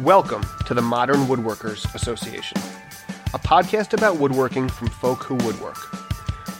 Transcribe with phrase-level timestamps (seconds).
[0.00, 2.56] Welcome to the Modern Woodworkers Association,
[3.34, 5.76] a podcast about woodworking from folk who woodwork.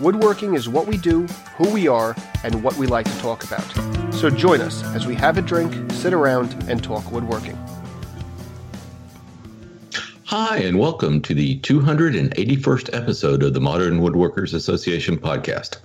[0.01, 1.25] Woodworking is what we do,
[1.57, 3.63] who we are, and what we like to talk about.
[4.13, 7.57] So join us as we have a drink, sit around, and talk woodworking.
[10.41, 15.79] Hi, and welcome to the 281st episode of the Modern Woodworkers Association podcast.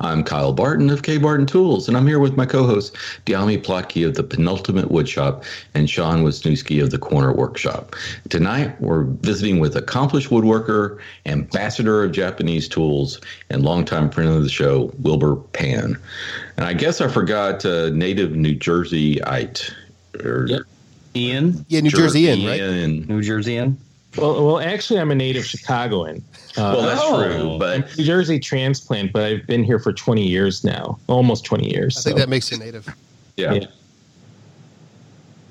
[0.00, 3.62] I'm Kyle Barton of K Barton Tools, and I'm here with my co host, Dyami
[3.62, 5.44] Plotke of the Penultimate Woodshop
[5.74, 7.94] and Sean Wisniewski of the Corner Workshop.
[8.30, 14.48] Tonight, we're visiting with accomplished woodworker, ambassador of Japanese tools, and longtime friend of the
[14.48, 15.98] show, Wilbur Pan.
[16.56, 19.70] And I guess I forgot uh, native New Jerseyite.
[20.24, 20.62] Or Yep.
[21.14, 22.58] Ian, Yeah, New Jersey in, right?
[22.58, 23.06] Ian.
[23.06, 23.76] New Jerseyan.
[24.16, 26.22] Well, well, actually, I'm a native Chicagoan.
[26.56, 27.22] Uh, Well, that's Oh.
[27.22, 30.98] true, but I'm a New Jersey transplant, but I've been here for 20 years now,
[31.06, 31.96] almost 20 years.
[31.98, 32.88] I think that makes you native.
[33.36, 33.52] yeah.
[33.54, 33.66] Yeah.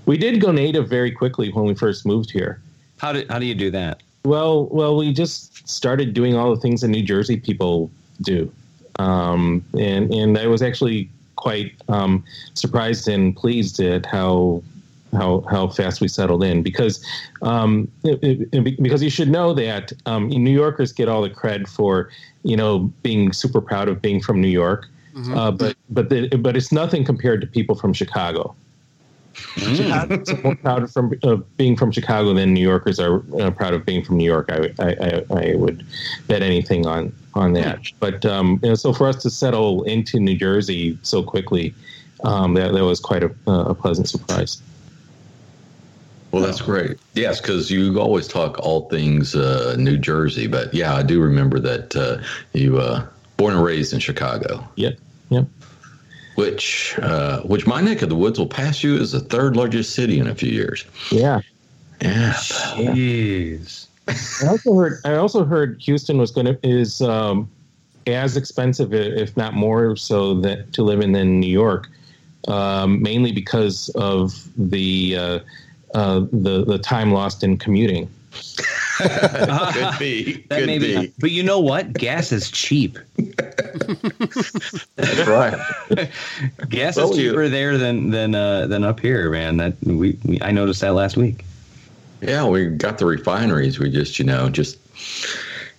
[0.05, 2.59] we did go native very quickly when we first moved here.
[2.97, 4.01] How do how do you do that?
[4.25, 8.51] Well, well, we just started doing all the things that New Jersey people do,
[8.99, 12.23] um, and and I was actually quite um,
[12.55, 14.63] surprised and pleased at how
[15.13, 17.03] how how fast we settled in because
[17.41, 21.67] um, it- it- because you should know that um, New Yorkers get all the cred
[21.67, 22.09] for
[22.43, 24.87] you know being super proud of being from New York,
[25.33, 28.55] uh, but but the, but it's nothing compared to people from Chicago.
[29.57, 33.85] Chicago's more proud from uh, being from Chicago than New Yorkers are uh, proud of
[33.85, 34.49] being from New York.
[34.51, 35.85] I, I, I, I would
[36.27, 37.79] bet anything on on that.
[37.99, 41.73] But um, you know, so for us to settle into New Jersey so quickly,
[42.23, 44.61] um, that that was quite a, a pleasant surprise.
[46.31, 46.97] Well, that's great.
[47.13, 51.59] Yes, because you always talk all things uh, New Jersey, but yeah, I do remember
[51.59, 52.21] that uh,
[52.53, 53.05] you uh,
[53.37, 54.97] born and raised in Chicago, Yep,
[55.29, 55.45] yep.
[56.35, 59.95] which uh, which my neck of the woods will pass you as the third largest
[59.95, 60.85] city in a few years.
[61.11, 61.41] Yeah.
[62.01, 63.87] Yeah, Jeez.
[64.43, 64.99] I also heard.
[65.03, 67.49] I also heard Houston was going to is um,
[68.05, 71.89] as expensive, if not more so, that to live in than New York,
[72.47, 75.15] um, mainly because of the
[75.93, 78.09] uh, the the time lost in commuting.
[78.97, 80.45] could be.
[80.49, 80.97] That could may be.
[81.07, 81.13] be.
[81.19, 81.93] But you know what?
[81.93, 82.97] Gas is cheap.
[84.95, 86.09] That's right.
[86.69, 89.57] Gas Well, is you- cheaper there than than uh, than up here, man.
[89.57, 91.43] That we, we I noticed that last week.
[92.21, 93.77] Yeah, we got the refineries.
[93.79, 94.77] We just, you know, just,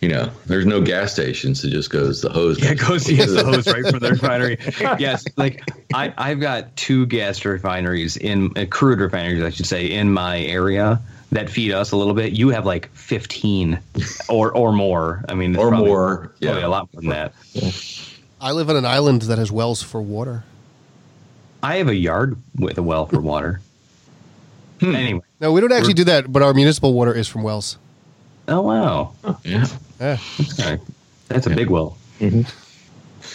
[0.01, 1.65] you know, there's no gas stations.
[1.65, 2.63] It just goes the hose.
[2.63, 4.59] Yeah, goes to the hose right from the refinery.
[4.99, 9.87] yes, like I, I've got two gas refineries in uh, crude refineries, I should say,
[9.91, 11.01] in my area
[11.33, 12.33] that feed us a little bit.
[12.33, 13.81] You have like fifteen
[14.29, 15.25] or or more.
[15.29, 16.17] I mean, or probably- more.
[16.41, 17.33] Probably Yeah, a lot more than that.
[18.41, 20.45] I live on an island that has wells for water.
[21.61, 23.61] I have a yard with a well for water.
[24.79, 24.95] Hmm.
[24.95, 27.79] Anyway, No, we don't actually do that, but our municipal water is from wells.
[28.49, 29.13] Oh wow,
[29.45, 29.67] yeah.
[30.01, 30.19] Yeah.
[30.59, 30.79] Okay.
[31.29, 31.97] that's a big well.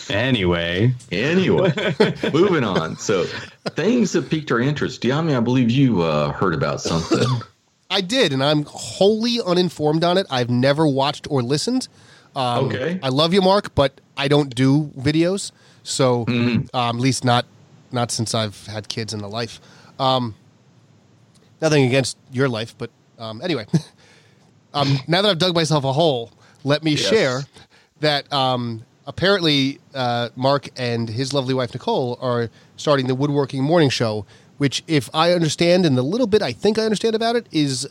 [0.10, 1.72] Anyway, Anyway,
[2.34, 2.98] moving on.
[2.98, 3.24] So,
[3.70, 5.02] things that piqued our interest.
[5.02, 7.26] Dyami, I believe you uh, heard about something.
[7.90, 10.26] I did, and I'm wholly uninformed on it.
[10.30, 11.88] I've never watched or listened.
[12.36, 13.00] Um, Okay.
[13.04, 15.52] I love you, Mark, but I don't do videos.
[15.84, 16.76] So, Mm-hmm.
[16.76, 17.46] um, at least not
[17.92, 19.62] not since I've had kids in the life.
[20.00, 20.34] Um,
[21.62, 23.68] nothing against your life, but um, anyway.
[24.74, 26.32] um, now that I've dug myself a hole,
[26.64, 27.02] let me Yes.
[27.02, 27.42] share
[28.00, 33.90] that um, apparently uh, Mark and his lovely wife Nicole are starting the Woodworking Morning
[33.90, 34.26] Show,
[34.58, 37.88] which, if I understand, and the little bit I think I understand about it, is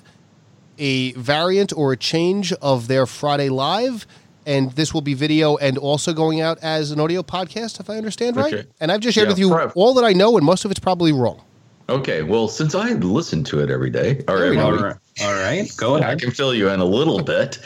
[0.79, 4.07] a variant or a change of their Friday Live.
[4.45, 7.97] And this will be video and also going out as an audio podcast, if I
[7.97, 8.53] understand right.
[8.53, 8.69] Okay.
[8.81, 10.71] And I've just shared Yeah, with you prob- all that I know, and most of
[10.73, 11.43] it's probably wrong.
[11.89, 14.65] Okay, well, since I listen to it every day, or There we every go.
[14.65, 16.11] all right, all right, go ahead.
[16.11, 17.59] I can fill you in a little bit.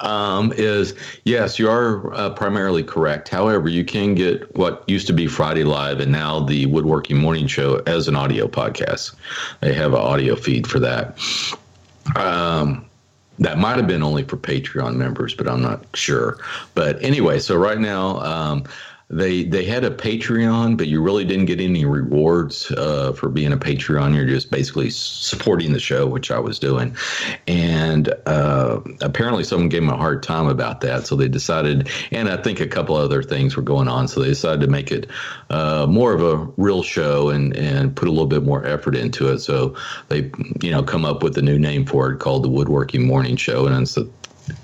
[0.00, 0.94] Um, is
[1.24, 3.28] yes, you are uh, primarily correct.
[3.28, 7.46] However, you can get what used to be Friday Live and now the Woodworking Morning
[7.46, 9.14] Show as an audio podcast.
[9.60, 11.18] They have an audio feed for that.
[12.16, 12.86] Um,
[13.38, 16.38] that might have been only for Patreon members, but I'm not sure.
[16.74, 18.64] But anyway, so right now, um,
[19.12, 23.52] they they had a Patreon, but you really didn't get any rewards uh, for being
[23.52, 24.14] a Patreon.
[24.16, 26.96] You're just basically supporting the show, which I was doing.
[27.46, 31.90] And uh, apparently, someone gave them a hard time about that, so they decided.
[32.10, 34.90] And I think a couple other things were going on, so they decided to make
[34.90, 35.10] it
[35.50, 39.28] uh, more of a real show and and put a little bit more effort into
[39.28, 39.40] it.
[39.40, 39.76] So
[40.08, 40.30] they,
[40.62, 43.66] you know, come up with a new name for it called the Woodworking Morning Show,
[43.66, 44.08] and it's a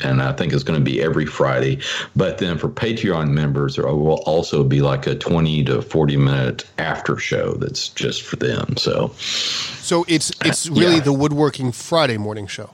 [0.02, 1.80] and I think it's going to be every Friday.
[2.16, 6.64] But then for Patreon members, there will also be like a 20 to 40 minute
[6.78, 8.76] after show that's just for them.
[8.76, 11.00] So, So it's it's really Yeah.
[11.00, 12.70] the woodworking Friday morning show.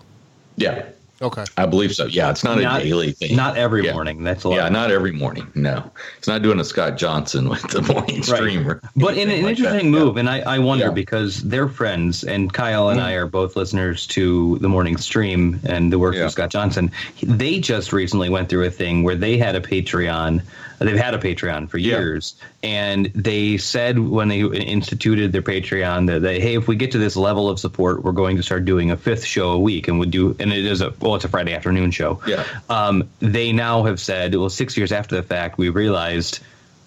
[0.57, 0.85] yeah,
[1.23, 1.45] Okay.
[1.57, 2.07] I believe so.
[2.07, 3.37] Yeah, it's not, Not- a daily thing.
[3.37, 3.93] Not every Yeah.
[3.93, 4.25] morning.
[4.25, 4.57] That's a lot.
[4.57, 5.47] Yeah, not every morning.
[5.55, 8.25] No, it's not doing a Scott Johnson with the morning Right.
[8.25, 8.81] streamer.
[8.97, 9.99] But in an like interesting that.
[9.99, 10.91] move, and I, I wonder Yeah.
[10.91, 10.95] Mm.
[10.97, 15.93] because they're friends, and Kyle and I are both listeners to the morning stream and
[15.93, 16.25] the work Yeah.
[16.25, 16.91] of Scott Johnson.
[17.23, 20.43] They just recently went through a thing where they had a Patreon.
[20.85, 21.99] They've had a Patreon for Yeah.
[21.99, 26.93] years, and they said when they instituted their Patreon that they, hey, if we get
[26.93, 29.89] to this level of support, we're going to start doing a fifth show a week,
[29.89, 32.21] and would do, and it is a well, it's a Friday afternoon show.
[32.27, 32.45] Yeah.
[32.69, 36.41] Um, they now have said, well, six years after the fact, we realized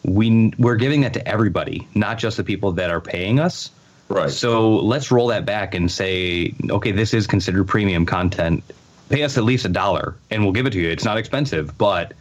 [0.03, 3.71] we we're giving that to everybody, not just the people that are paying us.
[4.09, 4.29] Right.
[4.29, 8.63] So let's roll that back and say, okay, this is considered premium content.
[9.09, 10.89] Pay us at least a dollar, and we'll give it to you.
[10.89, 12.13] It's not expensive, but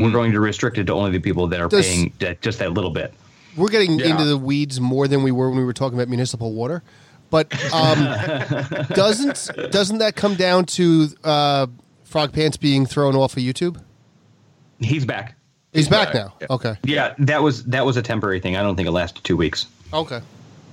[0.00, 2.58] we're going to restrict it to only the people that are Does- paying that, just
[2.60, 3.12] that little bit.
[3.56, 4.06] We're getting Yeah.
[4.06, 6.82] into the weeds more than we were when we were talking about municipal water.
[7.28, 7.98] But um,
[8.94, 11.66] doesn't doesn't that come down to uh,
[12.08, 13.80] FrogPants being thrown off of YouTube?
[14.78, 15.34] He's back.
[15.72, 16.34] He's, back, back, now.
[16.40, 16.46] yeah.
[16.50, 16.74] Okay.
[16.84, 18.56] Yeah, that was that was a temporary thing.
[18.56, 19.66] I don't think it lasted two weeks.
[19.92, 20.20] Okay.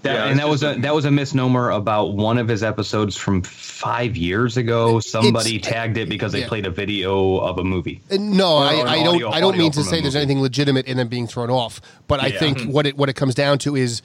[0.04, 2.64] That, Yeah, and that was just a that was a misnomer about one of his
[2.64, 5.00] episodes from five years ago.
[5.02, 6.48] Somebody tagged it because they yeah.
[6.48, 8.02] played a video of a movie.
[8.12, 9.16] Uh, No, I, I don't.
[9.16, 12.22] audio- I don't mean to say there's anything legitimate in them being thrown off, but
[12.22, 12.40] I Yeah.
[12.40, 14.02] think what it what it comes down to is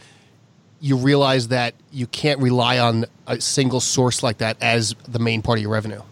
[0.80, 5.42] you realize that you can't rely on a single source like that as the main
[5.42, 6.02] part of your revenue.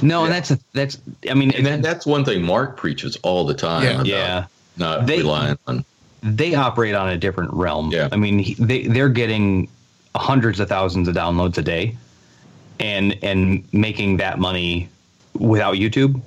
[0.00, 0.96] No, and that's a, that's.
[1.28, 3.82] I mean, And that, that's one thing Mark preaches all the time.
[3.82, 3.90] Yeah.
[3.90, 4.46] about Yeah.
[4.76, 5.84] Not They- relying on.
[6.24, 7.92] They operate on a different realm.
[7.92, 8.08] Yeah.
[8.10, 9.68] I mean, they they're getting
[10.16, 11.96] hundreds of thousands of downloads a day,
[12.80, 14.88] and and making that money
[15.38, 16.20] without YouTube.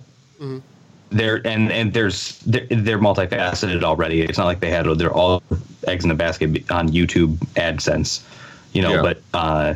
[1.09, 4.21] They're and and there's they're, they're multifaceted already.
[4.21, 5.41] It's not like they had they're all
[5.88, 8.23] eggs in a basket on YouTube AdSense,
[8.73, 8.95] you know.
[8.95, 9.01] Yeah.
[9.01, 9.73] But uh,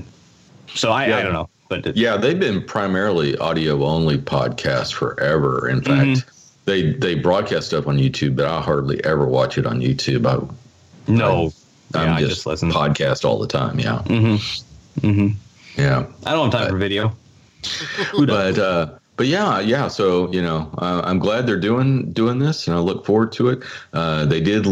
[0.75, 5.67] so I, I don't know, but Yeah, they've been primarily audio only podcasts forever.
[5.67, 6.40] In fact, Mm-hmm.
[6.65, 10.25] They they broadcast stuff on YouTube, but I hardly ever watch it on YouTube.
[10.27, 11.51] I, no,
[11.93, 12.71] I'm yeah, I just, just listen.
[12.71, 13.79] podcast all the time.
[13.79, 15.07] Yeah, Mm-hmm.
[15.07, 15.81] Mm-hmm.
[15.81, 16.05] yeah.
[16.25, 17.15] I don't have time for video.
[18.11, 18.55] Who does?
[18.57, 19.87] but uh, but yeah, yeah.
[19.87, 23.49] So you know, uh, I'm glad they're doing doing this, and I look forward to
[23.49, 23.63] it.
[23.93, 24.65] Uh, they did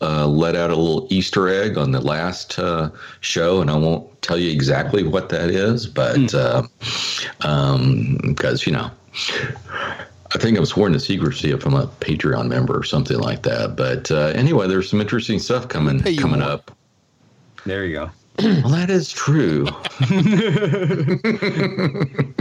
[0.00, 2.90] uh, let out a little Easter egg on the last uh,
[3.20, 6.26] show, and I won't tell you exactly what that is, but Hmm.
[6.36, 6.62] uh,
[7.48, 8.90] um, because you know.
[10.34, 13.76] I think I'm sworn to secrecy if I'm a Patreon member or something like that.
[13.76, 16.48] But uh, anyway, there's some interesting stuff coming Pay coming more.
[16.48, 16.72] up.
[17.66, 18.10] there you go.
[18.40, 19.68] Well, that is true.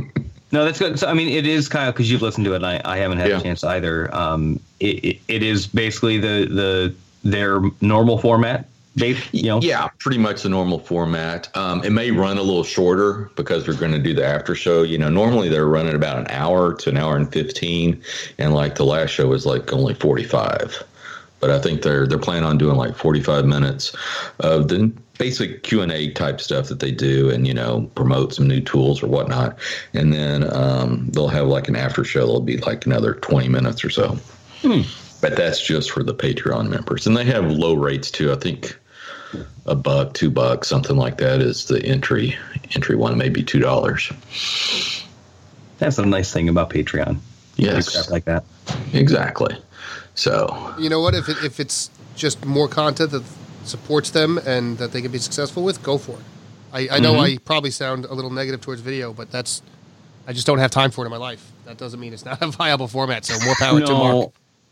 [0.51, 0.99] No, that's good.
[0.99, 2.57] So, I mean, it is Kyle because you've listened to it.
[2.57, 3.39] and I, I haven't had Yeah.
[3.39, 4.13] a chance either.
[4.15, 6.93] Um, it, it, it is basically the the
[7.23, 8.67] their normal format.
[8.95, 11.55] They, you know, Yeah, pretty much the normal format.
[11.57, 14.83] Um, it may run a little shorter because we're going to do the after show.
[14.83, 18.01] You know, normally they're running about an hour to an hour and fifteen,
[18.37, 20.83] and like the last show was like only forty five.
[21.39, 23.95] But I think they're they're planning on doing like forty five minutes
[24.39, 28.33] of the basic Q and A type stuff that they do, and you know, promote
[28.35, 29.57] some new tools or whatnot.
[29.93, 32.21] And then um, they'll have like an after show.
[32.21, 34.19] It'll be like another twenty minutes or so.
[35.19, 38.31] But that's just for the Patreon members, and they have low rates too.
[38.31, 38.77] I think
[39.65, 42.35] a buck, two bucks, something like that is the entry
[42.75, 44.11] entry one, maybe two dollars.
[45.77, 47.17] that's the nice thing about Patreon.
[47.55, 47.91] You Yes.
[47.91, 48.43] crap like that.
[48.93, 49.55] Exactly.
[50.15, 51.13] So You know what?
[51.13, 53.23] If it, if it's just more content that
[53.63, 56.25] supports them and that they can be successful with, go for it.
[56.71, 57.35] I, I know mm-hmm.
[57.35, 59.61] I probably sound a little negative towards video, but that's
[60.27, 61.51] I just don't have time for it in my life.
[61.65, 63.25] That doesn't mean it's not a viable format.
[63.25, 64.31] So more power to Mark.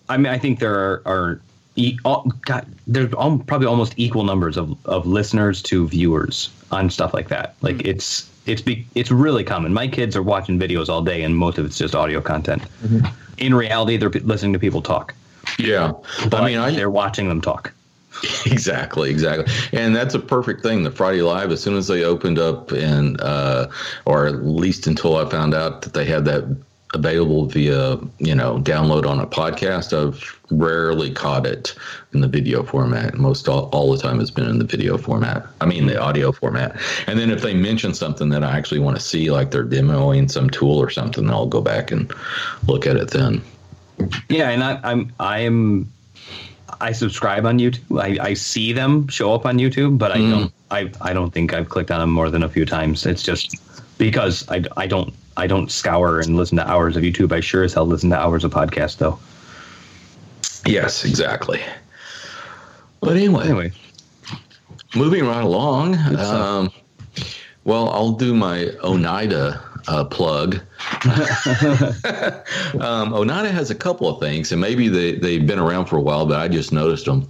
[0.09, 1.41] I mean, I think there are, are
[1.75, 7.13] e- all, God, there's probably almost equal numbers of, of listeners to viewers on stuff
[7.13, 7.55] like that.
[7.61, 7.87] Like Hmm.
[7.87, 9.71] it's it's be, it's really common.
[9.71, 12.63] My kids are watching videos all day, and most of it's just audio content.
[12.83, 13.05] Mm-hmm.
[13.37, 15.13] In reality, they're listening to people talk.
[15.59, 15.91] yeah,
[16.29, 17.71] But I mean, I they're watching them talk.
[18.45, 20.83] exactly, exactly, and that's a perfect thing.
[20.83, 23.67] The Friday Live, as soon as they opened up, and uh,
[24.05, 26.43] or at least until I found out that they had that
[26.93, 31.73] available via you know download on a podcast, I've rarely caught it
[32.13, 33.13] in the video format.
[33.15, 35.45] Most all, all the time has been in the video format.
[35.61, 36.75] I mean the audio format.
[37.07, 40.29] And then if they mention something that I actually want to see, like they're demoing
[40.29, 42.11] some tool or something, I'll go back and
[42.67, 43.41] look at it then.
[44.29, 45.91] Yeah, and I, I'm I am
[46.81, 48.01] I subscribe on YouTube.
[48.01, 50.29] I, I see them show up on YouTube, but I Mm.
[50.31, 53.05] don't I I don't think I've clicked on them more than a few times.
[53.05, 53.55] It's just
[53.97, 57.31] because I, I don't I don't scour and listen to hours of YouTube.
[57.31, 59.19] I sure as hell listen to hours of podcast though.
[60.65, 61.61] Yes, exactly.
[62.99, 63.71] But anyway, Anyway,
[64.95, 65.95] moving right along.
[66.17, 66.71] Um,
[67.63, 70.55] well, I'll do my Oneida uh, plug.
[72.79, 76.01] um, Oneida has a couple of things, and maybe they, they've been around for a
[76.01, 77.27] while, but I just noticed them.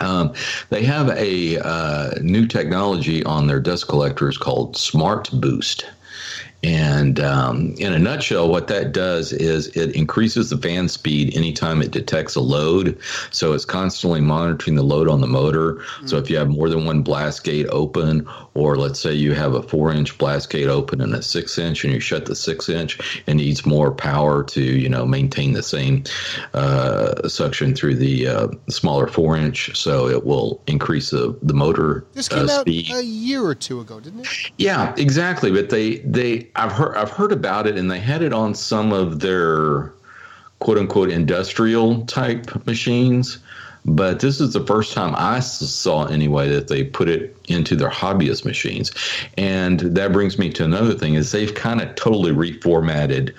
[0.00, 0.34] Um,
[0.70, 5.86] they have a uh, new technology on their dust collectors called Smart Boost.
[6.64, 11.80] And um, in a nutshell, what that does is it increases the fan speed anytime
[11.82, 12.98] it detects a load.
[13.30, 15.80] So it's constantly monitoring the load on the motor.
[16.06, 19.54] So if you have more than one blast gate open, or let's say you have
[19.54, 22.68] a four inch blast gate open and a six inch, and you shut the six
[22.68, 26.02] inch, it needs more power to you know maintain the same
[26.54, 29.76] uh, suction through the uh, smaller four inch.
[29.78, 32.90] So it will increase the the motor This uh, came out speed.
[32.92, 34.50] a year or two ago, didn't it?
[34.58, 35.52] Yeah, exactly.
[35.52, 38.92] But they they I've heard I've heard about it, and they had it on some
[38.92, 39.92] of their
[40.60, 43.38] quote unquote industrial type machines.
[43.84, 47.88] But this is the first time I saw anyway that they put it into their
[47.88, 48.90] hobbyist machines,
[49.38, 53.34] and that brings me to another thing: is they've kind of totally reformatted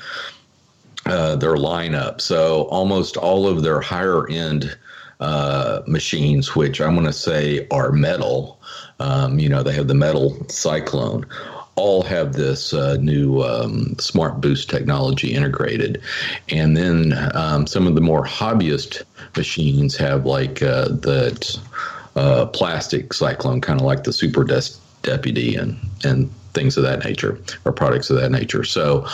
[1.06, 2.22] uh, their lineup.
[2.22, 4.78] So almost all of their higher end
[5.20, 8.60] uh, machines, which I'm going to say are metal,
[9.00, 11.26] um, you know, they have the metal Cyclone,
[11.80, 16.02] all have this uh, new um, Smart Boost technology integrated.
[16.50, 19.04] And then um, some of the more hobbyist
[19.38, 21.60] machines have like uh, that
[22.16, 27.04] uh, plastic Cyclone, kind of like the Super Des- Deputy and, and things of that
[27.06, 28.64] nature or products of that nature.
[28.66, 29.08] So,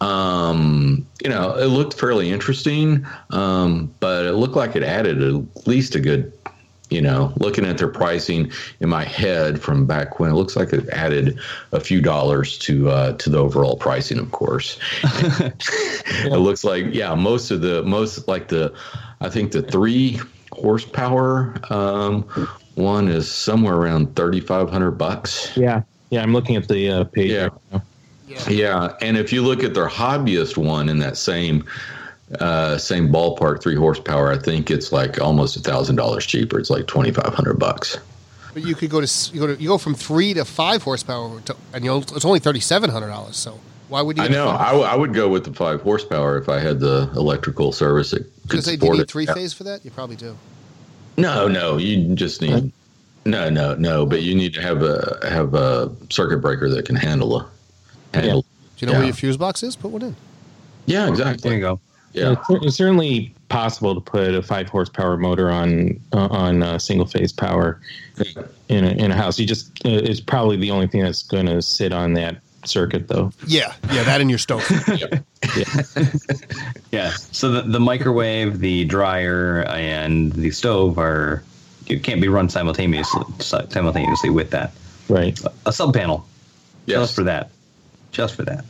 [0.00, 5.66] um, you know, it looked fairly interesting, um, but it looked like it added at
[5.66, 6.32] least a good,
[6.92, 10.72] you know, looking at their pricing in my head from back when it looks like
[10.72, 11.38] it added
[11.72, 14.78] a few dollars to uh, to the overall pricing, of course.
[15.02, 18.74] it looks like yeah, most of the most like the,
[19.20, 20.20] I think the three
[20.52, 22.22] horsepower um,
[22.74, 25.56] one is somewhere around thirty five hundred bucks.
[25.56, 26.22] Yeah, yeah.
[26.22, 27.30] I'm looking at the uh, page.
[27.30, 27.44] Yeah.
[27.44, 27.82] right now.
[28.48, 31.64] Yeah, and if you look at their hobbyist one in that same
[32.40, 36.58] uh, same ballpark, three horsepower, I think it's like almost a thousand dollars cheaper.
[36.58, 37.98] It's like twenty five hundred bucks.
[38.54, 41.40] But you could go to you go to you go from three to five horsepower,
[41.42, 43.36] to, and you know, it's only thirty seven hundred dollars.
[43.36, 43.58] So
[43.88, 44.24] why would you?
[44.24, 44.46] I know.
[44.46, 44.60] five?
[44.60, 48.10] I, w- I would go with the five horsepower if I had the electrical service
[48.12, 49.10] that could Because say, do you support need it.
[49.10, 49.84] three phase for that?
[49.84, 50.36] You probably do.
[51.16, 52.72] No, no, you just need.
[53.24, 54.04] No, no, no.
[54.04, 57.48] But you need to have a have a circuit breaker that can handle a
[58.14, 58.42] handle.
[58.42, 58.46] Do
[58.78, 58.98] you know Yeah.
[58.98, 59.76] where your fuse box is?
[59.76, 60.16] Put one in.
[60.86, 61.48] Yeah, exactly.
[61.48, 61.80] there you go.
[62.12, 62.32] Yeah.
[62.32, 67.06] It's, it's certainly possible to put a five horsepower motor on uh, on uh, single
[67.06, 67.80] phase power
[68.68, 69.38] in a, in a house.
[69.38, 73.08] You just uh, it's probably the only thing that's going to sit on that circuit,
[73.08, 73.32] though.
[73.46, 74.62] Yeah, yeah, that in your stove.
[76.92, 77.10] Yeah.
[77.32, 81.42] So the, the microwave, the dryer, and the stove are
[81.86, 84.72] you can't be run simultaneously simultaneously with that.
[85.08, 85.40] Right.
[85.66, 86.26] A sub panel
[86.86, 87.00] Yes.
[87.00, 87.50] just for that.
[88.12, 88.64] Just for that.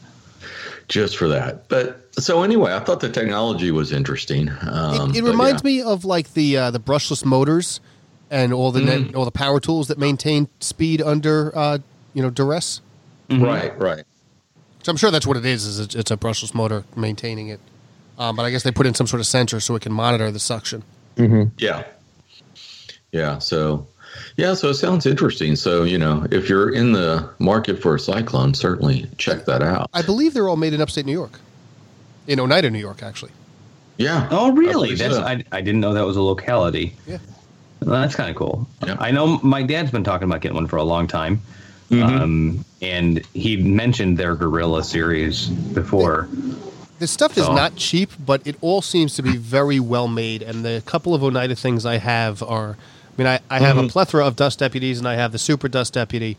[0.92, 1.68] Just for that.
[1.68, 4.50] But so anyway, I thought the technology was interesting.
[4.61, 5.70] Um, it it reminds yeah.
[5.70, 7.80] me of like the uh, the brushless motors
[8.30, 9.06] and all the Mm-hmm.
[9.06, 11.78] net, all the power tools that maintain speed under uh,
[12.12, 12.82] you know duress.
[13.30, 14.04] Right, right.
[14.82, 15.64] So I'm sure that's what it is.
[15.64, 17.61] Is it's, it's a brushless motor maintaining it.
[18.18, 20.30] Um, but I guess they put in some sort of sensor so it can monitor
[20.30, 20.82] the suction.
[21.56, 21.84] Yeah.
[23.11, 23.38] Yeah.
[23.38, 23.87] So,
[24.37, 24.54] yeah.
[24.54, 25.57] So it sounds interesting.
[25.57, 29.88] So, you know, if you're in the market for a cyclone, certainly check that out.
[29.92, 31.38] I believe they're all made in upstate New York,
[32.26, 33.33] in Oneida, New York, actually.
[33.99, 34.28] Yeah.
[34.31, 34.88] Oh, really?
[34.88, 35.23] believe That's so.
[35.23, 36.97] I, I didn't know that was a locality.
[37.07, 37.19] Yeah.
[37.81, 38.66] Well, that's kind of cool.
[38.87, 38.97] Yeah.
[38.99, 41.40] I know my dad's been talking about getting one for a long time.
[41.90, 46.26] Um, and he mentioned their Gorilla series before.
[47.00, 50.40] This stuff is So- not cheap, but it all seems to be very well made.
[50.40, 52.78] And the couple of Oneida things I have are,
[53.19, 55.69] I mean, I, I have a plethora of dust deputies, and I have the Super
[55.69, 56.37] Dust Deputy.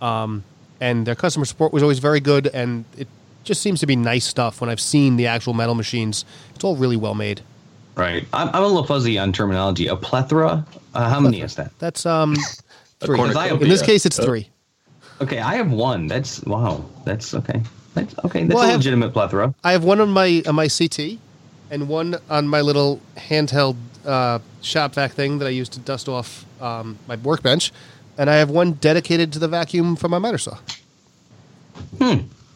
[0.00, 0.44] Um,
[0.80, 3.08] and their customer support was always very good, and it
[3.44, 4.60] just seems to be nice stuff.
[4.60, 7.42] When I've seen the actual metal machines, it's all really well made.
[7.96, 8.26] Right.
[8.32, 9.86] I'm, I'm a little fuzzy on terminology.
[9.86, 10.66] A plethora?
[10.94, 11.70] Uh, how many is that?
[11.78, 12.36] That's um
[13.00, 13.16] three.
[13.16, 13.54] cornucopia.
[13.58, 14.48] In this case, it's three.
[15.20, 16.06] Okay, I have one.
[16.06, 16.84] That's wow.
[17.04, 17.62] That's okay.
[17.94, 18.44] That's okay.
[18.44, 19.54] That's Well, I a have- legitimate plethora.
[19.64, 21.18] I have one on my on my CT,
[21.70, 26.08] and one on my little handheld uh, shop vac thing that I use to dust
[26.08, 27.72] off um, my workbench,
[28.16, 30.56] and I have one dedicated to the vacuum for my miter saw.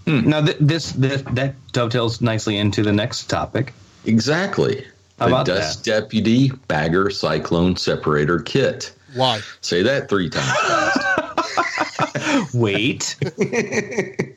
[0.06, 3.72] Now th- this, this that dovetails nicely into the next topic.
[4.06, 4.84] Exactly.
[5.18, 8.92] How the about Dust Deputy Bagger Cyclone Separator Kit.
[9.14, 9.40] Why?
[9.60, 10.54] Say that three times.
[12.54, 13.16] Wait.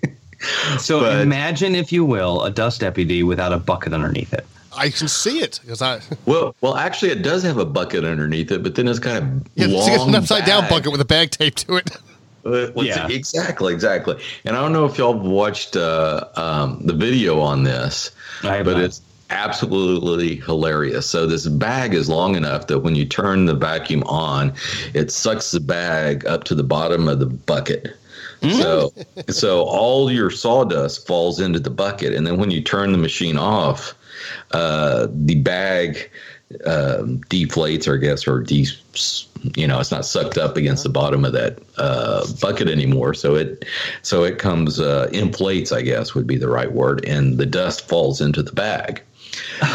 [0.78, 4.46] So But- imagine, if you will, a dust deputy without a bucket underneath it.
[4.76, 8.52] I can see it because I Well, well, actually, it does have a bucket underneath
[8.52, 11.06] it, but then it's kind of a yeah, it's an upside down bucket with a
[11.06, 11.90] bag taped to it.
[12.46, 13.06] Uh, Yeah.
[13.06, 14.22] it- exactly, exactly.
[14.44, 18.12] And I don't know if y'all watched uh, um, the video on this,
[18.42, 18.82] but not.
[18.84, 21.10] it's absolutely hilarious.
[21.10, 24.52] So this bag is long enough that when you turn the vacuum on,
[24.94, 27.96] it sucks the bag up to the bottom of the bucket.
[28.42, 28.92] So,
[29.30, 33.38] so all your sawdust falls into the bucket, and then when you turn the machine
[33.38, 33.96] off,
[34.52, 36.10] uh, the bag
[36.66, 38.68] um, deflates, or I guess, or de-
[39.56, 43.14] you know, it's not sucked up against the bottom of that uh, bucket anymore.
[43.14, 43.66] So it,
[44.02, 47.88] so it comes uh, inflates, I guess, would be the right word, and the dust
[47.88, 49.02] falls into the bag.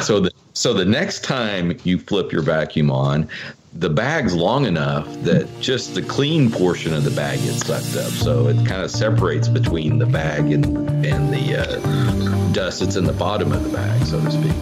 [0.02, 3.28] So the so the next time you flip your vacuum on,
[3.74, 8.10] the bag's long enough that just the clean portion of the bag gets sucked up.
[8.12, 10.66] So it kind of separates between the bag and
[11.06, 14.52] and the uh, dust that's in the bottom of the bag, so to speak.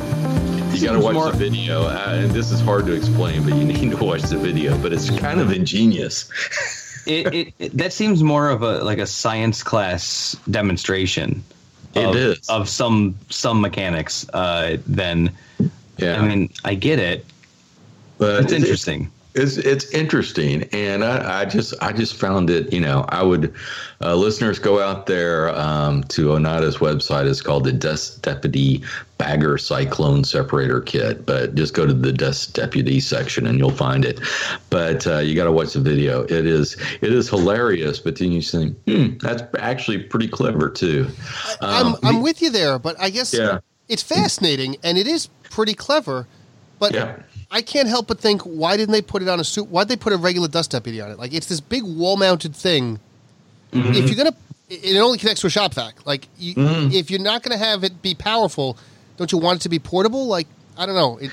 [0.75, 3.55] You got to watch more- the video, uh, and this is hard to explain, but
[3.55, 4.77] you need to watch the video.
[4.79, 6.31] But it's kind of ingenious.
[7.07, 11.45] It, it, it that seems more of a like a science class demonstration.
[11.95, 12.49] It of, is.
[12.49, 15.31] of some some mechanics uh, than
[15.99, 17.25] Yeah, I mean I get it.
[18.19, 19.13] but It's interesting.
[19.37, 22.73] It's it's interesting, and I, I just I just found it.
[22.73, 23.53] You know, I would
[24.01, 27.29] uh, listeners go out there um, to Oneida's website.
[27.29, 28.83] It's called the Dust Deputy
[29.19, 31.27] Bagger Cyclone Separator Kit.
[31.27, 34.21] But just go to the Dust Deputy section and you'll find it.
[34.71, 36.23] But uh, you got to watch the video.
[36.23, 37.99] It is it is hilarious.
[37.99, 41.09] But then you think, hmm, that's actually pretty clever too.
[41.61, 43.59] I'm Um, I'm with you there, but I guess Yeah.
[43.89, 46.27] it's fascinating and it is pretty clever.
[46.79, 47.17] But Yeah.
[47.51, 49.69] I can't help but think, why didn't they put it on a suit?
[49.69, 51.19] Why'd they put a regular dust deputy on it?
[51.19, 52.99] Like it's this big wall-mounted thing.
[53.73, 53.93] Mm-hmm.
[53.95, 54.37] If you're gonna,
[54.69, 56.05] it only connects to a shop vac.
[56.07, 56.93] Like you, Mm-hmm.
[56.93, 58.77] if you're not gonna have it be powerful,
[59.17, 60.27] don't you want it to be portable?
[60.27, 61.19] Like I don't know.
[61.19, 61.31] It,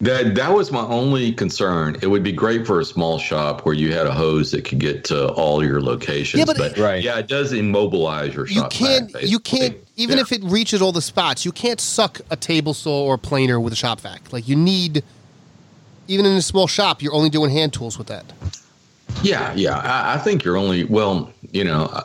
[0.00, 1.96] That that was my only concern.
[2.02, 4.80] It would be great for a small shop where you had a hose that could
[4.80, 6.38] get to all your locations.
[6.40, 7.02] Yeah, but- Right.
[7.04, 8.70] yeah, it does immobilize your you shop.
[8.72, 10.22] can't vac, you can't even Yeah.
[10.22, 13.60] if it reaches all the spots you can't suck a table saw or a planer
[13.60, 15.04] with a shop vac like you need
[16.08, 18.24] even in a small shop you're only doing hand tools with that
[19.22, 19.78] Yeah, yeah.
[19.78, 21.30] I, I think you're only well.
[21.52, 22.00] You know, I,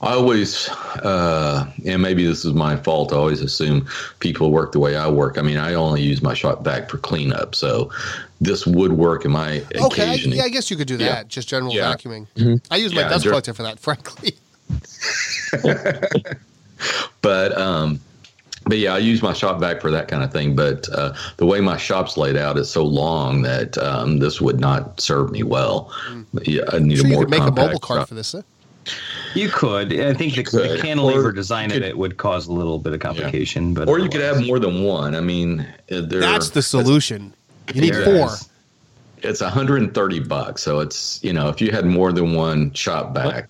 [0.00, 0.68] I always,
[1.02, 3.12] uh, and maybe this is my fault.
[3.12, 3.86] I always assume
[4.20, 5.36] people work the way I work.
[5.36, 7.90] I mean, I only use my shop vac for cleanup, so
[8.40, 11.22] this would work in my okay I, yeah i guess you could do that Yeah.
[11.24, 11.94] just general Yeah.
[11.94, 12.26] vacuuming
[12.70, 14.34] i use my Yeah, dust ger- collector for that frankly
[17.22, 18.00] but um
[18.66, 20.56] but yeah, I use my shop vac for that kind of thing.
[20.56, 24.60] But uh, the way my shop's laid out is so long that um, this would
[24.60, 25.92] not serve me well.
[26.42, 28.08] Yeah, I need sure a you could make a mobile cart shop.
[28.08, 28.42] for this huh?
[29.34, 29.98] You could.
[29.98, 32.92] I think the, the cantilever Or design you of it would cause a little bit
[32.92, 35.14] of complication, but Or you could have more than one.
[35.14, 37.32] I mean, uh, there, that's the solution
[37.72, 38.04] you need Yeah.
[38.04, 38.36] four
[39.22, 40.62] It's 130 bucks.
[40.62, 43.48] So it's you know if you had more than one shop vac,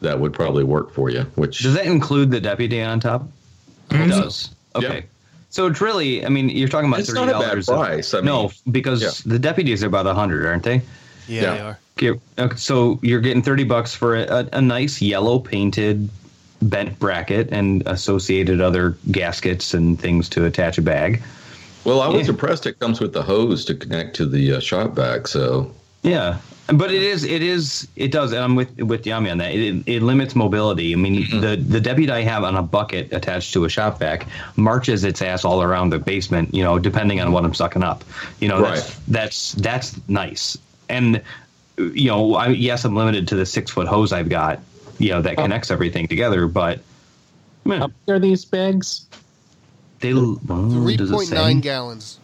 [0.00, 1.22] that would probably work for you.
[1.34, 3.28] Which Does that include the deputy on top?
[3.90, 4.50] It does.
[4.74, 4.94] Okay.
[4.96, 5.00] Yeah.
[5.50, 7.66] So it's really, I mean, you're talking about It's thirty not a bad dollars.
[7.66, 8.14] price.
[8.14, 9.10] I no, because yeah.
[9.32, 10.82] the deputies are about a hundred, aren't they?
[11.26, 11.54] yeah, Yeah.
[11.54, 15.38] they are Okay, okay, so you're getting thirty bucks for a, a, a nice yellow
[15.40, 16.08] painted
[16.62, 21.20] bent bracket and associated other gaskets and things to attach a bag.
[21.84, 22.32] well, I was Yeah.
[22.34, 22.66] impressed.
[22.66, 25.26] It comes with the hose to connect to the uh, shop vac.
[25.26, 25.70] So
[26.02, 26.38] Yeah,
[26.72, 29.52] but it is it is it does, and I'm with with Yami on that.
[29.54, 30.92] It, it limits mobility.
[30.92, 31.40] I mean, Mm-hmm.
[31.40, 35.20] the the deputy I have on a bucket attached to a shop vac marches its
[35.22, 36.54] ass all around the basement.
[36.54, 38.04] You know, depending on what I'm sucking up.
[38.40, 38.96] You know, that's Right.
[39.08, 40.56] that's that's nice.
[40.88, 41.22] And
[41.78, 44.60] you know, I, yes, I'm limited to the six foot hose I've got.
[44.98, 45.42] You know, that Oh.
[45.42, 46.80] connects everything together, but.
[47.64, 49.06] Man, How big are these bags?
[50.00, 51.34] they well, three does it point say?
[51.34, 52.18] nine gallons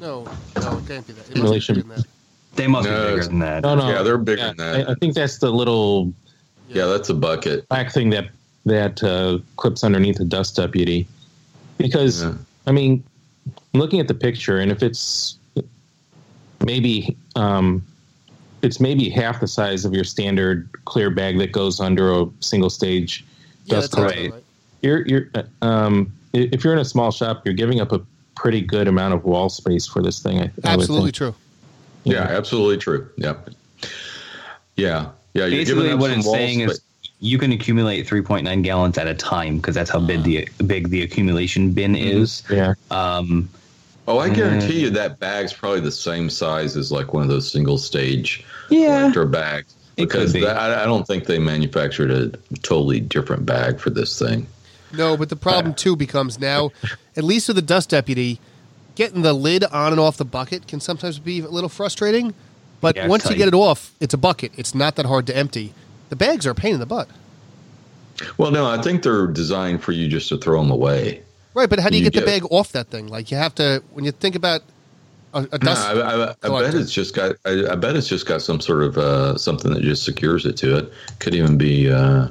[0.00, 0.24] no
[0.56, 2.06] no it can't be that it must be Relation- bigger than that.
[2.56, 3.62] They must No, be bigger than that.
[3.62, 3.88] No, no.
[3.88, 4.88] Yeah, they're bigger Yeah, than that.
[4.88, 6.12] I, I think that's the little
[6.68, 7.68] yeah, that's a bucket.
[7.68, 8.30] black thing that
[8.64, 11.06] that uh, clips underneath the dust deputy.
[11.78, 12.34] Because Yeah.
[12.66, 13.04] I mean,
[13.72, 15.36] I'm looking at the picture, and if it's
[16.64, 17.82] maybe um,
[18.62, 22.70] it's maybe half the size of your standard clear bag that goes under a single
[22.70, 23.24] stage
[23.66, 24.20] yeah dust that's collector.
[24.22, 24.32] right.
[24.32, 24.42] right.
[24.82, 28.00] You're you're uh, um, if you're in a small shop, you're giving up a
[28.34, 30.38] pretty good amount of wall space for this thing.
[30.40, 31.14] I, I would absolutely think.
[31.16, 31.34] true
[32.06, 33.08] Yeah, absolutely true.
[33.16, 33.50] Yep.
[34.76, 35.46] Yeah, yeah.
[35.46, 36.80] You're Basically, what some it's wall saying is
[37.20, 41.02] you can accumulate 3.9 gallons at a time because that's how big the big the
[41.02, 42.18] accumulation bin Mm-hmm.
[42.22, 42.42] is.
[42.50, 42.74] Yeah.
[42.90, 43.48] Um,
[44.08, 44.34] Oh, I Mm.
[44.36, 48.44] guarantee you that bag's probably the same size as like one of those single stage
[48.70, 49.00] Yeah.
[49.00, 49.74] collector bags.
[49.96, 50.42] Because be.
[50.42, 54.46] that, I I don't think they manufactured a totally different bag for this thing.
[54.92, 56.70] No, but the problem too becomes now,
[57.16, 58.38] at least with the dust deputy,
[58.96, 62.34] getting the lid on and off the bucket can sometimes be a little frustrating.
[62.80, 64.52] But Yeah, it's once you get it off, it's a bucket.
[64.56, 65.72] It's not that hard to empty.
[66.08, 67.08] The bags are a pain in the butt.
[68.38, 71.22] Well, no, I think they're designed for you just to throw them away.
[71.54, 73.08] Right, but how do you, You get, the bag off that thing?
[73.08, 74.62] Like you have to when you think about
[75.32, 75.86] a, a No, dust.
[75.86, 77.36] I, I, I bet it's just got.
[77.44, 80.56] I, I bet it's just got some sort of uh, something that just secures it
[80.58, 80.92] to it.
[81.18, 81.90] Could even be.
[81.90, 82.28] Uh,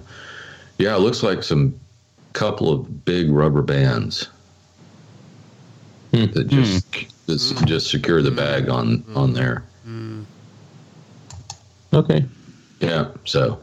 [0.78, 1.80] yeah, it looks like some
[2.34, 4.28] couple of big rubber bands
[6.15, 6.32] Hmm.
[6.32, 7.06] that just hmm.
[7.28, 7.65] just, hmm.
[7.65, 9.63] just secure the bag on on there.
[11.93, 12.25] Okay.
[12.80, 13.08] Yeah.
[13.25, 13.62] So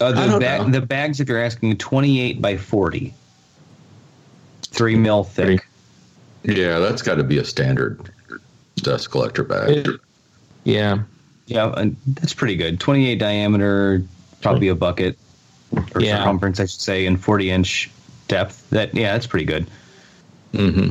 [0.00, 3.14] Uh, the, don't bag, the bags, if you're asking, 28 by 40,
[4.62, 5.66] three mil thick.
[6.42, 8.10] yeah, that's got to be a standard
[8.76, 9.70] dust collector bag.
[9.70, 10.00] It-
[10.64, 10.98] yeah.
[11.46, 12.80] Yeah, and that's pretty good.
[12.80, 14.02] 28 diameter,
[14.42, 15.16] probably a bucket
[15.94, 16.18] or Yeah.
[16.18, 17.90] circumference, I should say, and 40 inch
[18.28, 18.68] depth.
[18.70, 19.66] That yeah, that's pretty good.
[20.52, 20.90] hmm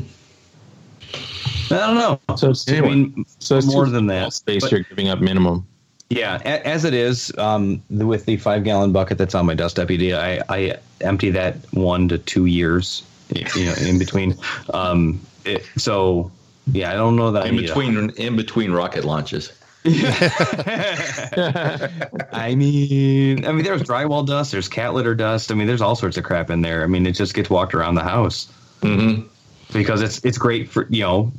[1.71, 2.19] I don't know.
[2.35, 4.33] So it's I mean, so it's more than that.
[4.33, 5.65] space but- you're giving up minimum.
[6.11, 9.55] Yeah, a- as it is, um, the- with the five gallon bucket that's on my
[9.55, 13.01] dust deputy, I, I empty that one to two years,
[13.33, 14.37] you know, in between.
[14.71, 16.31] Um, it, so
[16.71, 19.51] yeah, I don't know that I In need a- between in between rocket launches.
[22.31, 25.51] I mean, I mean, there's drywall dust, there's cat litter dust.
[25.51, 26.83] I mean, there's all sorts of crap in there.
[26.83, 28.47] I mean, it just gets walked around the house
[28.81, 29.21] hmm
[29.75, 31.31] because it's it's great for you know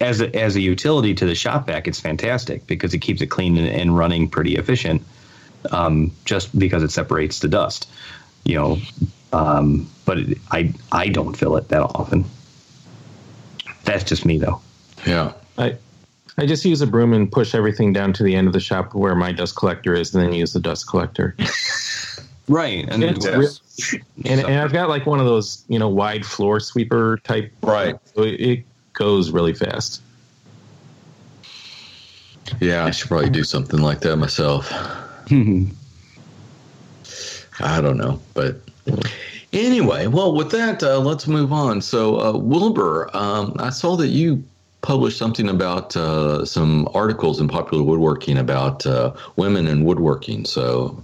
[0.00, 1.86] as a, as a utility to the shop vac.
[1.86, 5.02] It's fantastic because it keeps it clean and, and running pretty efficient.
[5.72, 7.88] Um, just because it separates the dust,
[8.44, 8.78] you know.
[9.32, 12.24] Um, but it, I I don't fill it that often.
[13.84, 14.60] That's just me though.
[15.06, 15.32] Yeah.
[15.58, 15.76] I
[16.36, 18.94] I just use a broom and push everything down to the end of the shop
[18.94, 21.34] where my dust collector is, and then use the dust collector.
[22.48, 23.48] Right, and re-
[24.24, 27.52] and, and I've got like one of those, you know, wide floor sweeper type.
[27.62, 27.96] Right.
[28.14, 30.02] So it, it goes really fast.
[32.60, 34.72] Yeah, I should probably do something like that myself.
[37.60, 38.56] I don't know, but
[39.52, 40.06] anyway.
[40.06, 41.82] Well, with that, uh, let's move on.
[41.82, 44.42] So, uh, Wilbur, um, I saw that you
[44.80, 50.44] published something about uh, some articles in Popular Woodworking about uh, women in woodworking.
[50.44, 51.02] So,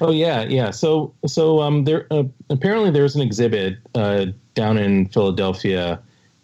[0.00, 0.70] Oh yeah, yeah.
[0.70, 6.00] So so um, there uh, apparently there's an exhibit uh, down in Philadelphia,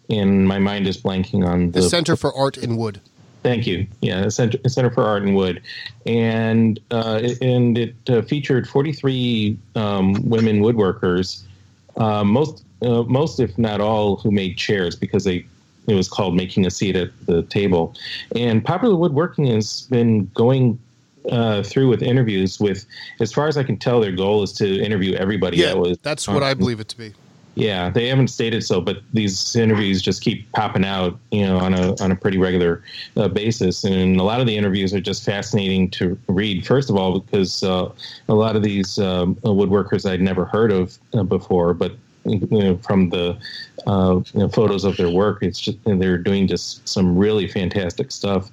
[0.09, 3.01] and my mind is blanking on the the Center for Art in Wood.
[3.43, 3.87] Thank you.
[4.01, 5.61] Yeah, the Center, Center for Art in Wood,
[6.05, 11.43] and uh, it, and it uh, featured 43 um, women woodworkers,
[11.95, 15.45] uh, most uh, most if not all who made chairs because they
[15.87, 17.95] it was called making a seat at the table,
[18.35, 20.79] and popular woodworking has been going.
[21.31, 22.85] Uh, through with interviews with,
[23.19, 25.97] as far as I can tell, their goal is to interview everybody Yeah, that was.
[25.99, 27.13] that's what I believe it to be.
[27.55, 31.73] yeah, they haven't stated so, but these interviews just keep popping out, you know, on
[31.73, 32.83] a on a pretty regular
[33.17, 36.65] uh, basis, and a lot of the interviews are just fascinating to read.
[36.65, 37.91] First of all, because uh,
[38.29, 41.93] a lot of these um, woodworkers I'd never heard of uh, before, but
[42.25, 43.37] you know, from the
[43.87, 48.11] uh, you know, photos of their work, it's just they're doing just some really fantastic
[48.11, 48.51] stuff.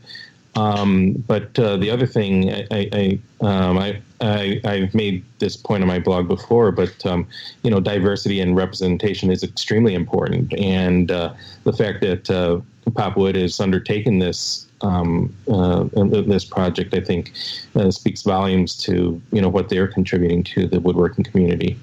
[0.56, 5.82] Um, but uh, the other thing, I, I, um, I, I, I've made this point
[5.82, 7.26] on my blog before, but um,
[7.62, 13.34] you know, diversity and representation is extremely important, and uh, the fact that uh, Popwood
[13.34, 17.32] has undertaken this um, uh, this project, I think,
[17.74, 21.78] uh, speaks volumes to you know what they're contributing to the woodworking community.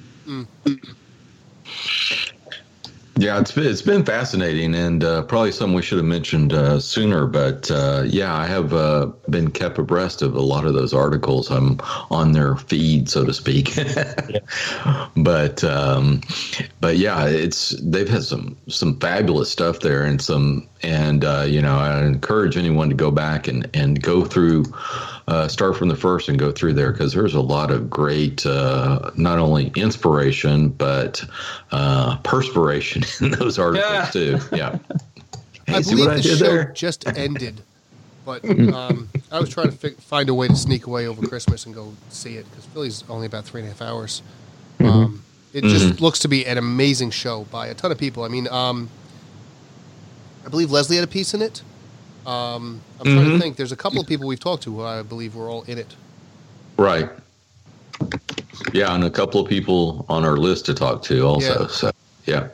[3.21, 6.79] Yeah, it's been, it's been fascinating and uh, probably something we should have mentioned uh,
[6.79, 7.27] sooner.
[7.27, 11.51] But uh, yeah, I have uh, been kept abreast of a lot of those articles.
[11.51, 11.79] I'm
[12.09, 13.77] on their feed, so to speak.
[15.15, 16.21] But um,
[16.79, 21.61] but yeah, it's they've had some some fabulous stuff there, and some and uh, you
[21.61, 24.65] know I encourage anyone to go back and and go through.
[25.27, 28.45] Uh, start from the first and go through there because there's a lot of great,
[28.45, 31.23] uh, not only inspiration but
[31.71, 34.05] uh, perspiration in those articles Yeah.
[34.11, 34.39] too.
[34.51, 34.79] Yeah.
[35.67, 37.61] Hey, I see believe what the did show just ended,
[38.25, 38.73] but Mm-hmm.
[38.73, 41.73] um, I was trying to fi- find a way to sneak away over Christmas and
[41.75, 44.21] go see it because Philly's only about three and a half hours.
[44.79, 44.89] Mm-hmm.
[44.89, 48.23] Um, it just looks to be an amazing show by a ton of people.
[48.23, 48.89] I mean, um,
[50.45, 51.61] I believe Leslie had a piece in it.
[52.25, 53.33] Um, I'm trying Mm-hmm.
[53.33, 53.55] to think.
[53.57, 55.95] There's a couple of people we've talked to who I believe were all in it.
[56.77, 57.09] Right.
[58.73, 61.61] Yeah, and a couple of people on our list to talk to also.
[61.61, 61.67] Yeah.
[61.67, 61.91] So
[62.25, 62.47] yeah.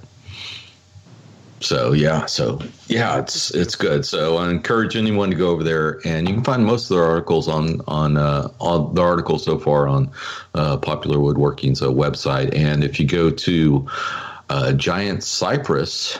[1.59, 4.05] so yeah, so yeah, it's it's good.
[4.05, 7.05] So I encourage anyone to go over there, and you can find most of their
[7.05, 10.09] articles on on uh, on the articles so far on
[10.55, 12.55] uh, Popular Woodworking's uh, website.
[12.55, 13.87] And if you go to
[14.49, 16.17] uh, Giant Cypress,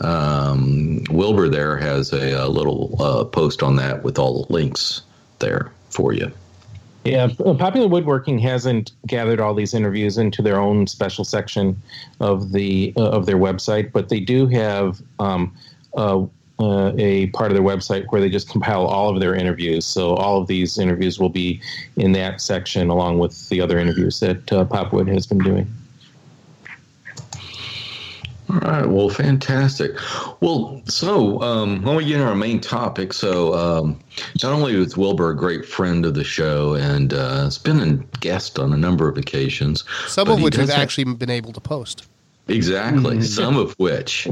[0.00, 5.02] um, Wilbur there has a, a little uh, post on that with all the links
[5.38, 6.30] there for you.
[7.04, 11.80] Yeah, Popular Woodworking hasn't gathered all these interviews into their own special section
[12.20, 15.54] of the uh, of their website, but they do have um,
[15.94, 16.24] uh,
[16.58, 19.84] uh, a part of their website where they just compile all of their interviews.
[19.84, 21.60] So all of these interviews will be
[21.96, 25.66] in that section along with the other interviews that uh, Popwood has been doing.
[28.54, 28.86] All right.
[28.86, 29.96] Well, fantastic.
[30.40, 33.98] Well, so um, when we get into our main topic, so um,
[34.42, 37.94] not only is Wilbur a great friend of the show and uh, has been a
[38.20, 42.06] guest on a number of occasions, Some of which we've actually been able to post.
[42.46, 43.22] Exactly.
[43.22, 44.28] Some of which.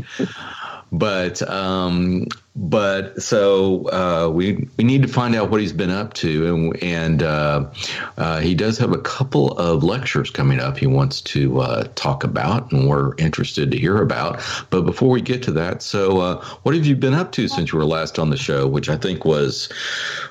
[0.94, 6.12] But um, but so uh, we we need to find out what he's been up
[6.14, 7.70] to, and and uh,
[8.18, 12.24] uh, he does have a couple of lectures coming up he wants to uh, talk
[12.24, 14.42] about, and we're interested to hear about.
[14.68, 17.72] But before we get to that, so uh, what have you been up to since
[17.72, 19.72] you were last on the show, which I think was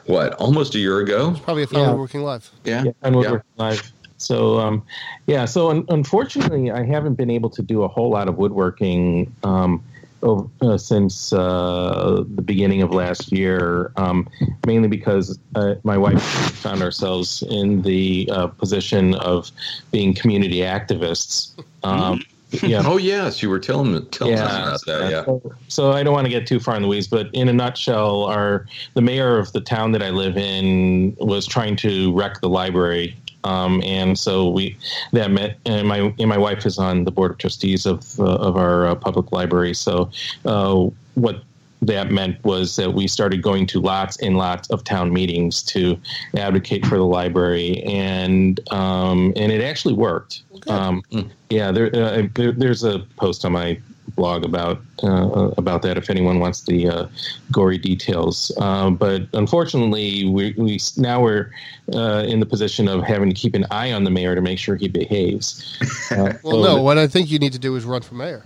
[0.05, 1.33] what almost a year ago?
[1.43, 1.93] Probably a final Yeah.
[1.95, 2.51] working live.
[2.65, 3.91] Yeah, Yeah, and Woodworking Live.
[4.17, 4.83] So, um,
[5.25, 9.33] yeah, so un- unfortunately, I haven't been able to do a whole lot of woodworking
[9.43, 9.83] um,
[10.23, 14.27] over, uh, since uh, the beginning of last year, um,
[14.65, 19.51] mainly because uh, my wife found ourselves in the uh, position of
[19.91, 21.51] being community activists.
[21.83, 22.21] Um,
[22.63, 25.11] yeah, Oh yes, you were telling telling us about that.
[25.11, 25.25] Yeah.
[25.25, 27.53] so, so I don't want to get too far in the weeds, but in a
[27.53, 32.41] nutshell, our the mayor of the town that I live in was trying to wreck
[32.41, 33.15] the library.
[33.43, 34.77] Um, and so we
[35.13, 38.35] that met, and my and my wife is on the board of trustees of uh,
[38.35, 39.73] of our uh, public library.
[39.73, 40.11] So
[40.45, 41.43] uh, what
[41.81, 45.97] that meant was that we started going to lots and lots of town meetings to
[46.35, 50.43] advocate for the library, and um, and it actually worked.
[50.67, 51.01] Um,
[51.49, 53.79] yeah, there, uh, there, there's a post on my
[54.15, 57.07] blog about uh, about that if anyone wants the uh,
[57.51, 58.51] gory details.
[58.59, 61.51] Um, but unfortunately, we, we now we're
[61.93, 64.59] uh, in the position of having to keep an eye on the mayor to make
[64.59, 65.77] sure he behaves.
[66.11, 68.43] Uh, Well, so no, what I think you need to do is run for mayor.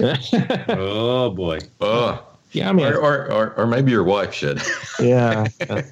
[0.68, 1.58] Oh boy.
[1.80, 4.62] Oh, yeah, I mean, or, or, or, or maybe your wife should.
[5.00, 5.46] yeah.
[5.68, 5.82] Uh,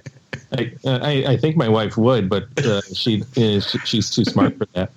[0.52, 4.56] I, I, I think my wife would, but uh, she, uh, she she's too smart
[4.56, 4.90] for that.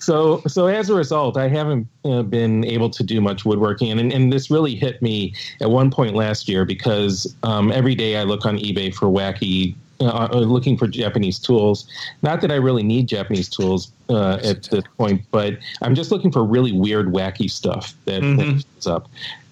[0.00, 4.12] So so as a result, I haven't uh, been able to do much woodworking, and
[4.12, 8.24] and this really hit me at one point last year because um, every day I
[8.24, 9.74] look on eBay for wacky.
[10.00, 11.88] Uh, uh, looking for Japanese tools.
[12.22, 16.30] Not that I really need Japanese tools uh, at this point, but I'm just looking
[16.30, 19.08] for really weird, wacky stuff that, that shows up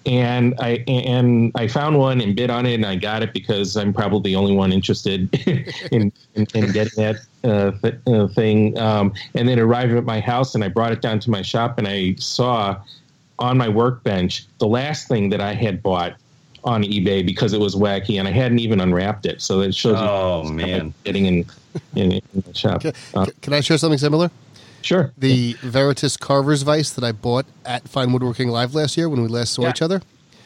[0.07, 3.75] and I and I found one and bid on it, and I got it because
[3.75, 5.29] I'm probably the only one interested
[5.91, 8.77] in, in, in getting that uh, th- uh, thing.
[8.79, 11.77] Um, and then arrived at my house, and I brought it down to my shop,
[11.77, 12.81] and I saw
[13.39, 16.15] on my workbench the last thing that I had bought
[16.67, 19.41] on eBay because it was wacky, and I hadn't even unwrapped it.
[19.41, 20.93] So it shows Oh you man.
[21.05, 21.45] getting in,
[21.95, 22.81] in, in the shop.
[22.81, 24.29] Can, Uh, can I share something similar?
[24.83, 25.11] sure.
[25.17, 29.27] The Veritas Carver's Vice that I bought at Fine Woodworking Live last year when we
[29.27, 29.69] last saw Yeah.
[29.71, 30.01] each other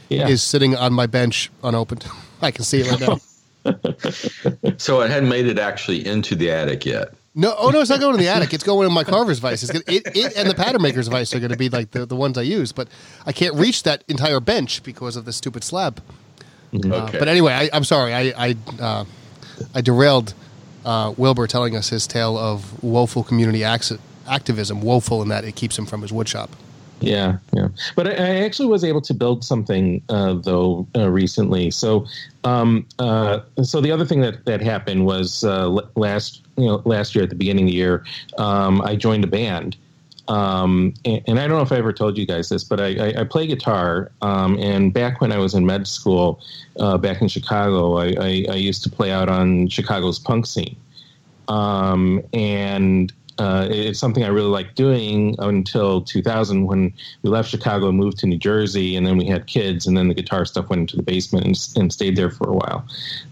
[0.10, 0.27] Yeah.
[0.29, 2.05] is sitting on my bench unopened.
[2.41, 3.19] I can see it right now.
[4.77, 7.13] So it hadn't made it actually into the attic yet.
[7.34, 8.54] No, oh no, it's not going in the attic.
[8.54, 9.63] It's going in my carver's vice.
[9.63, 12.06] It's gonna, it, it and the pattern maker's vice are going to be like the,
[12.06, 12.89] the ones I use, but
[13.26, 16.02] I can't reach that entire bench because of the stupid slab.
[16.74, 18.13] Uh, but anyway, I, I'm sorry.
[18.13, 19.06] I I, uh,
[19.74, 20.34] I derailed
[20.84, 24.82] uh, Wilbur telling us his tale of woeful community activism.
[24.82, 26.50] Woeful in that it keeps him from his wood shop.
[27.01, 27.69] Yeah, yeah.
[27.95, 31.71] But I, I actually was able to build something uh, though uh, recently.
[31.71, 32.05] So,
[32.43, 36.81] um, uh, so the other thing that that happened was uh, l- last you know
[36.85, 38.05] last year at the beginning of the year,
[38.37, 39.77] um, I joined a band.
[40.27, 43.07] Um, and, and I don't know if I ever told you guys this, but I,
[43.07, 44.11] I, I play guitar.
[44.21, 46.39] Um, and back when I was in med school,
[46.79, 50.77] uh, back in Chicago, I, I, I used to play out on Chicago's punk scene
[51.51, 53.11] um, and
[53.41, 58.19] uh, it's something I really liked doing until 2000 when we left Chicago and moved
[58.19, 60.95] to New Jersey, and then we had kids, and then the guitar stuff went into
[60.95, 62.86] the basement and, and stayed there for a while.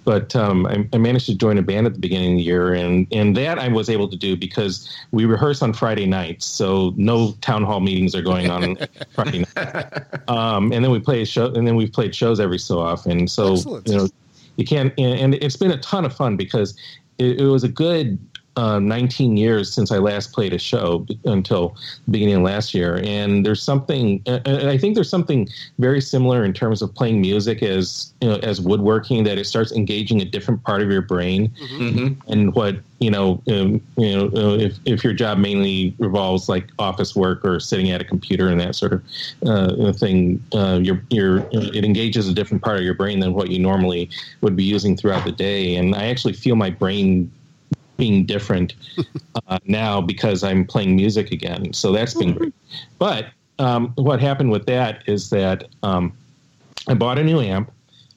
[0.05, 2.73] But um, I, I managed to join a band at the beginning of the year,
[2.73, 6.91] and and that I was able to do because we rehearse on Friday nights, so
[6.97, 8.77] no town hall meetings are going on
[9.13, 10.27] Friday night.
[10.27, 13.27] Um, and then we play a show, and then we've played shows every so often.
[13.27, 13.87] So Excellent.
[13.87, 14.07] you know,
[14.55, 16.75] you can't, and, and it's been a ton of fun because
[17.19, 18.17] it, it was a good
[18.59, 22.99] uh, 19 years since I last played a show until the beginning of last year,
[23.05, 24.21] and there's something.
[24.27, 28.35] Uh, I think there's something very similar in terms of playing music as you know,
[28.37, 32.19] as woodworking that it starts engaging a different part of your brain, mm-hmm.
[32.29, 36.67] and what you know, um, you know, uh, if if your job mainly revolves like
[36.79, 39.01] office work or sitting at a computer and that sort of
[39.47, 43.49] uh, thing, uh, your your it engages a different part of your brain than what
[43.49, 44.09] you normally
[44.41, 47.31] would be using throughout the day, and I actually feel my brain
[47.99, 48.73] being different
[49.47, 51.73] uh, now because I'm playing music again.
[51.73, 52.53] So that's been great.
[52.97, 53.27] But
[53.59, 56.13] um, what happened with that is that um,
[56.87, 57.71] I bought a new amp.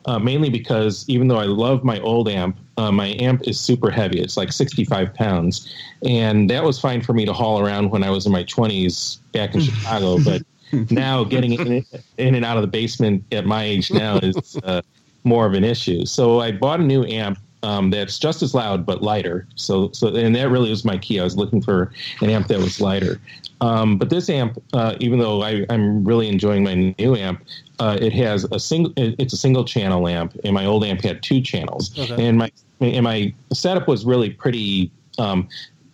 [0.04, 3.88] Uh, mainly because even though I love my old amp, uh, my amp is super
[3.88, 4.20] heavy.
[4.20, 5.72] It's like 65 pounds.
[6.04, 9.18] And that was fine for me to haul around when I was in my 20s
[9.30, 10.18] back in Chicago.
[10.24, 10.42] But
[10.90, 11.84] now getting in,
[12.18, 14.82] in, and out of the basement at my age now is uh,
[15.24, 16.04] more of an issue.
[16.04, 19.46] So I bought a new amp um, that's just as loud but lighter.
[19.54, 21.20] So, so and that really was my key.
[21.20, 23.20] I was looking for an amp that was lighter.
[23.60, 27.42] Um, but this amp, uh, even though I, am really enjoying my new amp,
[27.78, 28.92] uh, it has a single.
[28.96, 31.96] It's a single channel amp, and my old amp had two channels.
[31.98, 32.26] Okay.
[32.26, 35.48] And my and my setup was really pretty um,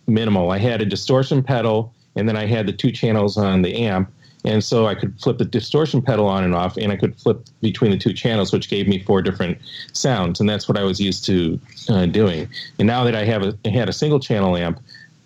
[0.07, 0.51] minimal.
[0.51, 4.11] I had a distortion pedal, and then I had the two channels on the amp
[4.45, 7.45] and so I could flip the distortion pedal on and off, and I could flip
[7.61, 9.57] between the two channels, which gave me four different
[9.91, 10.39] sounds.
[10.39, 12.47] And that's what I was used to uh, doing.
[12.77, 14.79] And now that I have had a single channel amp,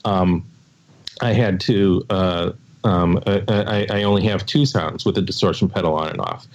[0.05, 0.45] um,
[1.21, 2.05] I had to.
[2.09, 2.51] Uh,
[2.85, 6.45] um, I, I, only have two sounds with the distortion pedal on and off.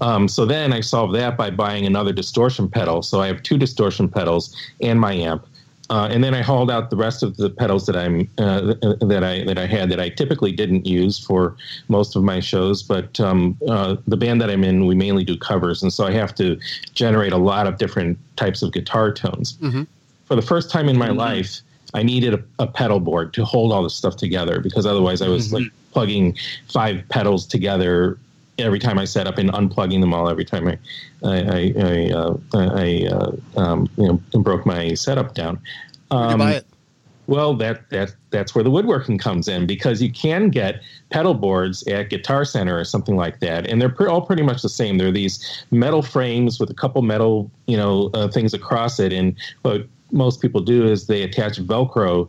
[0.00, 3.00] Um, so then I solved that by buying another distortion pedal.
[3.00, 5.46] So I have two distortion pedals and my amp.
[5.90, 9.24] Uh, and then I hauled out the rest of the pedals that I'm uh, that
[9.24, 11.56] I that I had that I typically didn't use for
[11.88, 12.82] most of my shows.
[12.82, 16.12] But um, uh, the band that I'm in, we mainly do covers, and so I
[16.12, 16.58] have to
[16.92, 19.54] generate a lot of different types of guitar tones.
[19.54, 19.84] Mm-hmm.
[20.26, 21.18] For the first time in my mm-hmm.
[21.18, 21.62] life,
[21.94, 25.28] I needed a, a, pedal board to hold all this stuff together because otherwise I
[25.28, 25.56] was mm-hmm.
[25.56, 26.36] like plugging
[26.68, 28.18] five pedals together
[28.58, 30.78] every time I set up and unplugging them all every time I
[31.24, 35.58] I I, uh, I uh, um, you know broke my setup down.
[36.10, 36.66] Um, buy it?
[37.26, 41.86] Well, that that that's where the woodworking comes in because you can get pedal boards
[41.86, 44.96] at Guitar Center or something like that, and they're pre- all pretty much the same.
[44.96, 49.36] They're these metal frames with a couple metal you know uh, things across it, and
[49.62, 52.28] what most people do is they attach Velcro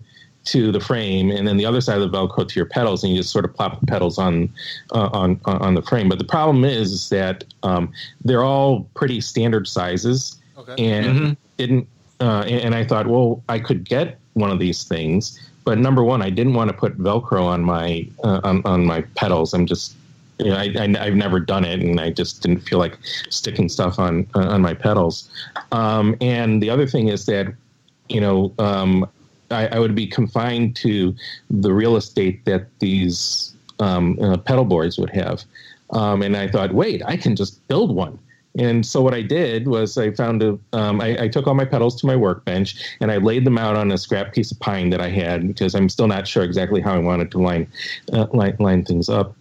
[0.51, 3.13] to the frame, and then the other side of the Velcro to your pedals, and
[3.13, 4.49] you just sort of plop the pedals on
[4.93, 6.09] uh, on on the frame.
[6.09, 7.91] But the problem is, is that um,
[8.23, 10.75] they're all pretty standard sizes, okay.
[10.77, 11.33] and mm-hmm.
[11.57, 11.87] didn't.
[12.21, 16.03] Uh, and, and I thought, well, I could get one of these things, but number
[16.03, 19.53] one, I didn't want to put Velcro on my uh, on, on my pedals.
[19.53, 19.95] I'm just
[20.39, 22.97] you know, I, I, have never done it, and I just didn't feel like
[23.29, 25.29] sticking stuff on uh, on my pedals.
[25.71, 27.53] Um, and the other thing is that,
[28.07, 29.07] you know, um,
[29.51, 31.15] I, I, would be confined to
[31.49, 35.43] the real estate that these um, uh, pedal boards would have.
[35.91, 38.19] Um, and I thought, wait, I can just build one.
[38.57, 41.65] And so what I did was I found a, um, I, I, took all my
[41.65, 44.89] pedals to my workbench and I laid them out on a scrap piece of pine
[44.89, 47.67] that I had because I'm still not sure exactly how I wanted to line,
[48.11, 49.35] uh, line, line things up.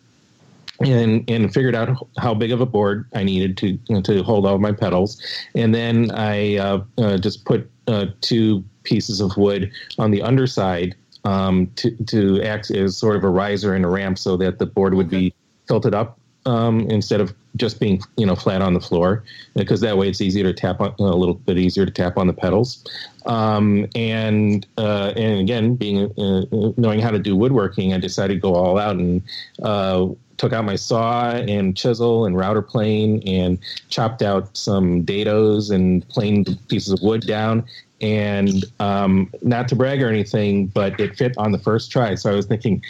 [0.80, 4.22] And, and figured out how big of a board I needed to you know, to
[4.22, 5.20] hold all my pedals,
[5.56, 10.94] and then I uh, uh, just put uh, two pieces of wood on the underside
[11.24, 14.66] um, to, to act as sort of a riser and a ramp so that the
[14.66, 15.18] board would okay.
[15.18, 15.34] be
[15.66, 19.24] tilted up um, instead of just being you know flat on the floor
[19.54, 22.26] because that way it's easier to tap on, a little bit easier to tap on
[22.26, 22.84] the pedals
[23.26, 28.40] um, and uh, and again being uh, knowing how to do woodworking I decided to
[28.40, 29.22] go all out and
[29.62, 30.06] uh,
[30.38, 33.58] took out my saw and chisel and router plane and
[33.90, 37.64] chopped out some dados and plain pieces of wood down
[38.00, 42.14] and um, not to brag or anything, but it fit on the first try.
[42.14, 42.82] So I was thinking,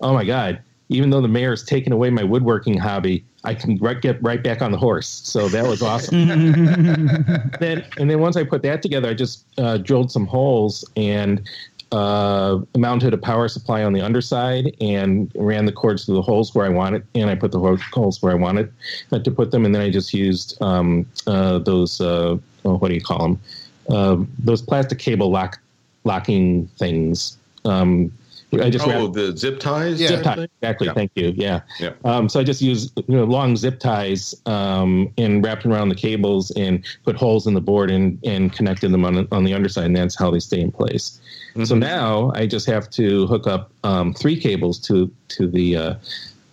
[0.00, 4.00] oh my god, even though the mayor's taken away my woodworking hobby, I can right,
[4.00, 5.06] get right back on the horse.
[5.06, 6.26] So that was awesome.
[7.60, 11.48] then and then once I put that together, I just uh, drilled some holes and
[11.92, 16.54] uh, mounted a power supply on the underside and ran the cords through the holes
[16.54, 18.72] where I wanted, and I put the holes where I wanted
[19.10, 22.94] to put them, and then I just used um, uh, those uh, oh, what do
[22.94, 23.40] you call them?
[23.88, 25.58] uh, those plastic cable lock
[26.04, 27.36] locking things.
[27.64, 28.12] Um,
[28.52, 30.00] I just oh the zip ties.
[30.00, 30.48] Yeah, zip ties.
[30.60, 30.86] Exactly.
[30.86, 30.94] Yeah.
[30.94, 31.32] Thank you.
[31.36, 31.60] Yeah.
[31.80, 31.92] Yeah.
[32.04, 35.88] Um, so I just used you know long zip ties um, and wrapped them around
[35.88, 39.52] the cables and put holes in the board and and connected them on on the
[39.52, 41.20] underside, and that's how they stay in place.
[41.56, 41.64] Mm-hmm.
[41.64, 45.94] So now I just have to hook up um, three cables to to the uh,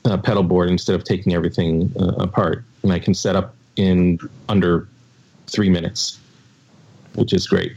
[0.05, 4.19] uh, pedal board instead of taking everything uh, apart, and I can set up in
[4.47, 4.87] under
[5.47, 6.19] three minutes
[7.15, 7.73] which is great.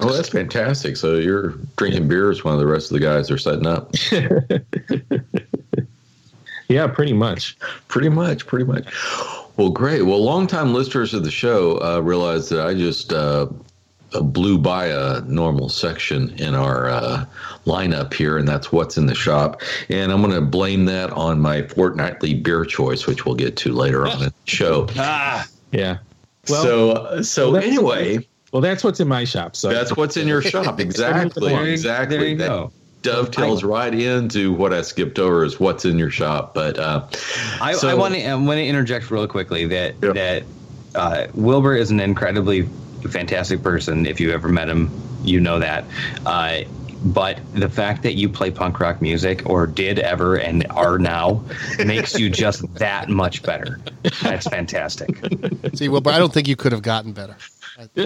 [0.00, 0.96] Oh, that's fantastic.
[0.96, 3.92] So you're drinking beers while the rest of the guys are setting up.
[6.70, 7.56] Yeah, pretty much.
[7.88, 8.84] Pretty much, pretty much.
[9.56, 10.02] Well, great.
[10.02, 13.46] Well, longtime listeners of the show uh, realize that I just uh,
[14.22, 17.24] blew by a normal section in our uh,
[17.66, 19.60] lineup here, and that's what's in the shop.
[19.90, 23.72] And I'm going to blame that on my fortnightly beer choice, which we'll get to
[23.72, 24.86] later on in the show.
[24.98, 25.98] Ah, Yeah.
[26.44, 29.54] so, uh, so well, anyway, Well, that's what's in my shop.
[29.56, 30.80] So that's what's in your shop.
[30.80, 32.16] Exactly, there exactly.
[32.16, 32.72] There you That go.
[33.02, 36.54] dovetails right into what I skipped over is what's in your shop.
[36.54, 37.06] But uh,
[37.60, 40.14] I, So- I want to I want to interject real quickly that Yep.
[40.14, 40.46] that
[40.94, 42.70] uh, Wilbur is an incredibly
[43.02, 44.06] fantastic person.
[44.06, 44.90] If you ever met him,
[45.22, 45.84] you know that.
[46.24, 46.60] Uh,
[47.04, 51.44] but the fact that you play punk rock music or did ever and are now
[51.84, 53.78] makes you just that much better.
[54.22, 55.16] That's fantastic.
[55.74, 57.36] See, well, but I don't think you could have gotten better.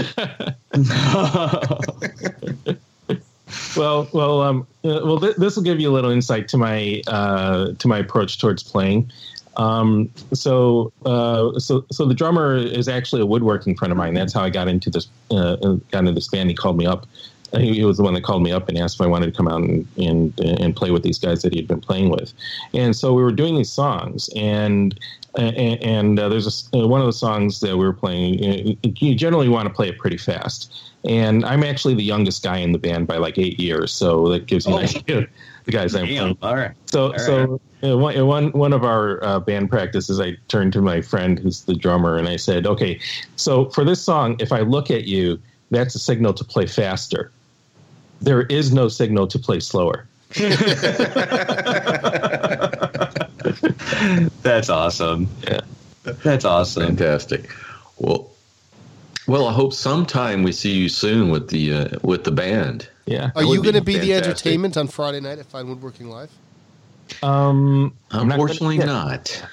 [3.76, 7.03] well, well, um, uh, well, th- this will give you a little insight to my
[7.07, 9.11] uh, to my approach towards playing.
[9.57, 14.14] Um, so, uh, so, so the drummer is actually a woodworking friend of mine.
[14.14, 15.09] That's how I got into this.
[15.30, 15.57] Uh,
[15.90, 16.48] got into this band.
[16.50, 17.07] He called me up.
[17.53, 19.26] Uh, He, he was the one that called me up and asked if I wanted
[19.26, 22.09] to come out and, and and play with these guys that he had been playing
[22.11, 22.32] with.
[22.72, 24.98] And so we were doing these songs, and
[25.36, 28.76] and, and uh, there's a uh, one of the songs that we were playing.
[28.82, 30.72] uh, You generally want to play it pretty fast,
[31.05, 34.46] and I'm actually the youngest guy in the band by like eight years, so that
[34.46, 34.98] gives you an Oh.
[34.98, 35.26] idea of
[35.64, 36.06] the guys I'm.
[36.06, 36.36] Damn.
[36.42, 36.72] All right.
[36.86, 37.20] So, right.
[37.20, 41.00] so uh, one, uh, one one of our uh, band practices, I turned to my
[41.00, 43.00] friend who's the drummer, and I said, "Okay,
[43.36, 45.40] so for this song, if I look at you,
[45.70, 47.30] that's a signal to play faster.
[48.20, 50.06] There is no signal to play slower."
[54.42, 55.28] That's awesome.
[55.42, 55.60] Yeah.
[56.04, 56.86] That's awesome.
[56.86, 57.50] Fantastic.
[57.98, 58.30] Well,
[59.26, 62.88] well, I hope sometime we see you soon with the uh, with the band.
[63.07, 63.30] Yeah.
[63.34, 66.30] Are you going to be be the entertainment on Friday night at Fine Woodworking Live?
[67.22, 67.92] Um.
[68.11, 68.84] I'm not gonna- Unfortunately, yeah.
[68.84, 69.44] not.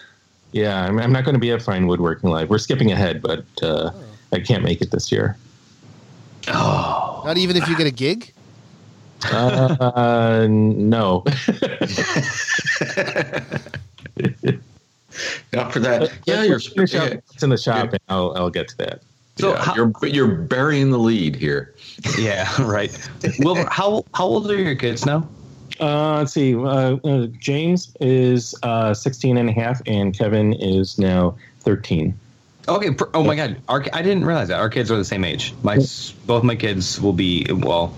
[0.52, 2.50] Yeah, I'm, I'm not going to be at Fine Woodworking Live.
[2.50, 3.91] We're skipping ahead, but uh,
[4.34, 5.38] I can't make it this year.
[6.47, 7.22] Oh.
[7.26, 8.34] Not even if you get a gig?
[9.32, 11.24] Uh, no.
[15.52, 16.12] Not for that.
[16.26, 19.02] Yeah, you're Finish up what's in the shop, and I'll I'll get to that.
[19.40, 21.74] So yeah, how- you're you're burying the lead here.
[22.18, 22.92] Yeah, right.
[23.40, 25.28] Wilbur, how how old are your kids now?
[25.82, 26.56] Uh, let's see.
[26.56, 32.18] Uh, uh, James is uh, 16 and a half, and Kevin is now 13.
[32.70, 32.92] Okay.
[32.92, 33.58] pr- Oh my God.
[33.68, 35.54] Our, I didn't realize that our kids are the same age.
[35.64, 35.78] My
[36.26, 37.94] both my kids will be well.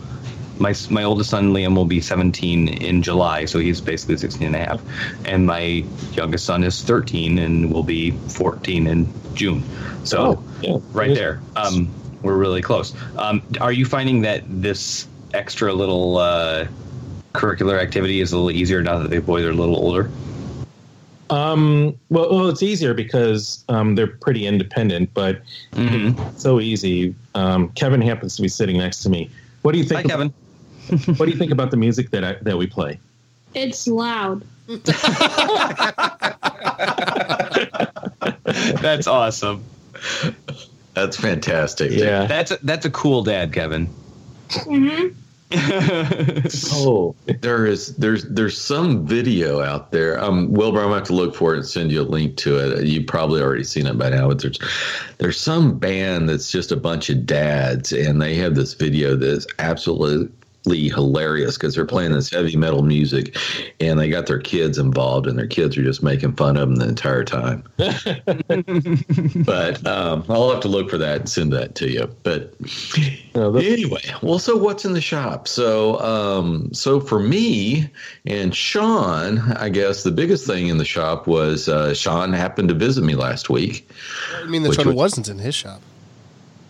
[0.62, 4.56] My my oldest son Liam will be 17 in July, so he's basically 16 and
[4.56, 4.82] a half,
[5.28, 5.84] and my
[6.14, 9.64] youngest son is 13 and will be 14 in June.
[10.04, 10.78] So Oh, yeah.
[10.94, 11.90] right there, um,
[12.22, 12.94] we're really close.
[13.18, 16.68] Um, are you finding that this extra little uh,
[17.34, 20.12] curricular activity is a little easier now that the boys are a little older?
[21.32, 25.42] Um, well, well, it's easier because um, they're pretty independent, but
[25.74, 26.14] Mhm.
[26.30, 27.16] it's so easy.
[27.36, 29.30] Um, Kevin happens to be sitting next to me.
[29.62, 30.10] What do you Hi, think?
[30.10, 30.34] Kevin.
[31.18, 33.00] What do you think about the music that I, that we play?
[33.54, 34.44] It's loud.
[38.82, 39.64] That's awesome.
[40.94, 41.92] That's fantastic.
[41.92, 42.26] Yeah.
[42.26, 43.88] That's a, that's a cool dad, Kevin.
[44.52, 45.08] hmm
[46.74, 50.22] Oh, there is there's there's some video out there.
[50.24, 52.58] Um, Wilbur, I'm gonna have to look for it and send you a link to
[52.58, 52.86] it.
[52.86, 54.30] You've probably already seen it by now.
[54.30, 54.60] But there's
[55.18, 59.46] there's some band that's just a bunch of dads, and they have this video that's
[59.60, 60.32] absolutely
[60.66, 63.36] hilarious because they're playing this heavy metal music,
[63.80, 66.76] and they got their kids involved, and their kids are just making fun of them
[66.76, 67.64] the entire time.
[69.46, 72.10] but um, I'll have to look for that and send that to you.
[72.24, 72.54] But
[73.36, 75.48] No, anyway, well, so what's in the shop?
[75.48, 77.90] So, um, so for me
[78.26, 82.76] and Sean, I guess the biggest thing in the shop was uh, Sean happened to
[82.76, 83.90] visit me last week.
[84.36, 85.82] I mean, the Which Sean was- wasn't in his shop.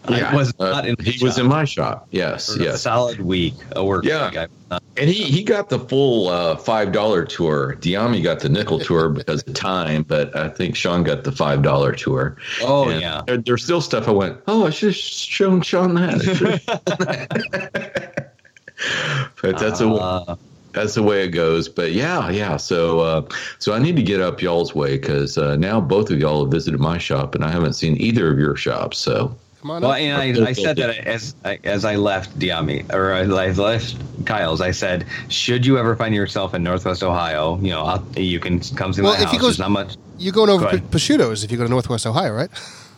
[0.07, 2.07] I was Uh, not in he was in my shop.
[2.11, 2.81] Yes, for a yes.
[2.81, 3.53] solid week.
[3.75, 4.29] A work Yeah.
[4.31, 4.49] week.
[4.97, 7.75] And he, he got the full uh, five dollar tour.
[7.79, 11.61] Dyami got the nickel tour because of time, but I think Sean got the five
[11.61, 12.37] dollar tour.
[12.61, 13.21] Oh And yeah.
[13.27, 14.37] there, there's still stuff I went.
[14.47, 16.61] Oh, I should have shown Sean that.
[19.41, 20.35] but that's a Uh,
[20.73, 21.67] that's the way it goes.
[21.67, 22.57] But yeah, yeah.
[22.57, 23.27] So uh,
[23.59, 26.51] so I need to get up y'all's way because uh, now both of y'all have
[26.51, 28.97] visited my shop, and I haven't seen either of your shops.
[28.97, 29.97] So Come on well, up.
[29.97, 33.95] and I, I said that as I, as I left Dyami or I left
[34.25, 38.39] Kyle's, I said, should you ever find yourself in Northwest Ohio, you know, I'll, you
[38.39, 39.31] can come see Well, my if house.
[39.33, 39.97] he goes- There's not much.
[40.17, 40.91] You're going over Go P- ahead.
[40.91, 42.49] Prosciutto's if you go to Northwest Ohio, right?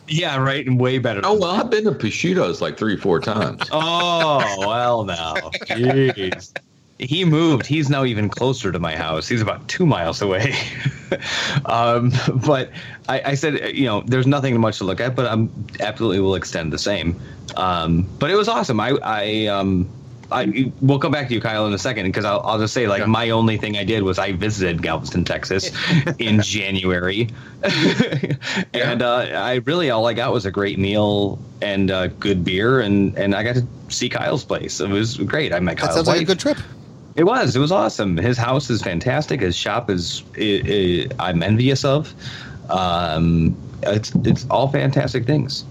[0.08, 1.22] Yeah, right, and way better.
[1.24, 3.62] Oh well, I've been to Prosciutto's like three, four times.
[3.72, 6.54] Oh well, now, jeez.
[7.04, 7.66] He moved.
[7.66, 9.28] He's now even closer to my house.
[9.28, 10.54] He's about two miles away.
[11.66, 12.12] um,
[12.46, 12.70] but
[13.08, 15.50] I, I, said, you know, there's nothing much to look at, but I'm
[15.80, 17.20] absolutely will extend the same.
[17.56, 18.80] Um, but it was awesome.
[18.80, 19.88] I, I, um,
[20.32, 22.86] I, we'll come back to you, Kyle, in a second because I'll, I'll, just say
[22.86, 23.06] like yeah.
[23.06, 25.70] my only thing I did was I visited Galveston, Texas,
[26.18, 27.28] in January,
[28.74, 32.80] and uh, I really all I got was a great meal and uh, good beer,
[32.80, 34.80] and and I got to see Kyle's place.
[34.80, 35.52] It was great.
[35.52, 36.16] I met That Kyle's sounds wife.
[36.16, 36.58] like a good trip.
[37.16, 37.54] It was.
[37.54, 38.16] It was awesome.
[38.16, 39.40] His house is fantastic.
[39.40, 40.24] His shop is.
[40.34, 42.12] It, it, I'm envious of.
[42.70, 45.64] Um, it's it's all fantastic things.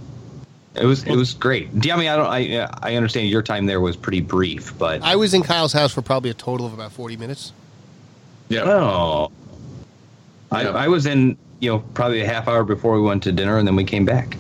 [0.76, 1.70] It was it was great.
[1.70, 2.28] I mean, I don't.
[2.28, 5.94] I I understand your time there was pretty brief, but I was in Kyle's house
[5.94, 7.52] for probably a total of about forty minutes.
[8.50, 8.64] Yeah.
[8.64, 9.32] oh,
[10.52, 13.58] I I was in you know probably a half hour before we went to dinner,
[13.58, 14.38] and then we came back.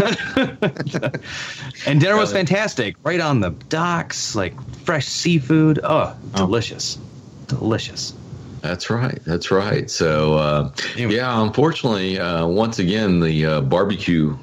[1.86, 5.80] and dinner was fantastic, right on the docks, like fresh seafood.
[5.82, 6.98] Oh, delicious,
[7.46, 8.14] delicious.
[8.60, 9.18] That's right.
[9.26, 9.90] That's right.
[9.90, 11.16] So, uh, Anyway.
[11.16, 14.36] yeah, unfortunately, uh, once again, the uh, barbecue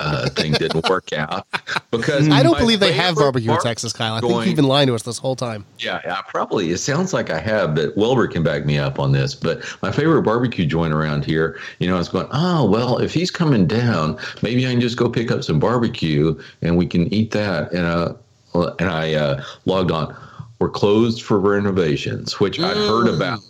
[0.00, 1.46] uh, thing didn't work out
[1.90, 4.14] because I don't believe they have barbecue in Texas, Kyle.
[4.14, 5.64] I think you've been lying to us this whole time.
[5.78, 6.70] Yeah, yeah, probably.
[6.70, 9.34] It sounds like I have, but Wilbur can back me up on this.
[9.34, 13.12] But my favorite barbecue joint around here, you know, I was going, oh, well, if
[13.12, 17.12] he's coming down, maybe I can just go pick up some barbecue and we can
[17.12, 17.72] eat that.
[17.72, 18.14] And, uh,
[18.78, 20.16] and I uh, logged on.
[20.58, 23.40] We're closed for renovations, which I'd heard about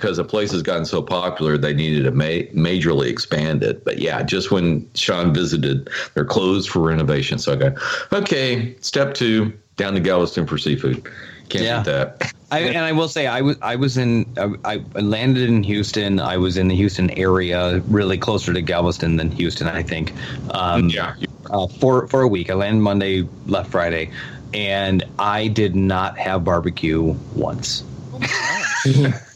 [0.00, 3.84] because the place has gotten so popular they needed to ma- majorly expand it.
[3.84, 7.38] But yeah, just when Sean visited, they're closed for renovation.
[7.38, 7.74] So I go,
[8.12, 11.04] okay, step two, down to Galveston for seafood.
[11.50, 11.80] Can't Yeah.
[11.80, 12.32] eat that.
[12.52, 14.26] I, and I will say, I was I was in
[14.64, 16.18] I, I landed in Houston.
[16.18, 20.12] I was in the Houston area, really closer to Galveston than Houston, I think.
[20.52, 21.14] Um, yeah.
[21.50, 22.50] uh, for for a week.
[22.50, 24.10] I landed Monday, left Friday,
[24.52, 27.84] and I did not have barbecue once.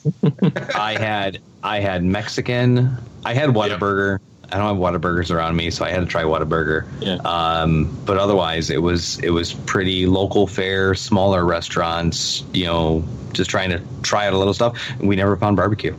[0.75, 2.97] I had I had Mexican.
[3.25, 4.19] I had Whataburger.
[4.53, 6.87] I don't have Whataburgers around me, so I had to try Whataburger.
[7.01, 7.15] Yeah.
[7.25, 12.45] Um, but otherwise, it was it was pretty local fare, smaller restaurants.
[12.53, 14.79] You know, just trying to try out a little stuff.
[15.01, 15.95] We never found barbecue.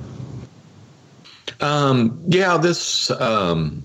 [1.62, 3.84] Um, yeah, this, um,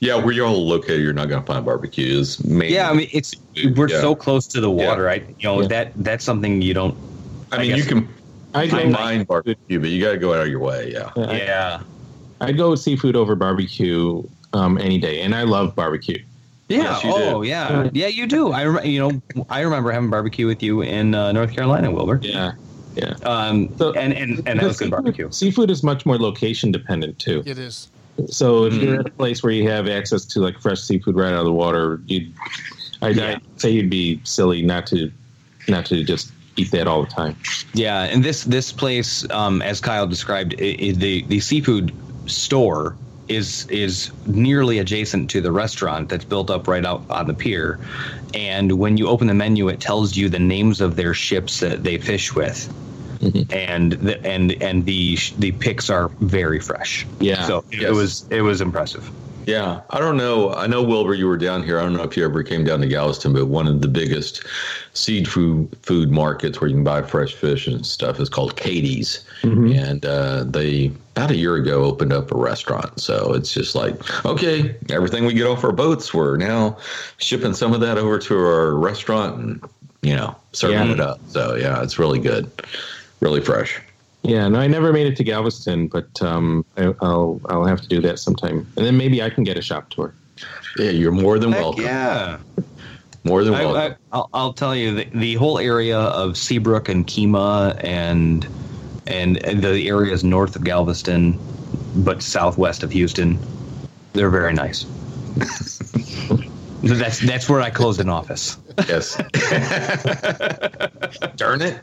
[0.00, 2.44] yeah, where you're all located, you're not going to find barbecues.
[2.44, 2.74] Maybe.
[2.74, 3.34] Yeah, I mean, it's
[3.76, 4.00] we're Yeah.
[4.00, 5.08] so close to the water.
[5.08, 5.68] I you know Yeah.
[5.68, 6.96] that that's something you don't.
[7.52, 8.08] I I mean, you can
[8.54, 10.92] I find go, mind barbecue, but you got to go out of your way.
[10.92, 11.10] Yeah.
[11.16, 11.80] I, Yeah.
[12.40, 16.22] I'd go with seafood over barbecue um, any day, and I love barbecue.
[16.68, 16.78] Yeah.
[16.78, 17.48] Yes, oh, do.
[17.48, 17.88] yeah.
[17.92, 18.50] Yeah, you do.
[18.52, 22.20] I rem- you know I remember having barbecue with you in uh, North Carolina, Wilbur.
[22.22, 22.52] Yeah,
[22.96, 23.14] yeah.
[23.24, 25.30] Um, So- and and and that was good barbecue.
[25.30, 27.42] Seafood is much more location dependent too.
[27.46, 27.88] It is.
[28.28, 28.82] So if Mhm.
[28.82, 31.44] you're at a place where you have access to like fresh seafood right out of
[31.46, 32.32] the water, you'd
[33.02, 33.28] I'd, Yeah.
[33.30, 35.10] I'd say you'd be silly not to
[35.68, 37.36] not to just eat that all the time.
[37.72, 41.92] Yeah, and this this place, um, as Kyle described, i i the the seafood
[42.26, 42.96] store
[43.28, 47.78] is is nearly adjacent to the restaurant that's built up right out on the pier.
[48.34, 51.84] And when you open the menu, it tells you the names of their ships that
[51.84, 52.72] they fish with.
[53.20, 53.52] Mhm.
[53.52, 57.06] And the, and and the the picks are very fresh.
[57.20, 57.46] Yeah.
[57.46, 59.10] so it was it was impressive.
[59.46, 60.52] Yeah, I don't know.
[60.54, 61.78] I know Wilbur, you were down here.
[61.78, 64.42] I don't know if you ever came down to Galveston, but one of the biggest
[64.94, 69.24] seed food food markets where you can buy fresh fish and stuff is called Katie's,
[69.42, 69.76] Mhm.
[69.76, 72.98] and uh, they about a year ago opened up a restaurant.
[73.00, 76.76] So it's just like, okay, everything we get off our boats, we're now
[77.18, 79.60] shipping some of that over to our restaurant and
[80.02, 80.92] you know serving Yeah.
[80.92, 81.20] it up.
[81.28, 82.50] So yeah, it's really good,
[83.20, 83.80] really fresh.
[84.24, 87.88] Yeah, no, I never made it to Galveston, but um, I, I'll I'll have to
[87.88, 90.14] do that sometime, and then maybe I can get a shop tour.
[90.78, 91.84] Yeah, you're more than Heck welcome.
[91.84, 92.38] yeah.
[93.26, 93.96] More than I, welcome.
[94.12, 98.46] I, I'll, I'll tell you the, the whole area of Seabrook and Kemah and,
[99.06, 101.38] and and the areas north of Galveston,
[102.04, 103.38] but southwest of Houston,
[104.12, 104.84] they're very nice.
[106.84, 108.56] that's that's where I closed an office.
[108.88, 109.16] yes.
[111.36, 111.80] Darn it.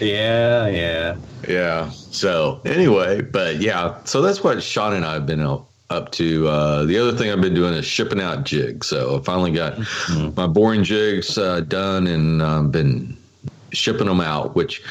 [0.00, 1.16] Yeah, yeah.
[1.48, 1.90] Yeah.
[1.90, 6.48] So anyway, but yeah, so that's what Sean and I have been up, up to.
[6.48, 8.86] Uh, the other thing I've been doing is shipping out jigs.
[8.86, 9.78] So I finally got
[10.36, 13.16] my boring jigs uh, done and um, been
[13.72, 14.82] shipping them out, which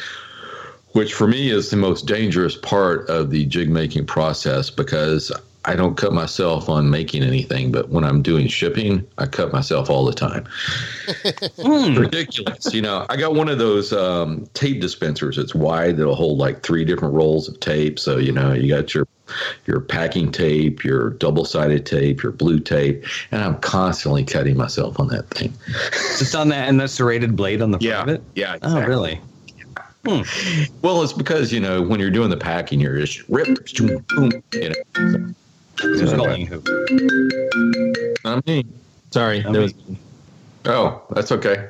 [0.91, 5.31] which for me is the most dangerous part of the jig making process because
[5.67, 9.89] I don't cut myself on making anything, but when I'm doing shipping, I cut myself
[9.89, 10.47] all the time.
[11.97, 12.73] Ridiculous.
[12.73, 15.37] You know, I got one of those um, tape dispensers.
[15.37, 15.97] It's wide.
[15.97, 17.97] That'll hold like three different rolls of tape.
[17.99, 19.07] So, you know, you got your
[19.65, 24.99] your packing tape, your double sided tape, your blue tape, and I'm constantly cutting myself
[24.99, 25.51] on that thing.
[26.19, 28.23] Just on that and the serrated blade on the front of it.
[28.35, 28.57] yeah.
[28.61, 29.19] Oh, really?
[30.83, 34.43] Well, it's because you know when you're doing the packing, you're just rip, boom, boom,
[34.53, 35.33] you know.
[35.81, 36.61] Who's So- calling who?
[38.25, 38.73] I mean,
[39.11, 39.73] Sorry, I there was
[40.65, 41.69] oh, that's okay.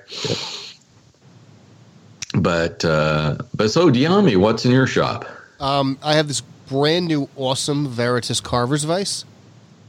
[2.33, 5.25] But uh, but so Dyami, what's in your shop?
[5.59, 9.25] Um, I have this brand new, awesome Veritas Carver's Vice.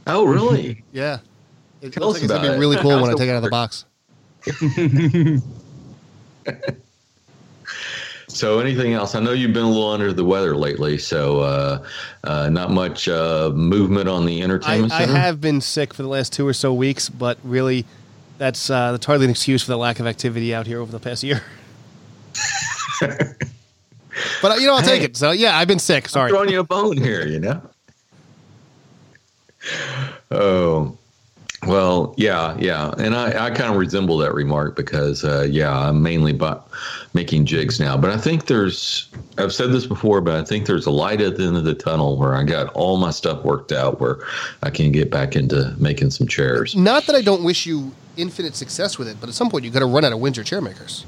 [0.05, 0.83] Oh, really?
[0.93, 1.19] Yeah.
[1.81, 2.59] It Tell looks us like it's gonna be it.
[2.59, 3.85] really cool when I take it out of the box.
[8.29, 9.15] So, anything else?
[9.15, 11.85] I know you've been a little under the weather lately, so uh,
[12.25, 15.13] uh, not much uh, movement on the I, entertainment I center.
[15.13, 17.85] have been sick for the last two or so weeks, but really,
[18.37, 20.99] that's uh, that's hardly an excuse for the lack of activity out here over the
[20.99, 21.41] past year.
[24.41, 25.15] but uh, you know, I'll take it.
[25.15, 26.09] So yeah, I've been sick.
[26.09, 26.29] Sorry.
[26.29, 27.61] throwing you a bone here, you know.
[30.29, 30.97] Oh,
[31.65, 36.01] well, yeah, yeah, and I, I kind of resemble that remark because, uh, yeah, I'm
[36.03, 36.59] mainly bu-
[37.13, 37.97] making jigs now.
[37.97, 41.37] But I think there's, I've said this before, but I think there's a light at
[41.37, 44.19] the end of the tunnel where I got all my stuff worked out, where
[44.61, 46.75] I can get back into making some chairs.
[46.75, 49.71] Not that I don't wish you infinite success with it, but at some point you
[49.71, 51.05] got to run out of Windsor chair makers.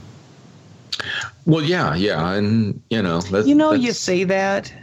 [1.46, 4.74] Well, yeah, yeah, and you know, that's, You know, that's- you say that.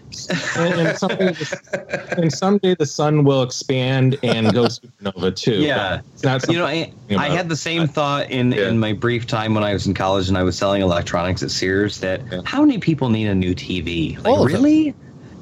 [0.57, 5.57] And, and someday, the, and someday the sun will expand and go supernova too.
[5.57, 6.01] Yeah.
[6.15, 6.49] it's not.
[6.49, 8.69] You know, I, I'm I had the same thought in, Yeah.
[8.69, 11.51] in my brief time when I was in college and I was selling electronics at
[11.51, 12.01] Sears.
[12.01, 12.41] That Yeah.
[12.45, 14.17] how many people need a new TV?
[14.17, 14.63] Like All of them.
[14.63, 14.95] really?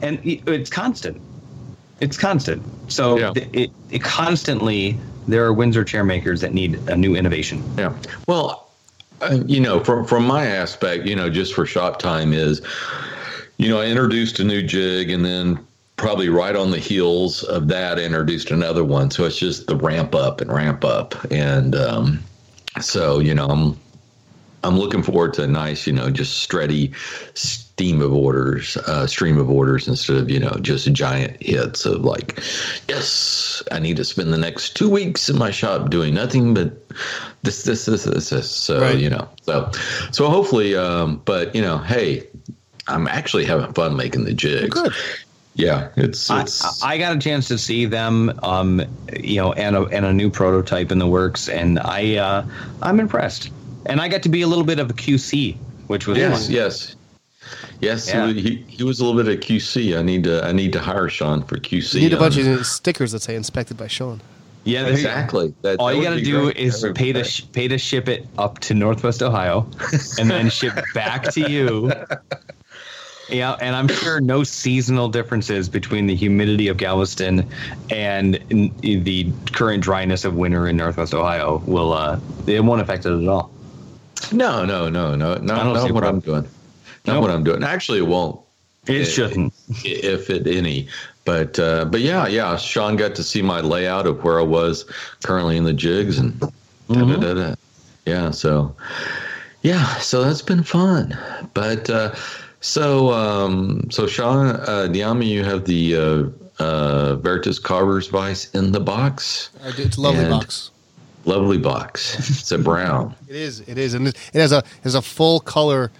[0.03, 1.20] And it's constant.
[2.01, 2.62] It's constant.
[2.89, 3.33] So Yeah.
[3.53, 4.99] it, it constantly
[5.29, 7.62] there are Windsor chair makers that need a new innovation.
[7.79, 7.95] Yeah.
[8.29, 8.68] Well,
[9.22, 12.61] uh, you know, from from my aspect, you know, just for shop time is,
[13.65, 15.59] you know, I introduced a new jig and then
[15.97, 19.11] probably right on the heels of that introduced another one.
[19.11, 21.15] So it's just the ramp up and ramp up.
[21.31, 22.23] And um,
[22.83, 23.81] so, you know, I'm
[24.65, 26.93] I'm looking forward to a nice, you know, just steady
[27.33, 32.05] steam of orders, uh, stream of orders instead of, you know, just giant hits of
[32.05, 32.39] like,
[32.87, 36.73] yes, I need to spend the next two weeks in my shop doing nothing but
[37.43, 38.51] this, this, this, this, this.
[38.51, 38.99] So, Right.
[38.99, 39.71] you know, so,
[40.12, 42.27] so hopefully, um, but, you know, hey,
[42.89, 44.68] I'm actually having fun making the jigs.
[44.80, 44.93] Good.
[45.57, 48.82] Yeah, it's, I, it's, I got a chance to see them, um,
[49.20, 52.45] you know, and a, and a new prototype in the works, and I uh,
[52.82, 53.51] I'm impressed.
[53.87, 55.57] And I got to be a little bit of a QC,
[55.87, 56.55] which was yes, fun.
[56.55, 56.97] yes.
[57.80, 58.28] Yes, Yeah.
[58.32, 59.97] he, he, he was a little bit of QC.
[59.97, 61.95] I need to I need to hire Sean for QC.
[61.95, 62.47] You need a bunch it.
[62.49, 64.20] of stickers that say inspected by Sean.
[64.64, 65.11] Yeah, there you go.
[65.11, 65.55] Exactly.
[65.62, 66.57] That, All that you got to do great.
[66.57, 69.68] is That would pay to sh- pay to ship it up to Northwest Ohio,
[70.18, 71.93] and then ship back to you.
[73.31, 77.49] Yeah, and I'm sure no seasonal differences between the humidity of Galveston
[77.91, 78.35] and
[78.83, 83.29] the current dryness of winter in Northwest Ohio will uh, it won't affect it at
[83.29, 83.51] all.
[84.33, 86.43] No, no, no, no, no, I not, don't see what I'm doing.
[87.07, 87.22] Not Nope.
[87.22, 87.62] what I'm doing.
[87.62, 88.41] Actually, it won't,
[88.87, 89.53] It shouldn't.
[89.85, 90.89] if it any.
[91.25, 92.57] But uh, but yeah, yeah.
[92.57, 94.85] Sean got to see my layout of where I was
[95.22, 96.39] currently in the jigs and
[96.91, 97.12] Mm-hmm.
[97.20, 97.55] da-da-da-da.
[98.05, 98.31] yeah.
[98.31, 98.77] So
[99.62, 101.18] yeah, so that's been fun.
[101.55, 102.14] But uh,
[102.65, 108.73] so um, so Sean uh, Dyami, you have the uh, uh, Veritas Carver's Vice in
[108.73, 109.51] the box.
[109.62, 110.71] I do- It's a lovely And- box.
[111.27, 112.19] Lovely box.
[112.41, 113.15] It's a brown.
[113.29, 113.61] It is.
[113.61, 115.91] It is, and it it has a has a full color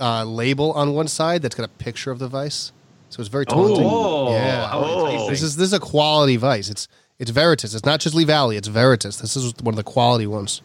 [0.00, 2.70] uh, label on one side that's got a picture of the vice.
[3.10, 3.84] So it's very taunting.
[3.84, 4.68] Oh, yeah.
[4.68, 5.30] how enticing.
[5.30, 6.68] This is this is a quality vice.
[6.70, 6.86] It's
[7.18, 7.74] it's Veritas.
[7.74, 8.56] It's not just Lee Valley.
[8.56, 9.16] It's Veritas.
[9.18, 10.62] This is one of the quality ones.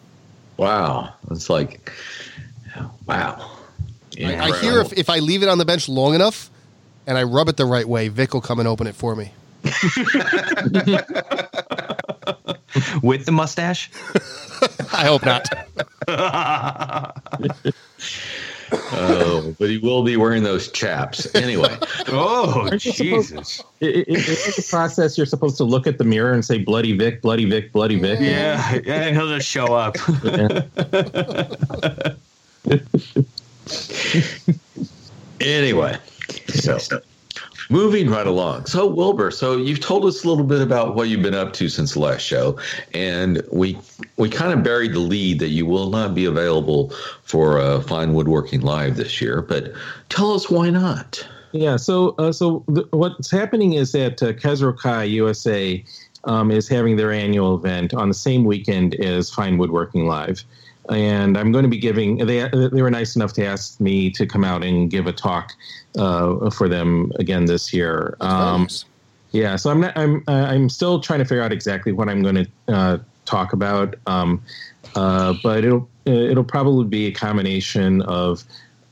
[0.58, 1.12] Wow.
[1.32, 1.90] It's like,
[3.06, 3.50] wow.
[4.20, 6.50] I, I hear if, if I leave it on the bench long enough
[7.06, 9.32] and I rub it the right way, Vic will come and open it for me.
[13.02, 13.90] With the mustache.
[14.92, 15.48] I hope not.
[18.92, 21.76] Oh, but he will be wearing those chaps anyway.
[22.08, 23.62] Oh Aren't supposed- Jesus!
[23.80, 26.58] I- I- I- in the process, you're supposed to look at the mirror and say
[26.58, 29.96] "Bloody Vic, Bloody Vic, Bloody Vic." Yeah, yeah, he'll just show up.
[35.40, 35.98] Anyway,
[36.48, 36.78] so
[37.70, 38.66] moving right along.
[38.66, 41.68] So Wilbur, so you've told us a little bit about what you've been up to
[41.68, 42.58] since the last show,
[42.92, 43.78] and we
[44.16, 46.90] we kind of buried the lead that you will not be available
[47.22, 49.42] for uh, Fine Woodworking Live this year.
[49.42, 49.72] But
[50.08, 51.26] tell us why not.
[51.52, 51.76] Yeah.
[51.76, 55.84] So, uh, so th- what's happening is that uh, USA
[56.24, 60.44] um, is having their annual event on the same weekend as Fine Woodworking Live,
[60.90, 62.18] and I'm going to be giving.
[62.18, 65.52] They they were nice enough to ask me to come out and give a talk
[65.98, 68.16] uh, for them again this year.
[68.20, 68.84] Um, nice.
[69.32, 69.96] Yeah, so I'm not.
[69.96, 70.22] I'm.
[70.28, 73.96] Uh, I'm still trying to figure out exactly what I'm going to uh, talk about.
[74.06, 74.42] Um,
[74.94, 78.44] uh, but it'll it'll probably be a combination of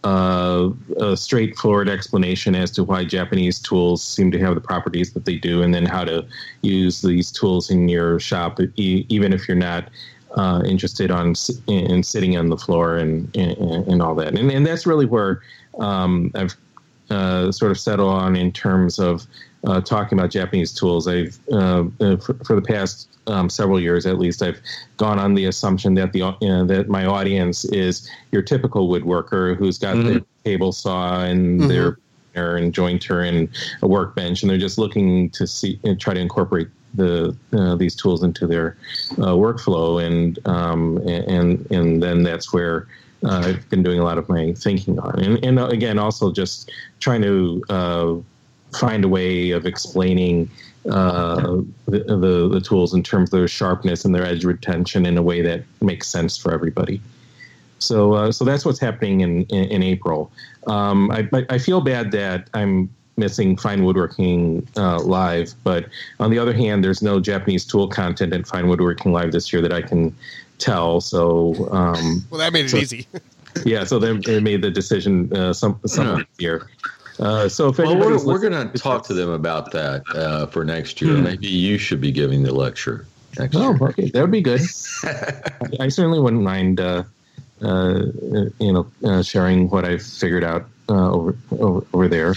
[0.04, 0.70] uh,
[1.00, 5.36] a straightforward explanation as to why Japanese tools seem to have the properties that they
[5.36, 6.26] do, and then how to
[6.62, 9.90] use these tools in your shop, e- even if you're not
[10.36, 11.34] uh, interested on
[11.66, 14.38] in sitting on the floor and and, and all that.
[14.38, 15.42] And, and that's really where
[15.78, 16.56] um, I've
[17.10, 19.26] uh, sort of settled on in terms of
[19.64, 21.06] uh, talking about Japanese tools.
[21.06, 24.60] I've uh, uh, for, for, the past um, several years, at least, I've
[24.96, 29.56] gone on the assumption that the you know, that my audience is your typical woodworker
[29.56, 30.14] who's got mm-hmm.
[30.14, 31.68] the table saw and mm-hmm.
[31.68, 31.98] their
[32.34, 33.48] and jointer and
[33.82, 37.94] a workbench, and they're just looking to see and try to incorporate the uh, these
[37.94, 38.76] tools into their
[39.12, 42.86] uh, workflow, and um, and and then that's where.
[43.24, 46.72] Uh, I've been doing a lot of my thinking on, and, and again, also just
[46.98, 48.24] trying to
[48.72, 50.50] find a way of explaining
[50.90, 55.16] uh, the, the, the tools in terms of their sharpness and their edge retention in
[55.16, 57.00] a way that makes sense for everybody.
[57.78, 60.30] So uh, so that's what's happening in in, in April.
[60.66, 65.86] Um, I I feel bad that I'm missing Fine Woodworking uh, Live, but
[66.18, 69.62] on the other hand, there's no Japanese tool content at Fine Woodworking Live this year
[69.62, 70.14] that I can
[70.58, 71.00] tell.
[71.00, 73.06] So um, well, that made it so, easy.
[73.64, 76.68] yeah, so they, they made the decision uh, some some year.
[77.18, 80.64] Uh, so if well, we're, we're going to talk to them about that uh, for
[80.64, 81.16] next year.
[81.16, 81.24] Hmm.
[81.24, 83.06] Maybe you should be giving the lecture
[83.38, 83.88] next oh, year.
[83.88, 84.60] okay, that would be good.
[85.80, 87.04] I certainly wouldn't mind, uh,
[87.60, 88.00] uh
[88.58, 92.34] you know, uh, sharing what I've figured out uh, over, over over there.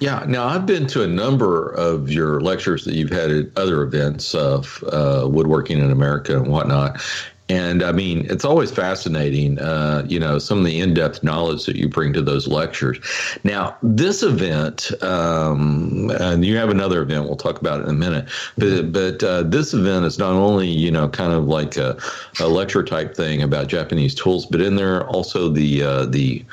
[0.00, 0.24] Yeah.
[0.28, 4.34] Now I've been to a number of your lectures that you've had at other events
[4.34, 7.00] of uh, woodworking in America and whatnot,
[7.48, 11.64] and I mean, it's always fascinating, uh, you know, some of the in depth knowledge
[11.66, 12.98] that you bring to those lectures.
[13.44, 18.28] Now, this event, um, and you have another event we'll talk about in a minute,
[18.58, 21.96] but, but uh, this event is not only, you know, kind of like a,
[22.40, 26.44] a, lecture type thing about Japanese tools, but in there also the, uh, the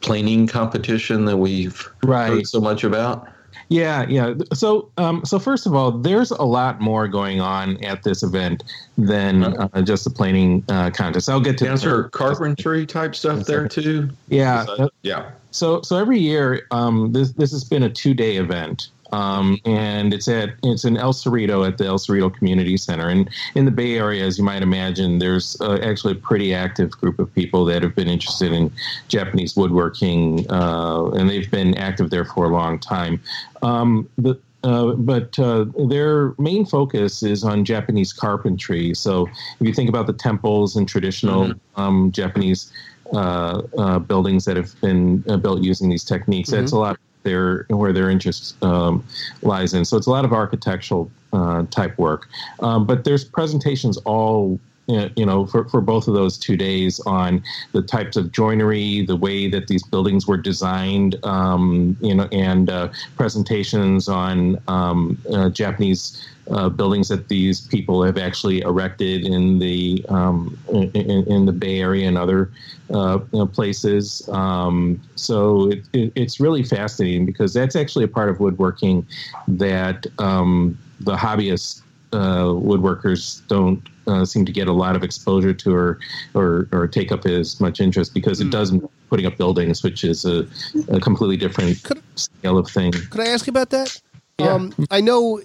[0.00, 2.28] planing competition that we've right.
[2.28, 3.28] heard so much about.
[3.68, 4.34] Yeah, yeah.
[4.54, 8.64] So, um, so first of all, there's a lot more going on at this event
[8.96, 11.28] than uh, just the planning uh, contest.
[11.28, 14.08] I'll get to answer carpentry type stuff there too.
[14.28, 14.64] Yeah,
[15.02, 15.30] yeah.
[15.50, 18.88] So, so every year, um, this this has been a two day event.
[19.12, 23.08] Um, and it's at it's in El Cerrito at the El Cerrito Community Center.
[23.08, 26.90] And in the Bay Area, as you might imagine, there's uh, actually a pretty active
[26.90, 28.70] group of people that have been interested in
[29.08, 33.20] Japanese woodworking, uh, and they've been active there for a long time.
[33.62, 38.92] Um, the, uh, but uh, their main focus is on Japanese carpentry.
[38.94, 41.80] So if you think about the temples and traditional mm-hmm.
[41.80, 42.72] um, Japanese
[43.12, 46.60] uh, uh, buildings that have been uh, built using these techniques, mm-hmm.
[46.60, 49.04] that's a lot their where their interest um,
[49.42, 49.84] lies in.
[49.84, 52.28] So it's a lot of architectural uh, type work,
[52.60, 54.58] um, but there's presentations all
[54.88, 57.42] you know for, for both of those two days on
[57.72, 62.70] the types of joinery the way that these buildings were designed um, you know and
[62.70, 69.58] uh, presentations on um, uh, japanese uh, buildings that these people have actually erected in
[69.58, 70.90] the um, in,
[71.26, 72.50] in, the Bay Area and other
[72.92, 73.18] uh,
[73.52, 74.28] places.
[74.30, 79.06] Um, so it, it, it's really fascinating because that's actually a part of woodworking
[79.46, 81.82] that um, the hobbyist
[82.12, 85.98] uh, woodworkers don't uh, seem to get a lot of exposure to or,
[86.34, 88.50] or, or take up as much interest because it hmm.
[88.50, 88.72] does
[89.10, 90.46] putting up buildings, which is a,
[90.88, 92.92] a completely different could, scale of thing.
[92.92, 94.00] Could I ask you about that?
[94.38, 94.52] Yeah.
[94.52, 95.42] Um, I know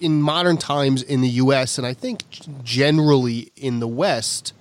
[0.00, 1.78] in modern times in the U.S.
[1.78, 2.22] and I think
[2.62, 4.52] generally in the West,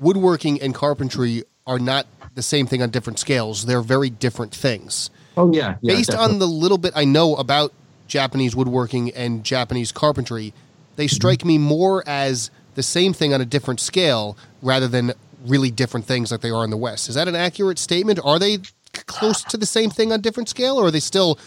[0.00, 3.66] woodworking and carpentry are not the same thing on different scales.
[3.66, 5.10] They're very different things.
[5.36, 6.34] Oh yeah, yeah based definitely.
[6.34, 7.72] on the little bit I know about
[8.06, 10.52] Japanese woodworking and Japanese carpentry,
[10.96, 11.14] they mm-hmm.
[11.14, 11.48] strike mm-hmm.
[11.48, 15.12] me more as the same thing on a different scale rather than
[15.46, 17.08] really different things like they are in the West.
[17.08, 18.18] Is that an accurate statement?
[18.24, 18.58] Are they
[19.06, 21.38] close to the same thing on different scale, or are they still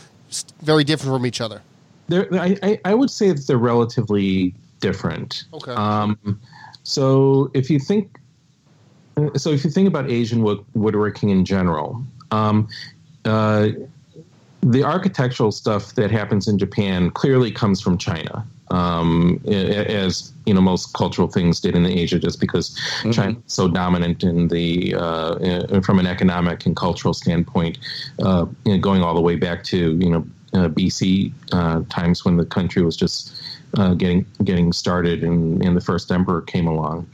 [0.61, 1.61] very different from each other?
[2.11, 5.45] I, I would say that they're relatively different.
[5.53, 5.71] Okay.
[5.71, 6.39] Um,
[6.83, 8.19] so if you think,
[9.35, 12.67] so if you think about Asian wood, woodworking in general, um,
[13.25, 13.69] uh,
[14.61, 20.61] the architectural stuff that happens in Japan clearly comes from China, um, as you know
[20.61, 23.11] most cultural things did in Asia, just because mm-hmm.
[23.11, 27.77] China is so dominant in the uh, from an economic and cultural standpoint,
[28.19, 32.25] uh, you know, going all the way back to you know uh, BC uh, times
[32.25, 33.41] when the country was just
[33.77, 37.07] uh, getting getting started and, and the first emperor came along.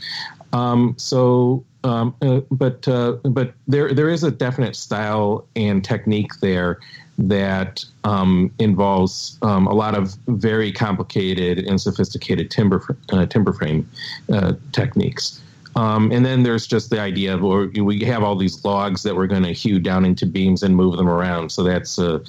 [0.54, 6.32] Um, so, um, uh, but uh, but there there is a definite style and technique
[6.42, 6.80] there
[7.18, 13.90] that um, involves um, a lot of very complicated and sophisticated timber uh, timber frame
[14.72, 15.42] techniques.
[15.76, 19.16] Um, and then there's just the idea of or we have all these logs that
[19.16, 21.52] we're going to hew down into beams and move them around.
[21.52, 22.22] So that's a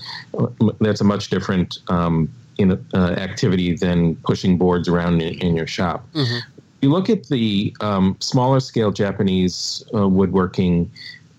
[0.81, 5.67] that's a much different um, in, uh, activity than pushing boards around in, in your
[5.67, 6.07] shop.
[6.15, 6.39] Mm-hmm.
[6.81, 10.91] You look at the um, smaller scale Japanese uh, woodworking.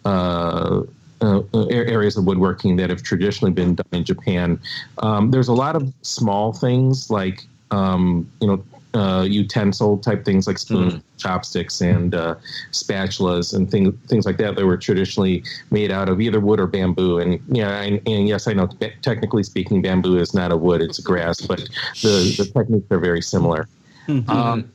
[0.03, 0.83] Uh,
[1.21, 4.59] uh, areas of woodworking that have traditionally been done in Japan.
[4.99, 8.63] Um, there's a lot of small things like um, you know
[8.95, 11.01] uh, utensil type things like spoons, mm.
[11.17, 12.35] chopsticks, and uh,
[12.71, 16.67] spatulas, and things things like that that were traditionally made out of either wood or
[16.67, 17.19] bamboo.
[17.19, 18.69] And yeah, and, and yes, I know
[19.01, 21.59] technically speaking, bamboo is not a wood; it's a grass, but
[22.01, 23.67] the the techniques are very similar.
[24.07, 24.29] Mm-hmm.
[24.29, 24.71] Um,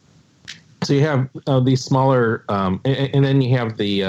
[0.82, 4.02] so you have uh, these smaller, um, and, and, then you have the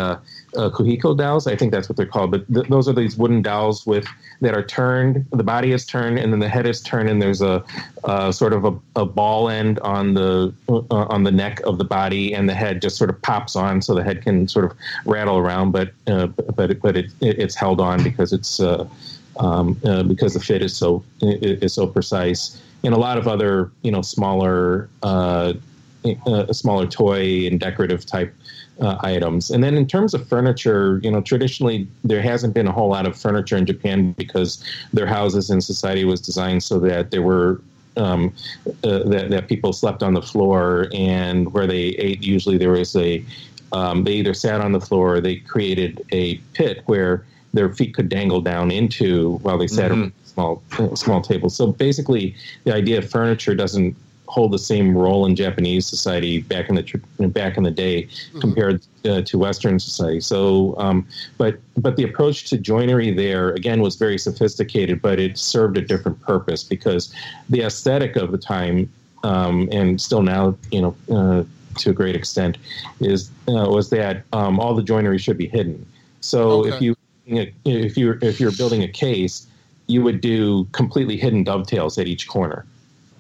[0.58, 1.48] uh, uh, Kuhiko dowels.
[1.48, 2.32] I think that's what they're called.
[2.32, 4.06] But th- those are these wooden dowels with
[4.42, 5.26] that are turned.
[5.32, 7.64] The body is turned, and then the head is turned, and there's a
[8.04, 11.84] uh, sort of a, a, ball end on the uh, on the neck of the
[11.84, 14.78] body, and the head just sort of pops on, so the head can sort of
[15.06, 15.72] rattle around.
[15.72, 18.88] But uh, but it, but it, it's held on because it's uh,
[19.40, 22.62] um, uh, because the fit is so is so precise.
[22.84, 24.90] And a lot of other you know smaller
[26.52, 28.34] smaller toy and decorative type
[28.82, 29.52] uh, items.
[29.52, 33.06] And then in terms of furniture, you know, traditionally there hasn't been a whole lot
[33.06, 37.62] of furniture in Japan because their houses and society was designed so that there were
[37.98, 38.34] um,
[38.84, 42.24] uh, that, that people slept on the floor and where they ate.
[42.24, 43.24] Usually there was a
[43.74, 47.94] um, they either sat on the floor or they created a pit where their feet
[47.94, 50.06] could dangle down into while they sat mm-hmm.
[50.06, 50.64] at small
[50.96, 51.56] small tables.
[51.56, 53.96] So basically, the idea of furniture doesn't
[54.32, 58.40] hold the same role in Japanese society back in the back in the day mm-hmm.
[58.40, 60.22] compared uh, to Western society.
[60.22, 61.06] So, um,
[61.38, 65.82] but but the approach to joinery there again was very sophisticated, but it served a
[65.82, 67.14] different purpose because
[67.50, 68.90] the aesthetic of the time
[69.24, 71.44] um, and still now, you know, uh,
[71.80, 72.58] to a great extent,
[73.02, 75.86] is uh, was that um, all the joinery should be hidden.
[76.22, 76.70] So okay.
[76.70, 76.96] if you
[77.66, 79.46] if you if you're building a case,
[79.88, 82.66] you would do completely hidden dovetails at each corner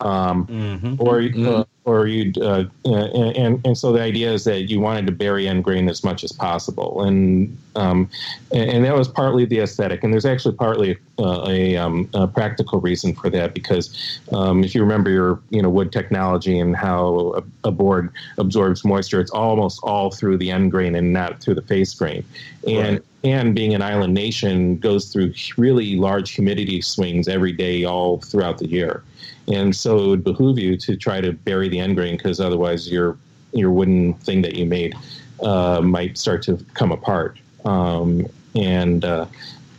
[0.01, 0.95] um, mm-hmm.
[0.99, 1.47] or mm-hmm.
[1.47, 5.47] Uh, or you uh, and and so the idea is that you wanted to bury
[5.47, 8.07] end grain as much as possible, and um,
[8.51, 12.79] and, that was partly the aesthetic, and there's actually partly uh, a, um, a, practical
[12.81, 17.33] reason for that because um, if you remember your you know wood technology and how
[17.63, 21.55] a, a, board absorbs moisture, it's almost all through the end grain and not through
[21.55, 22.23] the face grain,
[22.67, 22.93] and.
[22.93, 28.19] Right and being an island nation goes through really large humidity swings every day all
[28.19, 29.03] throughout the year
[29.47, 32.91] and so it would behoove you to try to bury the end grain because otherwise
[32.91, 33.17] your
[33.53, 34.95] your wooden thing that you made
[35.43, 37.37] uh, might start to come apart.
[37.65, 38.25] Um,
[38.55, 39.25] and uh,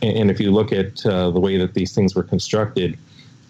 [0.01, 2.97] and if you look at uh, the way that these things were constructed,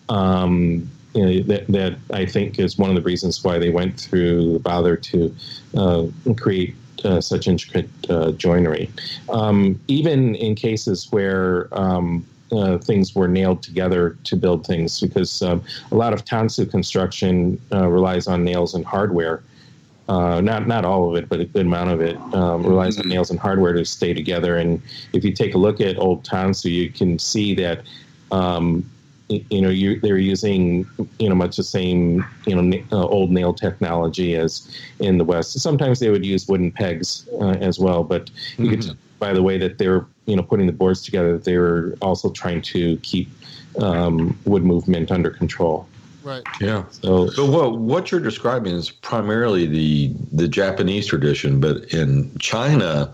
[0.09, 3.99] um, you know, that, that I think is one of the reasons why they went
[3.99, 5.35] through the bother to
[5.75, 6.05] uh,
[6.37, 8.89] create uh, such intricate uh, joinery.
[9.29, 15.41] Um, even in cases where um, uh, things were nailed together to build things because
[15.41, 19.43] um, a lot of tansu construction uh, relies on nails and hardware.
[20.09, 23.03] Uh, not not all of it, but a good amount of it um, relies on
[23.03, 23.11] mm-hmm.
[23.11, 24.57] nails and hardware to stay together.
[24.57, 24.81] And
[25.13, 27.83] if you take a look at old tansu, you can see that
[28.31, 28.89] um,
[29.29, 30.85] you know you, they're using
[31.19, 34.69] you know much the same you know uh, old nail technology as
[34.99, 35.57] in the West.
[35.59, 38.81] Sometimes they would use wooden pegs uh, as well, but you mm-hmm.
[38.81, 42.29] could by the way that they're you know putting the boards together, they were also
[42.31, 43.29] trying to keep
[43.79, 45.87] um, wood movement under control.
[46.23, 46.43] Right.
[46.59, 46.83] Yeah.
[46.91, 53.13] So, so what what you're describing is primarily the the Japanese tradition, but in China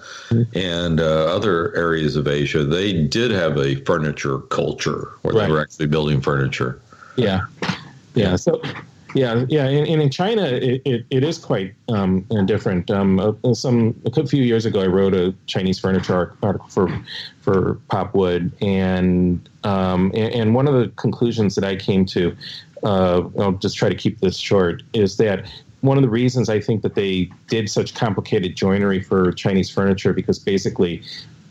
[0.55, 5.45] and uh, other areas of Asia, they did have a furniture culture where right.
[5.45, 6.82] they were actually building furniture.
[7.18, 7.41] Yeah.
[8.16, 8.36] Yeah.
[8.36, 8.60] So
[9.16, 12.91] yeah, yeah, and, and in China, it, it, it is quite um, different.
[12.91, 17.01] Um, uh, some a few years ago, I wrote a Chinese furniture article for
[17.41, 22.36] for Popwood, and um, and, and, one of the conclusions that I came to,
[22.84, 25.45] uh, I'll just try to keep this short, is that
[25.82, 30.14] one of the reasons I think that they did such complicated joinery for Chinese furniture
[30.14, 31.01] because basically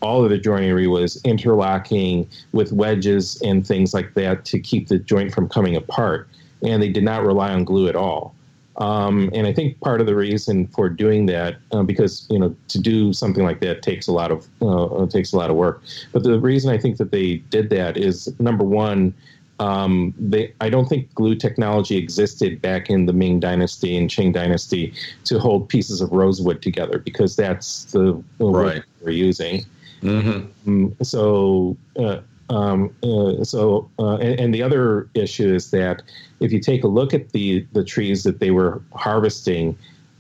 [0.01, 4.99] all of the joinery was interlocking with wedges and things like that to keep the
[4.99, 6.29] joint from coming apart
[6.63, 8.35] and they did not rely on glue at all.
[8.79, 12.55] Um, and I think part of the reason for doing that, uh, because you know,
[12.69, 15.83] to do something like that takes a lot of uh, takes a lot of work.
[16.13, 19.15] But the reason I think that they did that is number one,
[19.59, 24.33] um, they I don't think glue technology existed back in the Ming Dynasty and Qing
[24.33, 24.95] Dynasty
[25.25, 28.83] to hold pieces of rosewood together because that's the, the right.
[29.03, 29.65] we're using.
[30.03, 30.69] Mm-hmm.
[30.69, 36.03] Um, so uh, um, uh, so uh, and, and the other issue is that
[36.41, 39.77] if you take a look at the the trees that they were harvesting,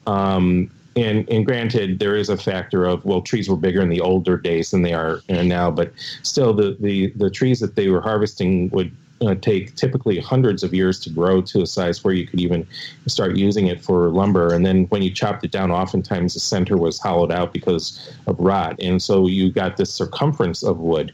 [0.06, 4.00] um, and and granted there is a factor of well trees were bigger in the
[4.00, 7.88] older days than they are uh, now, but still the the the trees that they
[7.88, 12.14] were harvesting would uh, take typically hundreds of years to grow to a size where
[12.14, 12.66] you could even
[13.06, 14.52] start using it for lumber.
[14.54, 18.38] And then when you chopped it down, oftentimes the center was hollowed out because of
[18.38, 18.76] rot.
[18.80, 21.12] And so you got this circumference of wood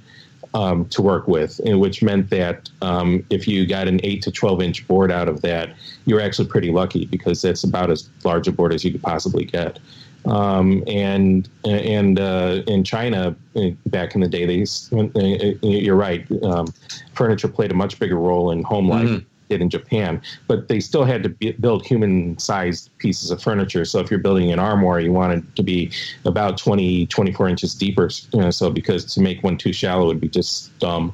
[0.55, 4.31] um, to work with, and which meant that um, if you got an 8 to
[4.31, 5.75] 12 inch board out of that,
[6.07, 9.45] you're actually pretty lucky because that's about as large a board as you could possibly
[9.45, 9.79] get.
[10.27, 16.27] Um, and and uh, in China uh, back in the day, they uh, you're right.
[16.43, 16.73] Um,
[17.13, 19.09] furniture played a much bigger role in home life.
[19.09, 19.29] Mm-hmm.
[19.49, 23.85] Did in Japan, but they still had to build human-sized pieces of furniture.
[23.85, 25.91] So if you're building an armoire, you want it to be
[26.25, 28.09] about 20, 24 inches deeper.
[28.33, 31.13] You know, so because to make one too shallow would be just dumb.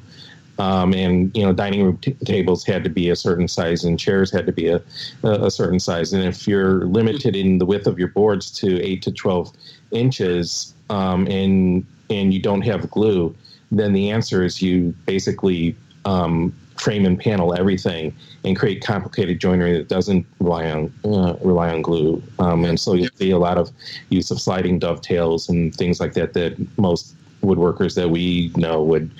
[0.59, 3.97] Um, and you know dining room t- tables had to be a certain size and
[3.97, 4.81] chairs had to be a,
[5.23, 9.01] a, certain size and if you're limited in the width of your boards to 8
[9.01, 9.53] to 12
[9.91, 13.33] inches um, and and you don't have glue
[13.71, 15.75] then the answer is you basically
[16.05, 18.13] um, frame and panel everything
[18.43, 22.93] and create complicated joinery that doesn't rely on uh, rely on glue um, and so
[22.95, 23.69] you see a lot of
[24.09, 29.11] use of sliding dovetails and things like that that most woodworkers that we know would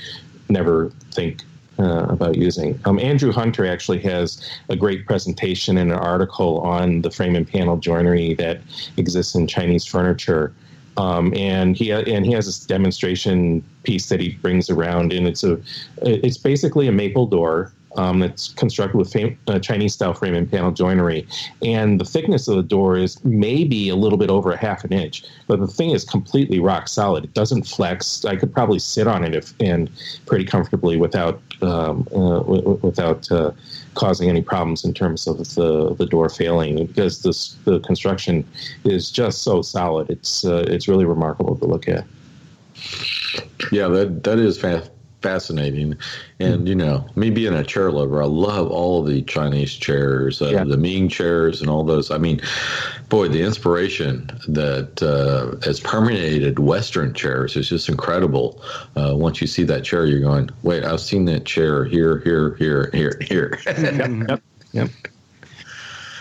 [0.49, 1.43] never think
[1.79, 2.79] uh, about using.
[2.85, 7.47] Um, Andrew Hunter actually has a great presentation and an article on the frame and
[7.47, 8.61] panel joinery that
[8.97, 10.53] exists in Chinese furniture.
[10.97, 15.43] Um, and he and he has this demonstration piece that he brings around, and it's
[15.43, 15.59] a
[16.01, 20.49] it's basically a maple door um, that's constructed with fam- uh, Chinese style frame and
[20.49, 21.27] panel joinery.
[21.63, 24.93] And the thickness of the door is maybe a little bit over a half an
[24.93, 27.23] inch, but the thing is completely rock solid.
[27.23, 28.25] It doesn't flex.
[28.25, 29.89] I could probably sit on it if, and
[30.25, 33.51] pretty comfortably without um, uh, w- without uh,
[33.93, 38.47] causing any problems in terms of the, the door failing because this, the construction
[38.83, 40.09] is just so solid.
[40.09, 42.05] It's uh, it's really remarkable to look at.
[43.71, 45.97] Yeah, that that is fast fascinating.
[46.39, 50.49] And, you know, me being a chair lover, I love all the Chinese chairs, uh,
[50.49, 50.63] yeah.
[50.63, 52.11] the Ming chairs, and all those.
[52.11, 52.41] I mean,
[53.09, 58.61] boy, the inspiration that uh, has permeated Western chairs is just incredible.
[58.95, 62.55] Uh, once you see that chair, you're going, wait, I've seen that chair here, here,
[62.55, 63.59] here, here, here.
[63.65, 64.41] yep.
[64.73, 64.89] Yep.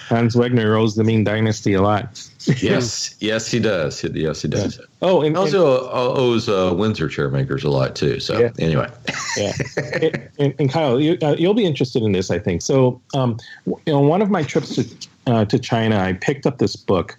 [0.09, 2.29] Hans Wegner owes the Ming Dynasty a lot.
[2.63, 4.03] yes, yes, he does.
[4.03, 4.79] Yes, he does.
[4.79, 4.85] Yeah.
[5.03, 8.19] Oh, and also and, owes uh, Windsor chairmakers a lot too.
[8.19, 8.51] So yeah.
[8.59, 8.91] anyway,
[9.37, 9.53] yeah.
[10.03, 12.63] and, and, and, Kyle, you, will uh, be interested in this, I think.
[12.63, 14.87] So, um, you know, one of my trips to
[15.27, 17.19] uh, to China, I picked up this book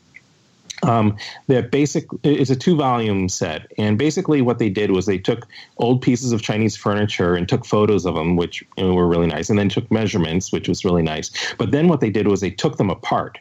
[0.83, 1.17] um,
[1.47, 5.47] that basic is a two volume set and basically what they did was they took
[5.77, 9.27] old pieces of chinese furniture and took photos of them which you know, were really
[9.27, 12.41] nice and then took measurements which was really nice but then what they did was
[12.41, 13.37] they took them apart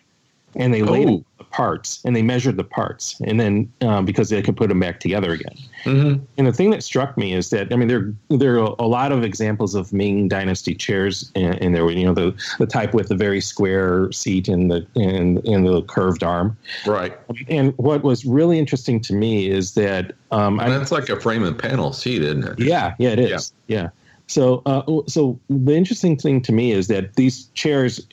[0.55, 1.25] and they laid oh.
[1.39, 4.81] the parts and they measured the parts and then um, because they could put them
[4.81, 6.23] back together again mm-hmm.
[6.37, 9.13] and the thing that struck me is that i mean there there are a lot
[9.13, 12.95] of examples of ming dynasty chairs and, and there were you know the the type
[12.95, 18.03] with the very square seat and the and, and the curved arm right and what
[18.03, 21.59] was really interesting to me is that um and that's I, like a frame and
[21.59, 23.89] panel seat isn't it yeah yeah it is yeah, yeah.
[24.31, 28.07] So, uh, so the interesting thing to me is that these chairs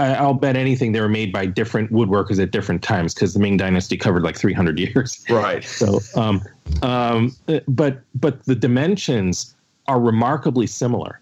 [0.00, 3.56] I'll bet anything they were made by different woodworkers at different times because the Ming
[3.56, 5.24] Dynasty covered like 300 years.
[5.28, 5.64] Right.
[5.64, 6.42] So, um,
[6.82, 7.36] um,
[7.68, 9.54] but but the dimensions
[9.88, 11.20] are remarkably similar.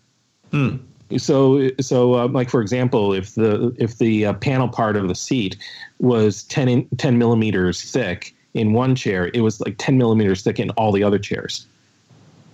[0.51, 0.77] Hmm.
[1.17, 5.15] So so uh, like for example, if the if the uh, panel part of the
[5.15, 5.57] seat
[5.99, 10.59] was 10 in, 10 millimeters thick in one chair, it was like 10 millimeters thick
[10.59, 11.67] in all the other chairs.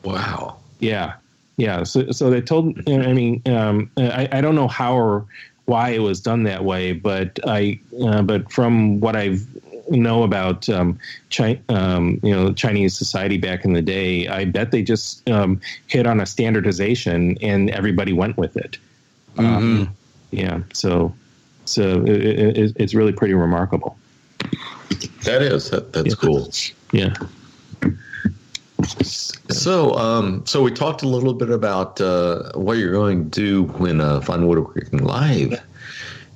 [0.04, 0.56] Wow.
[0.78, 1.14] Yeah.
[1.56, 2.76] Yeah, so so they told.
[2.88, 5.24] I mean, um, I, I don't know how or
[5.66, 9.38] why it was done that way, but I uh, but from what I
[9.88, 10.98] know about um,
[11.34, 15.60] Chi- um, you know Chinese society back in the day, I bet they just um,
[15.86, 18.78] hit on a standardization and everybody went with it.
[19.36, 19.46] Mm-hmm.
[19.46, 19.96] Um,
[20.30, 21.14] yeah, so
[21.64, 23.96] so it, it, it's really pretty remarkable.
[25.24, 26.14] That is that, that's yeah.
[26.14, 26.52] cool.
[26.92, 27.14] Yeah.
[29.50, 33.64] So, um, so we talked a little bit about uh, what you're going to do
[33.78, 35.60] when uh, Fine Woodworking Live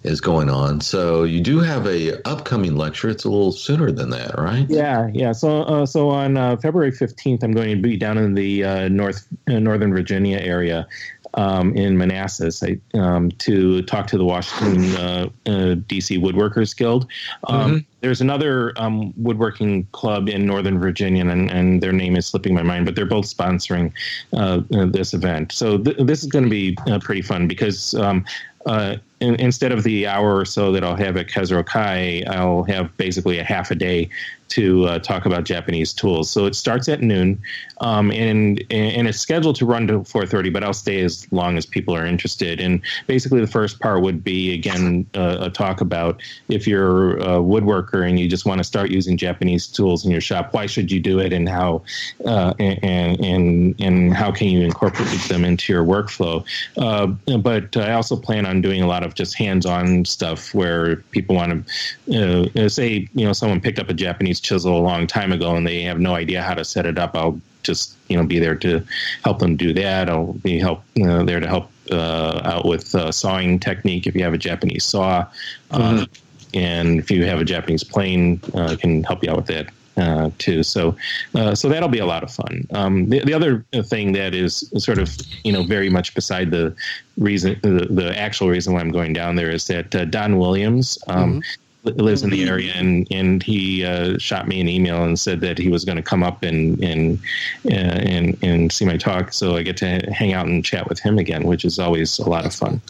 [0.04, 0.80] is going on.
[0.80, 3.08] So you do have a upcoming lecture.
[3.08, 4.66] It's a little sooner than that, right?
[4.68, 5.32] Yeah, yeah.
[5.32, 8.88] So, uh, so on uh, February fifteenth, I'm going to be down in the uh,
[8.88, 10.86] North uh, Northern Virginia area
[11.34, 16.18] um, in Manassas I, um, to talk to the Washington uh, uh, D.C.
[16.18, 17.06] Woodworkers Guild.
[17.44, 22.54] Um, There's another um, woodworking club in Northern Virginia, and, and their name is slipping
[22.54, 23.92] my mind, but they're both sponsoring
[24.32, 25.52] uh, uh, this event.
[25.52, 28.24] So th- this is going to be uh, pretty fun because um,
[28.66, 32.64] uh, in, instead of the hour or so that I'll have at Kezuro Kai, I'll
[32.64, 34.10] have basically a half a day
[34.48, 36.30] to uh, talk about Japanese tools.
[36.30, 37.40] So it starts at noon,
[37.80, 41.66] um, and and it's scheduled to run to 4:30, but I'll stay as long as
[41.66, 42.60] people are interested.
[42.60, 47.38] And basically, the first part would be again uh, a talk about if you're a
[47.38, 50.90] woodworker and you just want to start using Japanese tools in your shop, why should
[50.90, 51.82] you do it, and how
[52.24, 56.44] uh, and and and how can you incorporate them into your workflow?
[56.76, 57.06] Uh,
[57.38, 61.66] but I also plan on doing a lot of just hands-on stuff where people want
[62.06, 65.54] to uh, say, you know, someone picked up a Japanese chisel a long time ago
[65.54, 67.14] and they have no idea how to set it up.
[67.14, 68.82] I'll just you know be there to
[69.24, 70.08] help them do that.
[70.08, 74.22] I'll be help uh, there to help uh, out with uh, sawing technique if you
[74.22, 75.26] have a Japanese saw,
[75.70, 76.06] uh,
[76.54, 79.68] and if you have a Japanese plane, uh, can help you out with that.
[79.96, 80.96] Uh, too, so
[81.34, 82.64] uh, so that'll be a lot of fun.
[82.72, 86.72] Um, the, the other thing that is sort of you know very much beside the
[87.16, 90.98] reason, the, the actual reason why I'm going down there is that uh, Don Williams
[91.08, 91.42] um, li-
[91.84, 95.58] lives in the area, and and he uh, shot me an email and said that
[95.58, 97.18] he was going to come up and and
[97.66, 99.32] uh, and and see my talk.
[99.32, 102.28] So I get to hang out and chat with him again, which is always a
[102.28, 102.80] lot of fun.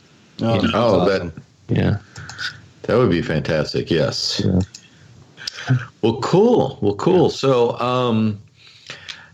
[0.41, 1.33] Oh, that's Oh, awesome.
[1.69, 1.99] that Yeah.
[2.83, 3.91] that would be fantastic.
[3.91, 4.43] Yes.
[4.45, 4.61] Yeah.
[6.03, 6.79] Well, cool.
[6.81, 7.29] Well, cool.
[7.29, 8.39] So, um,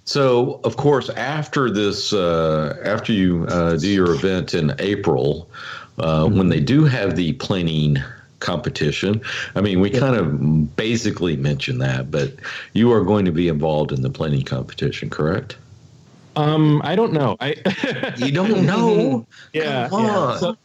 [0.05, 5.49] so of course, after this, uh, after you uh, do your event in April,
[5.99, 7.99] uh, when they do have the planing
[8.45, 9.21] competition,
[9.57, 12.35] I mean, we kind of basically mentioned that, but
[12.75, 15.57] you are going to be involved in the planing competition, correct?
[16.37, 17.37] Um, I don't know.
[17.41, 17.57] I
[18.19, 19.27] You don't know?
[19.53, 20.37] yeah, Come yeah.
[20.37, 20.57] So,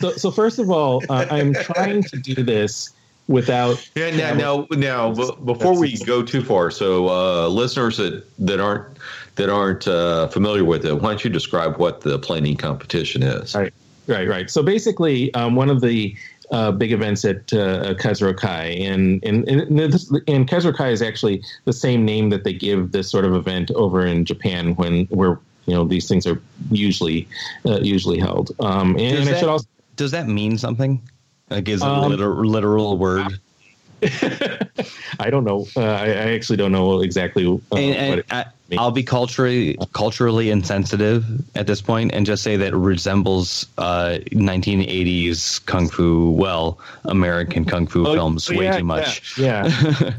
[0.00, 2.90] so, so first of all, uh, I'm trying to do this
[3.28, 3.78] without.
[3.94, 8.58] Yeah, now, now, now, b- before we go too far, so uh, listeners that, that
[8.58, 8.98] aren't
[9.36, 13.54] that aren't uh, familiar with it, why don't you describe what the planning competition is?
[13.54, 13.72] All right.
[14.08, 14.50] Right, right.
[14.50, 16.16] So basically, um, one of the
[16.50, 21.02] uh, big events at uh, Kezuro Kai, and and and, this, and Kezuro Kai is
[21.02, 25.04] actually the same name that they give this sort of event over in Japan when
[25.06, 26.40] where you know these things are
[26.70, 27.28] usually
[27.66, 28.52] uh, usually held.
[28.60, 31.02] Um, and, Does and I that- should also Does that mean something?
[31.50, 33.40] Like, is it a Um, liter- literal word?
[35.20, 35.66] I don't know.
[35.76, 38.80] Uh, I, I actually don't know exactly uh, and, and I, means.
[38.80, 41.24] I'll be culturally culturally insensitive
[41.56, 47.64] at this point and just say that it resembles uh, 1980s kung fu, well, American
[47.64, 49.38] kung fu Oh, films way yeah, too much.
[49.38, 49.66] Yeah.
[50.00, 50.12] yeah.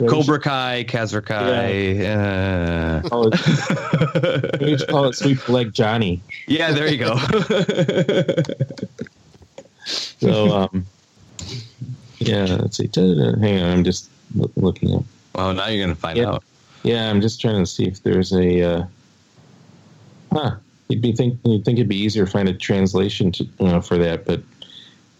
[0.00, 2.06] Yeah, Cobra Kai, Kezuro Kai.
[2.06, 6.22] Uh, Call it, we should call it sweep leg Johnny.
[6.46, 7.16] yeah, there you go.
[9.86, 10.86] So, um,
[12.18, 12.88] yeah, let's see.
[12.94, 15.04] Hang on, I'm just loo- looking up.
[15.34, 16.30] well, now you're gonna find Yeah.
[16.30, 16.44] out.
[16.82, 18.62] Yeah, I'm just trying to see if there's a.
[18.62, 18.84] Uh,
[20.32, 20.56] huh?
[20.88, 23.80] You'd be think you'd think it'd be easier to find a translation to, you know,
[23.80, 24.40] for that, but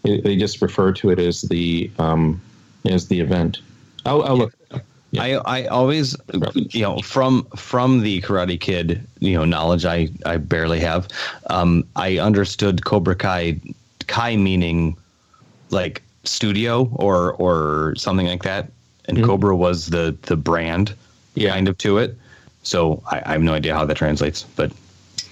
[0.04, 2.40] it, they just refer to it as the um,
[2.84, 3.58] as the event.
[4.04, 4.54] I'll, I'll look.
[5.10, 5.22] Yeah.
[5.22, 6.16] I I always
[6.54, 11.08] you know from from the Karate Kid you know knowledge I I barely have.
[11.48, 13.58] Um, I understood Cobra Kai
[14.06, 14.96] Kai meaning
[15.70, 18.70] like studio or or something like that,
[19.06, 19.24] and Mhm.
[19.24, 20.94] Cobra was the the brand
[21.34, 21.50] Yeah.
[21.52, 22.16] kind of to it.
[22.62, 24.72] So I, I have no idea how that translates, but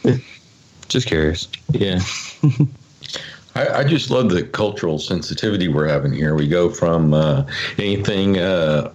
[0.88, 1.48] just curious.
[1.72, 2.00] Yeah.
[3.56, 6.34] I, I just love the cultural sensitivity we're having here.
[6.34, 7.44] We go from uh,
[7.78, 8.90] anything uh,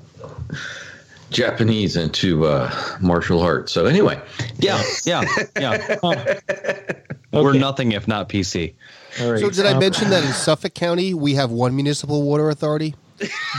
[1.29, 2.69] Japanese into uh,
[2.99, 3.71] martial arts.
[3.71, 4.19] So anyway,
[4.57, 5.23] Yeah, yeah,
[5.59, 6.39] yeah.
[7.31, 8.73] We're nothing if not PC.
[9.21, 9.39] All right.
[9.41, 12.95] So did I Um, mention that in Suffolk County we have one municipal water authority,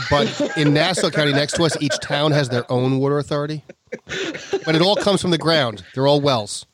[0.09, 3.63] but in Nassau County next to us, each town has their own water authority.
[4.65, 5.83] But it all comes from the ground.
[5.93, 6.65] They're all wells.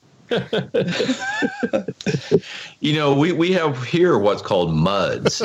[2.80, 5.42] you know, we, we have here what's called MUDs,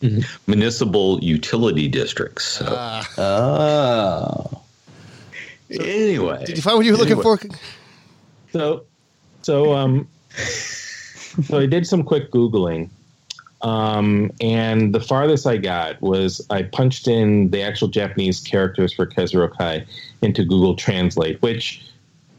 [0.46, 2.44] municipal utility districts.
[2.44, 4.62] So Uh, Oh.
[5.70, 7.38] anyway, did you find what you were looking for?
[8.52, 8.84] So,
[9.42, 10.08] so um,
[11.42, 12.88] so I did some quick googling,
[13.62, 19.06] um, and the farthest I got was I punched in the actual Japanese characters for
[19.06, 19.84] Kezuro Kai
[20.22, 21.84] into Google Translate, which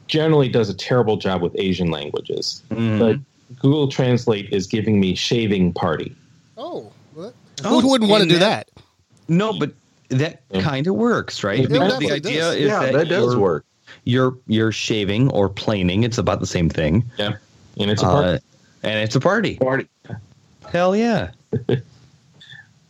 [0.08, 2.62] generally does a terrible job with Asian languages.
[2.70, 3.18] But
[3.60, 6.16] Google Translate is giving me shaving party.
[6.58, 7.34] Oh, what?
[7.64, 8.84] Oh, who wouldn't want to do that- that?
[9.28, 9.72] No, but
[10.10, 10.62] that Yeah.
[10.62, 11.60] kind of works, right?
[11.60, 12.56] Yeah, Because the idea does.
[12.56, 13.66] is yeah, that, that, does you're, work.
[14.04, 16.04] You're you're shaving or planing.
[16.04, 17.06] It's about the same thing.
[17.18, 17.34] Yeah,
[17.80, 18.44] and it's a Uh, party.
[18.84, 19.56] And it's a party.
[19.58, 19.88] Party.
[20.72, 21.32] Hell yeah!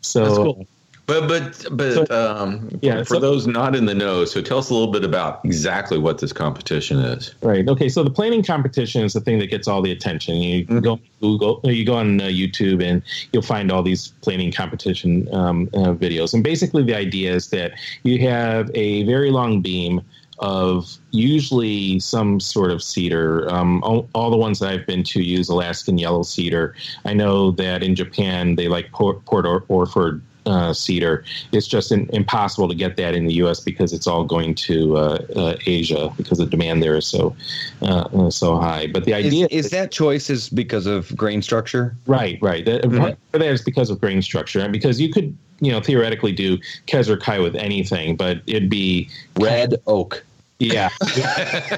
[0.03, 0.67] So That's cool.
[1.07, 4.69] But but but um, yeah, for so- those not in the know, so tell us
[4.69, 7.33] a little bit about exactly what this competition is.
[7.41, 7.67] Right.
[7.67, 7.89] Okay.
[7.89, 10.37] So the planning competition is the thing that gets all the attention.
[10.37, 10.83] You Mhm.
[10.83, 13.01] go Google, you go on uh, YouTube, and
[13.33, 16.33] you'll find all these planning competition um, uh, videos.
[16.33, 17.73] And basically, the idea is that
[18.03, 20.01] you have a very long beam
[20.41, 23.49] of usually some sort of cedar.
[23.53, 26.75] Um, all, all the ones that I've been to use Alaskan yellow cedar.
[27.05, 31.23] I know that in Japan they like Port, Port Or- Orford uh, cedar.
[31.51, 33.59] It's just in, impossible to get that in the U.S.
[33.59, 37.35] because it's all going to uh, uh, Asia because the demand there is so
[37.83, 38.87] uh, uh, so high.
[38.87, 41.95] But the Is, idea is that choice is because of grain structure?
[42.07, 42.65] right, right.
[42.65, 43.15] That, Mhm.
[43.33, 46.57] That is because of grain structure, and because you could you know theoretically do
[46.87, 49.07] Kezuro Kai with anything, but it'd be
[49.39, 50.25] Red oak.
[50.61, 50.89] Yeah.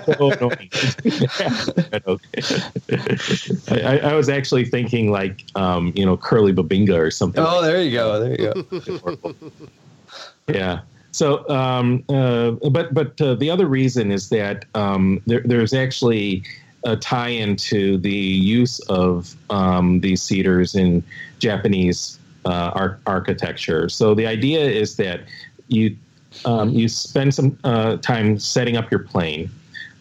[0.06, 0.70] So annoying.
[3.70, 7.44] I, I, I was actually thinking like um, you know curly bubinga or something.
[7.46, 8.20] Oh, there you go.
[8.20, 9.36] There you go.
[10.48, 10.82] Yeah.
[11.12, 16.44] So, um, uh, but but uh, the other reason is that um, there, there's actually
[16.84, 21.02] a tie-in to the use of um, these cedars in
[21.40, 23.88] Japanese uh, ar- architecture.
[23.88, 25.22] So the idea is that
[25.70, 25.96] you
[26.46, 29.50] um, you spend some uh, time setting up your plane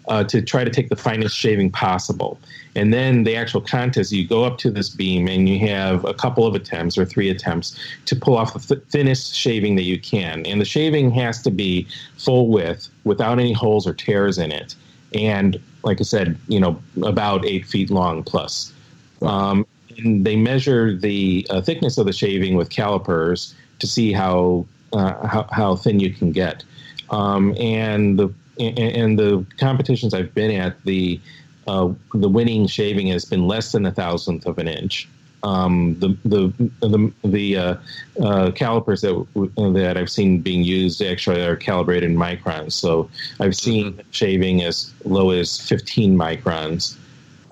[0.09, 2.38] uh, to try to take the finest shaving possible.
[2.74, 6.14] And then the actual contest, you go up to this beam and you have a
[6.14, 10.00] couple of attempts or three attempts to pull off the th- thinnest shaving that you
[10.00, 10.44] can.
[10.46, 11.86] And the shaving has to be
[12.16, 14.74] full width without any holes or tears in it.
[15.14, 18.72] And like I said, you know, about eight feet long plus.
[19.20, 19.66] Um,
[19.98, 25.27] and they measure the uh, thickness of the shaving with calipers to see how uh,
[25.27, 26.64] how, how thin you can get.
[27.10, 31.20] Um, and the and, the competitions I've been at, the
[31.66, 35.09] uh, the winning shaving has been less than a thousandth of an inch.
[35.43, 36.52] Um, the the
[36.86, 37.77] the, the uh,
[38.23, 39.27] uh, calipers that
[39.74, 42.73] that I've seen being used actually are calibrated in microns.
[42.73, 43.10] So
[43.40, 46.97] I've seen shaving as low as 15 microns,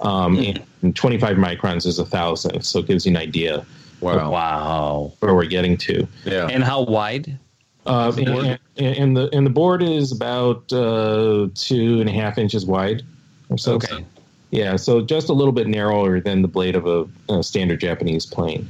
[0.01, 0.39] um,
[0.83, 2.63] and 25 microns is a thousand.
[2.63, 3.67] So it gives you an idea
[4.01, 4.31] Wow.
[4.31, 5.13] Wow.
[5.21, 6.07] where we're getting to.
[6.25, 6.47] Yeah.
[6.47, 7.39] And how wide?
[7.87, 12.37] Uh, and, and, and the and the board is about uh, two and a half
[12.37, 13.03] inches wide,
[13.49, 13.75] or so.
[13.75, 14.05] Okay.
[14.51, 18.27] Yeah, so just a little bit narrower than the blade of a, a standard Japanese
[18.27, 18.69] plane.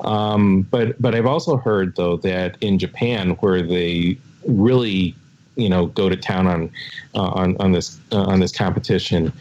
[0.00, 5.14] Um, but but I've also heard though that in Japan, where they really
[5.56, 6.70] you know go to town on
[7.14, 9.32] uh, on on this uh, on this competition,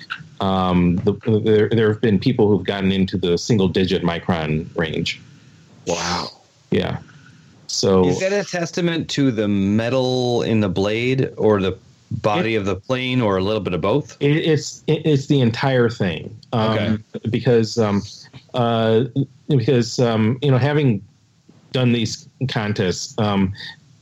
[0.41, 1.13] um, the,
[1.43, 5.21] there there have been people who've gotten into the single digit micron range.
[5.87, 6.29] Wow.
[6.71, 6.99] Yeah.
[7.67, 11.77] So Is that a testament to the metal in the blade or the
[12.11, 14.17] body of the plane or a little bit of both?
[14.19, 16.35] It, it's it, it's the entire thing.
[16.51, 18.01] Um, Because um,
[18.53, 19.05] uh,
[19.47, 21.01] because um, you know having
[21.71, 23.53] done these contests um,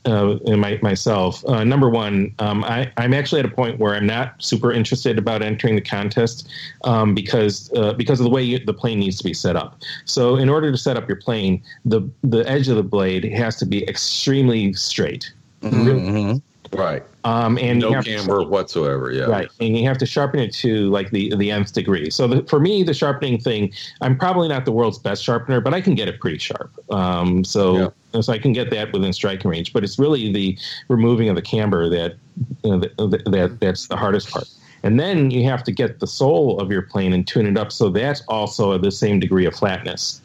[0.06, 3.94] uh, and my, myself, uh, number one, um, I, I'm actually at a point where
[3.94, 6.48] I'm not super interested about entering the contest
[6.84, 9.78] um, because uh, because of the way you, the plane needs to be set up.
[10.06, 13.56] So in order to set up your plane, the the edge of the blade has
[13.56, 15.32] to be extremely straight.
[15.62, 16.40] Mhm.
[16.72, 17.02] Right.
[17.24, 19.10] Um, and no have to- camber whatsoever.
[19.10, 19.24] Yeah.
[19.24, 22.10] Right, and you have to sharpen it to like the the nth degree.
[22.10, 25.74] So the, for me, the sharpening thing, I'm probably not the world's best sharpener, but
[25.74, 26.70] I can get it pretty sharp.
[26.90, 29.72] Um, so so I can get that within striking range.
[29.72, 30.58] But it's really the
[30.88, 32.16] removing of the camber that
[32.64, 34.48] you know, that, that that's the hardest part.
[34.82, 37.70] And then you have to get the sole of your plane and tune it up
[37.70, 40.20] so that's also the same degree of flatness.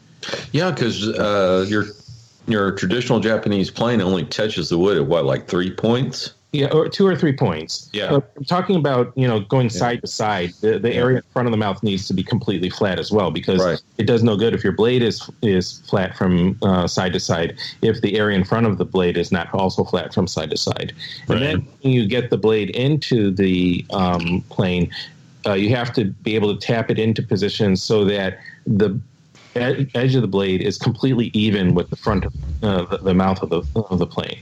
[0.52, 1.84] Yeah, because uh, your
[2.48, 6.32] your traditional Japanese plane only touches the wood at what, like three points?
[6.52, 7.90] Yeah, or two or three points.
[7.92, 8.18] Yeah.
[8.36, 10.54] I'm talking about you know going side to side.
[10.60, 11.00] The the Yeah.
[11.00, 13.82] area in front of the mouth needs to be completely flat as well because Right.
[13.98, 17.58] it does no good if your blade is is flat from uh, side to side
[17.82, 20.56] if the area in front of the blade is not also flat from side to
[20.56, 20.92] side.
[21.28, 24.90] And then when you get the blade into the um, plane,
[25.46, 28.98] uh, you have to be able to tap it into position so that the
[29.56, 32.32] ed- edge of the blade is completely even with the front of
[32.62, 34.38] uh, the, the mouth of the of the plane.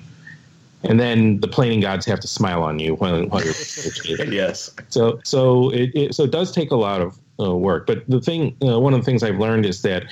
[0.84, 3.54] And then the planing gods have to smile on you while, while you're
[4.32, 4.70] Yes.
[4.88, 7.86] so so it, it so it does take a lot of uh, work.
[7.86, 10.04] But the thing, uh, one of the things I've learned is that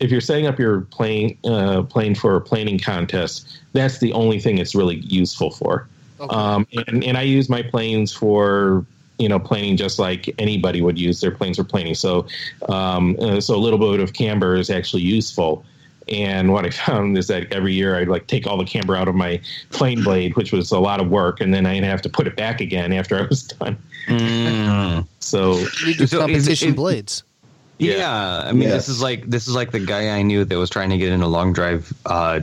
[0.00, 4.40] if you're setting up your plane uh, plane for a planing contest, that's the only
[4.40, 5.88] thing it's really useful for.
[6.20, 6.34] Okay.
[6.34, 8.84] Um, and, and I use my planes for
[9.18, 11.94] you know planing just like anybody would use their planes for planing.
[11.94, 12.26] So
[12.68, 15.64] um, uh, so a little bit of camber is actually useful.
[16.08, 19.08] And what I found is that every year I'd like take all the camber out
[19.08, 22.08] of my plane blade, which was a lot of work, and then I'd have to
[22.08, 23.76] put it back again after I was done.
[24.08, 25.06] Mm.
[25.20, 27.22] So You do So is it- competition it- blades.
[27.78, 28.72] Yeah, I mean, Yes.
[28.86, 31.10] this is like this is like the guy I knew that was trying to get
[31.12, 32.40] into long drive uh,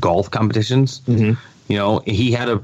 [0.00, 1.02] golf competitions.
[1.06, 1.36] Mhm.
[1.68, 2.60] You know, he had a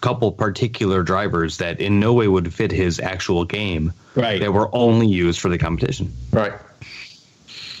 [0.00, 3.92] couple particular drivers that in no way would fit his actual game.
[4.16, 4.40] Right.
[4.40, 6.12] That were only used for the competition.
[6.32, 6.52] Right.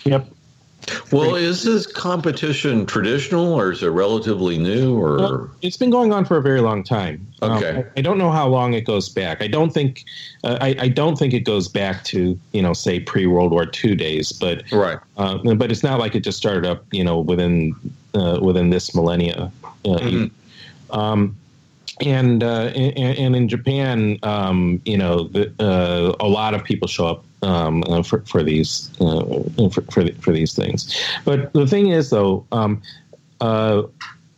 [0.04, 0.28] Yep.
[1.12, 5.16] Well, is this competition traditional or is it relatively new or?
[5.18, 7.26] Well, it's been going on for a very long time.
[7.42, 7.84] Um, Okay.
[7.96, 9.42] I, I don't know how long it goes back.
[9.42, 10.04] I don't think
[10.42, 13.66] uh, I, I don't think it goes back to you know say pre World War
[13.84, 14.98] II days, but right.
[15.16, 17.74] uh, but it's not like it just started up you know within
[18.14, 19.50] uh, within this millennia.
[19.84, 20.30] Uh, Mhm.
[20.90, 21.36] um,
[22.00, 26.88] and, uh, and and in Japan, um, you know, the, uh, a lot of people
[26.88, 29.24] show up um, uh, for for these uh,
[29.70, 30.94] for for, for these things.
[31.24, 32.82] But the thing is, though, um,
[33.40, 33.82] uh,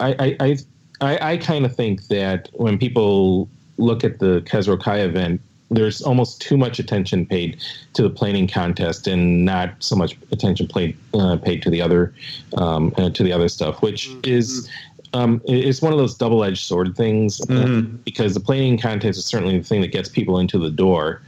[0.00, 0.56] I I
[1.00, 6.40] I, I, kind of think that when people look at the Kezurokai event, there's almost
[6.40, 7.60] too much attention paid
[7.92, 12.14] to the planning contest and not so much attention paid uh, paid to the other
[12.56, 14.68] um, uh, to the other stuff, which is
[15.12, 18.04] um, it's one of those double edged sword things uh, Mhm.
[18.04, 21.22] because the planing contest is certainly the thing that gets people into the door,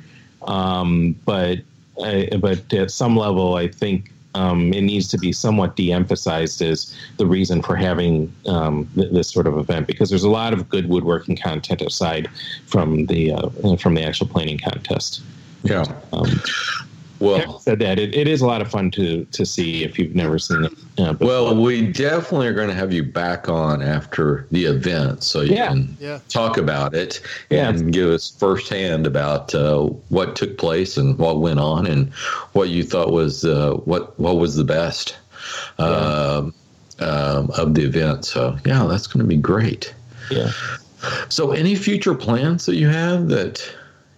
[0.46, 1.60] um, but
[2.04, 4.12] I, but at some level, I think.
[4.34, 9.32] Um, it needs to be somewhat de-emphasized as the reason for having um, th- this
[9.32, 12.28] sort of event because there's a lot of good woodworking content aside
[12.66, 13.48] from the uh,
[13.78, 15.22] from the actual planning contest.
[15.64, 15.86] Yeah.
[16.12, 16.40] Um,
[17.20, 20.14] Well, said that, it, it is a lot of fun to to see if you've
[20.14, 20.72] never seen it.
[20.98, 25.40] Uh, well, we definitely are going to have you back on after the event so
[25.40, 25.68] you Yeah.
[25.68, 26.18] can Yeah.
[26.28, 27.20] talk about it
[27.50, 27.68] Yeah.
[27.68, 32.12] and give us firsthand about uh, what took place and what went on and
[32.52, 35.16] what you thought was uh, what what was the best
[35.78, 36.54] um,
[37.00, 38.24] um, of the event.
[38.24, 39.94] So yeah, that's going to be great.
[40.30, 40.50] yeah.
[41.28, 43.62] So, any future plans that you have that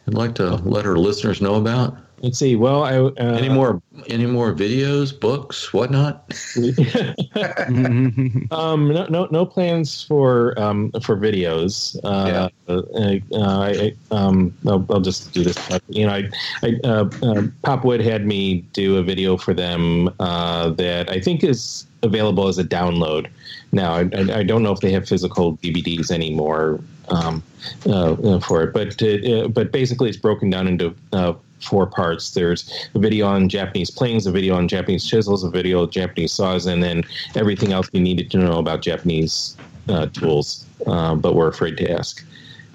[0.06, 1.94] you'd like to let our listeners know about?
[2.22, 2.54] Let's see.
[2.54, 6.30] Well, I uh, Any more any more videos, books, whatnot?
[8.50, 11.96] um, no, no, no plans for um, for videos.
[12.04, 15.56] Uh, uh, uh, I, um, I'll, I'll just do this.
[15.88, 16.28] You know, I,
[16.62, 21.42] I uh, uh, Popwood had me do a video for them uh, that I think
[21.42, 23.28] is available as a download.
[23.72, 27.42] Now, I, I, I don't know if they have physical DVDs anymore um,
[27.86, 31.86] uh, uh, for it, but uh, uh, but basically, it's broken down into uh, four
[31.86, 32.32] parts.
[32.32, 36.32] There's a video on Japanese planes, a video on Japanese chisels, a video on Japanese
[36.32, 37.04] saws, and then
[37.34, 39.56] everything else you needed to know about Japanese
[39.88, 42.24] uh, tools, uh, but were afraid to ask.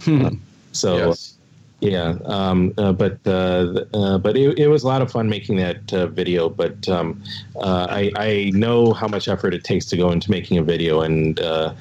[0.08, 0.32] Uh,
[0.72, 1.34] so yes.
[1.80, 5.58] yeah, um, uh, but uh, uh, but it, it was a lot of fun making
[5.58, 6.50] that uh, video.
[6.50, 7.24] But um,
[7.56, 11.02] uh, I, I know how much effort it takes to go into making a video,
[11.02, 11.74] and uh,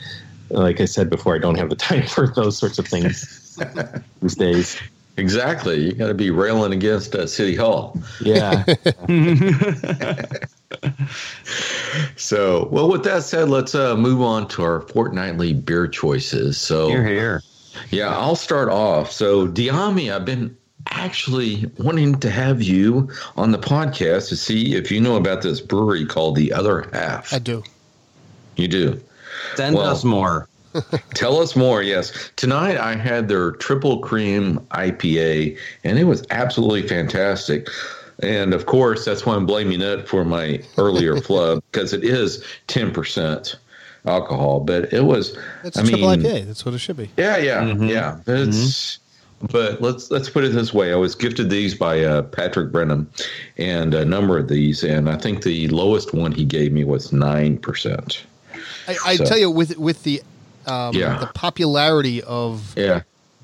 [0.50, 3.58] like I said before, I don't have the time for those sorts of things
[4.22, 4.80] these days.
[5.16, 5.80] Exactly.
[5.86, 7.96] You got to be railing against uh, City Hall.
[8.20, 8.64] Yeah,
[12.16, 16.58] So, well, with that said, let's uh, move on to our fortnightly beer choices.
[16.58, 17.42] So, Here, here.
[17.90, 19.10] Yeah, I'll start off.
[19.12, 20.56] So, Dyami, I've been
[20.90, 25.60] actually wanting to have you on the podcast to see if you know about this
[25.60, 27.32] brewery called The Other Half.
[27.32, 27.62] I do.
[28.56, 29.00] You do.
[29.56, 30.48] Send Well- us more.
[31.14, 31.82] Tell us more.
[31.82, 32.12] Yes.
[32.36, 37.68] Tonight I had their triple cream IPA, and it was absolutely fantastic.
[38.22, 42.44] And of course, that's why I'm blaming it for my earlier flub because it is
[42.68, 43.56] 10%
[44.06, 44.60] alcohol.
[44.60, 46.46] But it was, It's I a triple mean, IPA.
[46.46, 47.10] That's what it should be.
[47.16, 47.88] yeah, yeah, Mhm.
[47.90, 48.18] yeah.
[48.26, 48.98] It's
[49.52, 50.90] but let's let's put it this way.
[50.92, 53.06] I was gifted these by uh, Patrick Brennan,
[53.58, 57.12] and a number of these, and I think the lowest one he gave me was
[57.12, 58.22] nine percent.
[58.88, 60.22] I, I So- tell you, with with the
[60.66, 61.18] um, Yeah.
[61.18, 63.02] the popularity of Yeah,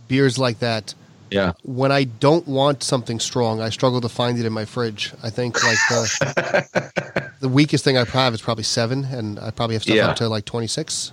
[0.08, 0.94] beers like that,
[1.30, 1.52] yeah.
[1.62, 5.12] when I don't want something strong, I struggle to find it in my fridge.
[5.22, 9.74] I think like the the weakest thing I have is probably seven, and I probably
[9.76, 10.08] have stuff Yeah.
[10.08, 11.12] up to like twenty six.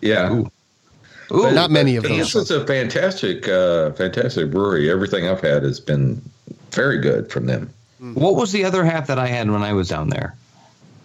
[0.00, 0.32] Yeah.
[0.32, 0.50] Ooh.
[1.30, 2.32] But- Not many of but those.
[2.32, 4.90] This is a fantastic, uh, fantastic brewery.
[4.90, 6.22] Everything I've had has been
[6.70, 7.68] very good from them.
[8.14, 10.34] What was the other half that I had when I was down there?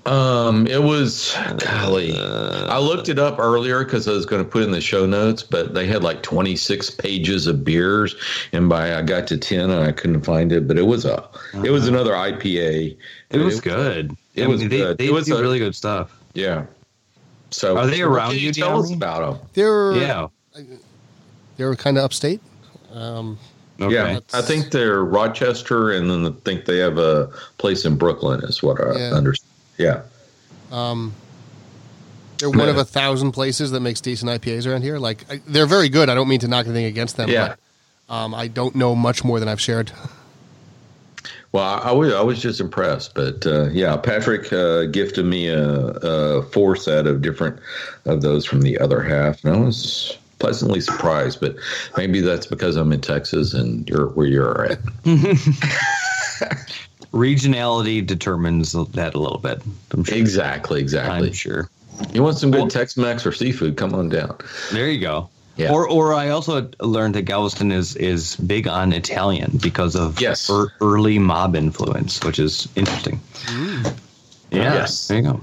[0.06, 2.14] Um, it was golly.
[2.20, 5.44] I looked it up earlier because I was going to put in the show notes,
[5.44, 8.14] but they had like 26 pages of beers,
[8.52, 10.68] and by I got to 10 and I couldn't find it.
[10.68, 11.28] But it was a,
[11.64, 12.98] it was another IPA.
[13.30, 14.16] It was good.
[14.36, 14.98] It I was mean, good.
[14.98, 16.12] They It was do a- really good stuff.
[16.34, 16.66] Yeah.
[17.52, 19.48] So Are they around can you, Tell us about them.
[19.54, 20.28] They're Yeah.
[21.56, 22.42] they're kind of upstate.
[22.94, 23.38] Um,
[23.82, 23.96] Okay.
[23.96, 28.42] Yeah, I think they're Rochester, and then I think they have a place in Brooklyn.
[28.42, 29.14] Is what I Yeah.
[29.14, 29.50] understand.
[29.78, 30.02] Yeah.
[30.72, 31.14] um,
[32.38, 34.98] they're one of a thousand places that makes decent IPAs around here.
[35.00, 36.10] Like I, they're very good.
[36.10, 37.30] I don't mean to knock anything against them.
[37.30, 37.56] Yeah.
[38.08, 39.92] But, um, I don't know much more than I've shared.
[41.54, 45.50] Well, I, I was I was just impressed, but uh, yeah, Patrick uh, gifted me
[45.50, 47.60] a, a four set of different
[48.06, 51.40] of those from the other half, and I was pleasantly surprised.
[51.40, 51.56] But
[51.96, 54.80] maybe that's because I'm in Texas and you're where you're at.
[57.14, 59.62] Regionality determines that a little bit.
[59.92, 60.18] I'm sure.
[60.18, 61.28] Exactly, exactly.
[61.28, 61.70] I'm sure.
[62.12, 63.78] You want some Well- good Tex-Mex or seafood?
[63.78, 64.36] Come on down.
[64.72, 65.30] There you go.
[65.56, 65.72] Yeah.
[65.72, 70.50] Or, or I also learned that Galveston is is big on Italian because of Yes.
[70.50, 73.20] ear- early mob influence, which is interesting.
[74.52, 75.08] Yeah, Yes.
[75.08, 75.42] there you go.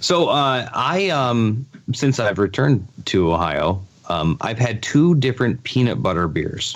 [0.00, 6.02] So uh, I, um, since I've returned to Ohio, um, I've had two different peanut
[6.02, 6.74] butter beers.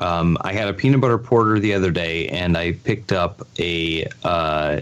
[0.00, 4.06] Um, I had a peanut butter porter the other day, and I picked up a
[4.24, 4.80] uh,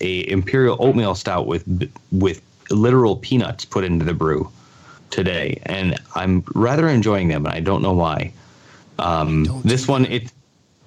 [0.00, 4.50] a imperial oatmeal stout with with literal peanuts put into the brew
[5.10, 8.32] today, and I'm rather enjoying them, and I don't know why.
[8.98, 10.32] Um, this do one, it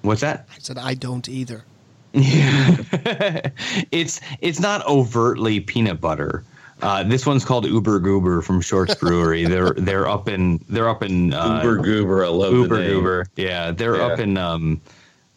[0.02, 0.48] what's that?
[0.52, 1.64] I said I don't either.
[2.12, 2.76] Yeah,
[3.92, 6.44] it's it's not overtly peanut butter.
[6.84, 9.46] Uh, this one's called Uber Goober from Shorts Brewery.
[9.46, 12.90] they're they're up in they're up in uh, Uber goober, I love Uber the name.
[12.90, 13.26] Goober.
[13.36, 14.06] Yeah, they're Yeah.
[14.06, 14.80] up in um,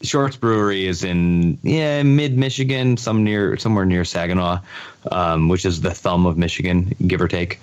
[0.02, 4.60] Shorts Brewery is in yeah mid Michigan, some near somewhere near Saginaw,
[5.12, 7.60] um, which is the thumb of Michigan, give or take,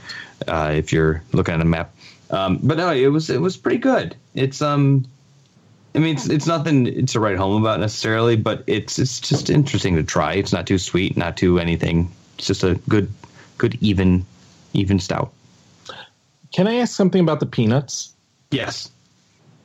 [0.48, 1.94] uh, if you're looking at a map.
[2.30, 4.16] Um, but no, it was it was pretty good.
[4.34, 5.04] It's um,
[5.94, 9.94] I mean it's it's nothing to write home about necessarily, but it's it's just interesting
[9.96, 10.32] to try.
[10.32, 12.10] It's not too sweet, not too anything.
[12.38, 13.12] It's just a good
[13.58, 14.24] good even
[14.72, 15.32] even stout.
[16.52, 18.12] Can I ask something about the peanuts?
[18.50, 18.90] Yes.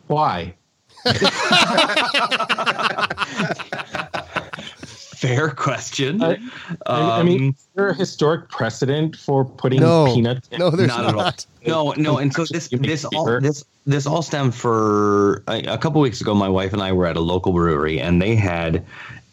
[0.07, 0.53] Why?
[5.20, 6.24] Fair question.
[6.24, 6.38] I-
[6.88, 10.48] I, I mean, Um, is there a historic precedent for putting No, peanuts?
[10.52, 11.45] in- no, there's not not.
[11.64, 11.94] at all.
[11.95, 15.99] No, no, and so this this all this this all stemmed for a, a couple
[16.02, 16.34] weeks ago.
[16.34, 18.86] My wife and I were at a local brewery, and they had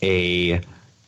[0.02, 0.60] a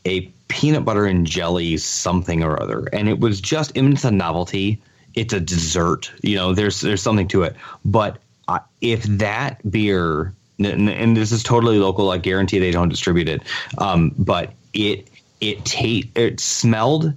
[0.05, 4.81] a peanut butter and jelly something or other, and it was just it's a novelty.
[5.15, 6.55] It's a dessert, you know.
[6.55, 11.79] There's there's something to it, but uh, if that beer and, and this is totally
[11.79, 13.43] local, I guarantee they don't distribute it.
[13.79, 15.09] Um, but it
[15.41, 17.15] it ta- it smelled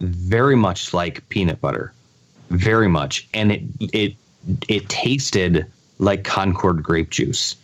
[0.00, 1.92] very much like peanut butter
[2.50, 4.14] very much and it it
[4.68, 5.66] it tasted
[5.98, 7.56] like concord grape juice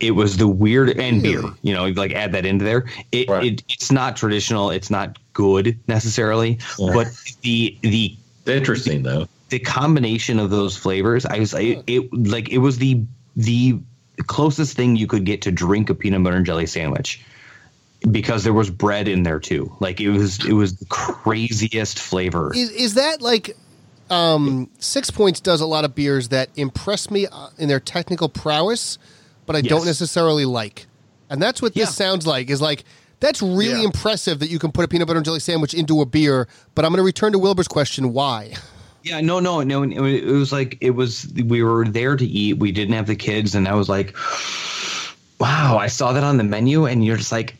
[0.00, 3.44] it was the weird and beer you know like add that into there it, Right.
[3.52, 6.92] it it's not traditional it's not good necessarily Yeah.
[6.94, 7.08] but
[7.42, 8.16] the the
[8.46, 9.28] Interesting though.
[9.50, 13.02] the combination of those flavors i was it, it like it was the
[13.36, 13.78] the
[14.26, 17.24] closest thing you could get to drink a peanut butter and jelly sandwich
[18.10, 22.52] because there was bread in there too like it was it was the craziest flavor
[22.54, 23.56] Is is that like
[24.10, 28.28] um, Six Points does a lot of beers that impress me uh, in their technical
[28.28, 28.98] prowess,
[29.50, 30.86] but I don't necessarily like,
[31.28, 31.86] and that's what Yeah.
[31.86, 32.50] this sounds like.
[32.50, 32.84] Is like
[33.18, 33.86] that's really Yeah.
[33.86, 36.46] impressive that you can put a peanut butter and jelly sandwich into a beer.
[36.76, 38.54] But I'm going to return to Wilbur's question: Why?
[39.02, 39.82] Yeah, no, no, no.
[39.82, 41.26] It was- like it was.
[41.46, 42.58] We were there to eat.
[42.58, 44.14] We didn't have the kids, and I was like,
[45.38, 47.56] "Wow!" I saw that on the menu, and you're just like,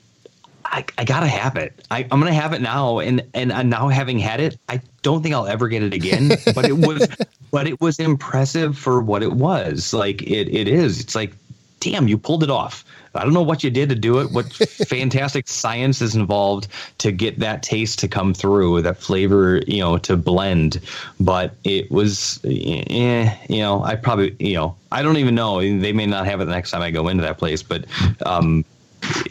[0.66, 1.84] "I, I gotta have it.
[1.90, 5.22] I, I'm gonna have it now." And and uh, now having had it, I don't
[5.22, 6.30] think I'll ever get it again.
[6.54, 7.08] But it was,
[7.50, 9.92] but it was impressive for what it was.
[9.92, 11.00] Like it, it is.
[11.00, 11.32] It's like,
[11.80, 12.84] damn, you pulled it off.
[13.14, 14.30] I don't know what you did to do it.
[14.30, 19.80] What fantastic science is involved to get that taste to come through, that flavor, you
[19.80, 20.80] know, to blend.
[21.18, 25.60] But it was, eh, you know, I probably, you know, I don't even know.
[25.60, 27.84] They may not have it the next time I go into that place, but,
[28.24, 28.64] um,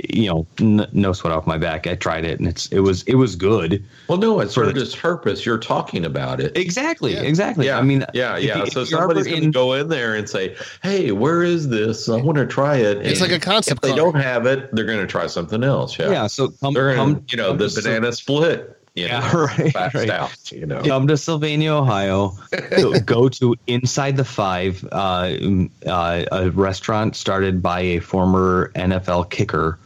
[0.09, 1.87] you know, n- no sweat off my back.
[1.87, 3.83] I tried it, and it's it was it was good.
[4.07, 5.45] Well, no, it's For served the- purpose.
[5.45, 6.57] You're talking about it.
[6.57, 7.21] Exactly, Yeah.
[7.21, 7.65] exactly.
[7.67, 8.63] Yeah, I mean, yeah, yeah.
[8.63, 12.09] you- so if somebody's going to go in there and say, "Hey, where is this?
[12.09, 13.97] I want to try it." It's And like a concept If they car.
[13.97, 15.97] don't have it, they're going to try something else.
[15.99, 18.75] Yeah, Yeah, so come, come going to, you know, come the to banana split.
[18.99, 20.09] You Yeah, know, right, fast right.
[20.09, 20.51] out.
[20.51, 22.35] You know, come to Sylvania, Ohio.
[22.71, 28.71] go, go to Inside the Five, uh, um, uh, a restaurant started by a former
[28.75, 29.79] NFL kicker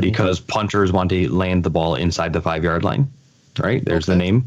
[0.00, 3.10] because punters want to land the ball inside the five yard line.
[3.58, 4.44] Right there's the name.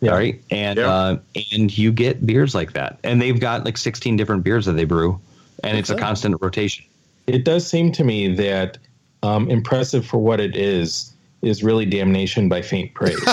[0.00, 0.10] Yeah.
[0.10, 0.90] All right, and Yeah.
[0.92, 1.18] uh,
[1.52, 4.84] and you get beers like that, and they've got like 16 different beers that they
[4.84, 5.20] brew,
[5.62, 6.84] and it's a constant rotation.
[7.26, 8.78] It does seem to me that
[9.22, 11.09] um, impressive for what it is
[11.42, 13.18] is really damnation by faint praise.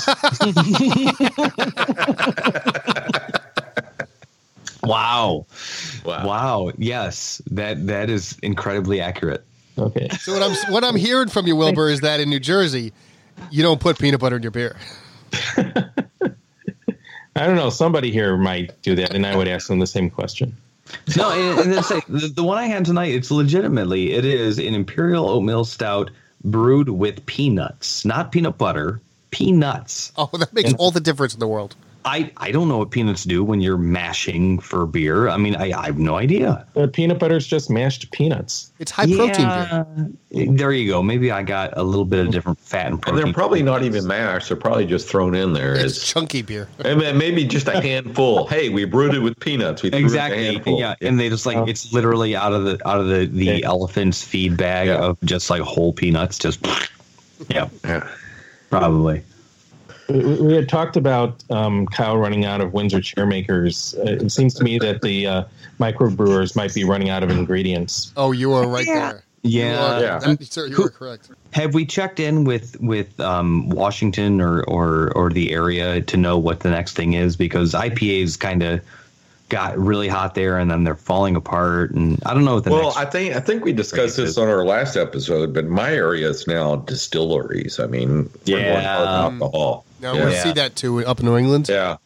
[4.83, 5.45] Wow,
[6.05, 6.25] wow.
[6.25, 9.43] wow, yes, that that is incredibly accurate.
[9.77, 10.07] okay.
[10.19, 12.93] So what I'm what I'm hearing from you, Wilbur, is that in New Jersey,
[13.51, 14.77] you don't put peanut butter in your beer.
[17.35, 17.69] I don't know.
[17.69, 20.55] Somebody here might do that, and I would ask them the same question.
[21.17, 24.73] No, and, and say the, the one I had tonight, it's legitimately it is an
[24.73, 26.09] imperial oatmeal stout
[26.51, 29.01] brewed with peanuts, not peanut butter,
[29.31, 30.11] peanuts.
[30.17, 31.75] Oh, that makes all the difference in the world.
[32.07, 35.27] I, I don't know what peanuts do when you're mashing for beer.
[35.27, 36.65] I mean, I, I have no idea.
[36.75, 38.71] Uh, peanut butter is just mashed peanuts.
[38.79, 39.87] It's high protein beer.
[40.31, 40.53] beer.
[40.55, 41.03] There you go.
[41.03, 43.23] Maybe I got a little bit of different fat and And protein.
[43.25, 44.47] they're probably not even mashed.
[44.47, 45.73] They're probably just thrown in there.
[45.75, 46.69] It's As, chunky beer.
[46.79, 48.47] and maybe just a handful.
[48.47, 49.83] Hey, we brewed it with peanuts.
[49.83, 50.45] We threw in a exactly.
[50.45, 50.79] handful.
[50.79, 51.65] Yeah, and they just like Oh.
[51.65, 53.63] it's literally out of the out of the the Okay.
[53.63, 54.97] elephant's feed bag Yeah.
[54.99, 56.37] of just like whole peanuts.
[56.37, 56.65] Just
[57.49, 58.07] yeah, Yeah.
[58.69, 59.23] probably.
[60.09, 63.97] We, we had talked about um, Kyle running out of Windsor chairmakers.
[63.97, 65.43] Uh, it seems to me that the uh,
[65.79, 68.11] microbrewers might be running out of ingredients.
[68.17, 69.23] Oh, you are right there.
[69.43, 69.85] You Yeah.
[69.95, 70.19] are, Yeah.
[70.19, 71.29] that- sir, you are correct.
[71.51, 76.37] Have we checked in with with um, Washington or, or or the area to know
[76.37, 77.35] what the next thing is?
[77.35, 78.81] Because IPAs kind of
[79.49, 82.71] got really hot there, and then they're falling apart, and I don't know what the
[82.71, 82.97] Well, next.
[82.97, 86.45] I think I think we discussed this on our last episode, but my area is
[86.47, 87.79] now distilleries.
[87.79, 88.97] I mean, we're going Yeah.
[88.97, 89.85] hard alcohol.
[90.01, 90.25] Now yeah.
[90.25, 91.67] we see that too up in New England.
[91.69, 91.97] yeah,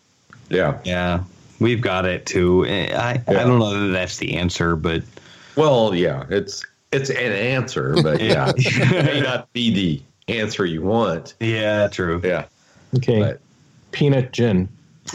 [0.49, 0.79] yeah.
[0.83, 1.23] yeah,
[1.59, 2.65] we've got it too.
[2.67, 5.03] I I don't know that that's the answer, but
[5.55, 10.81] Well, yeah, it's it's an answer, but yeah, it may not be the answer you
[10.81, 11.33] want.
[11.39, 12.21] yeah, true.
[12.23, 12.45] Yeah,
[12.97, 13.39] Okay, but
[13.91, 14.69] peanut gin.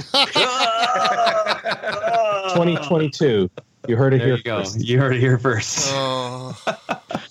[2.55, 3.51] 2022.
[3.89, 4.59] You heard it There here you go.
[4.61, 4.81] first.
[4.81, 5.89] You heard it here first.
[5.93, 6.57] Oh,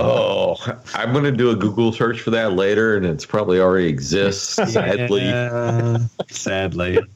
[0.00, 0.56] oh,
[0.94, 4.54] I'm gonna do a Google search for that later, and it's probably already exists.
[4.54, 5.22] Sadly.
[5.24, 5.98] Yeah,
[6.28, 7.00] sadly.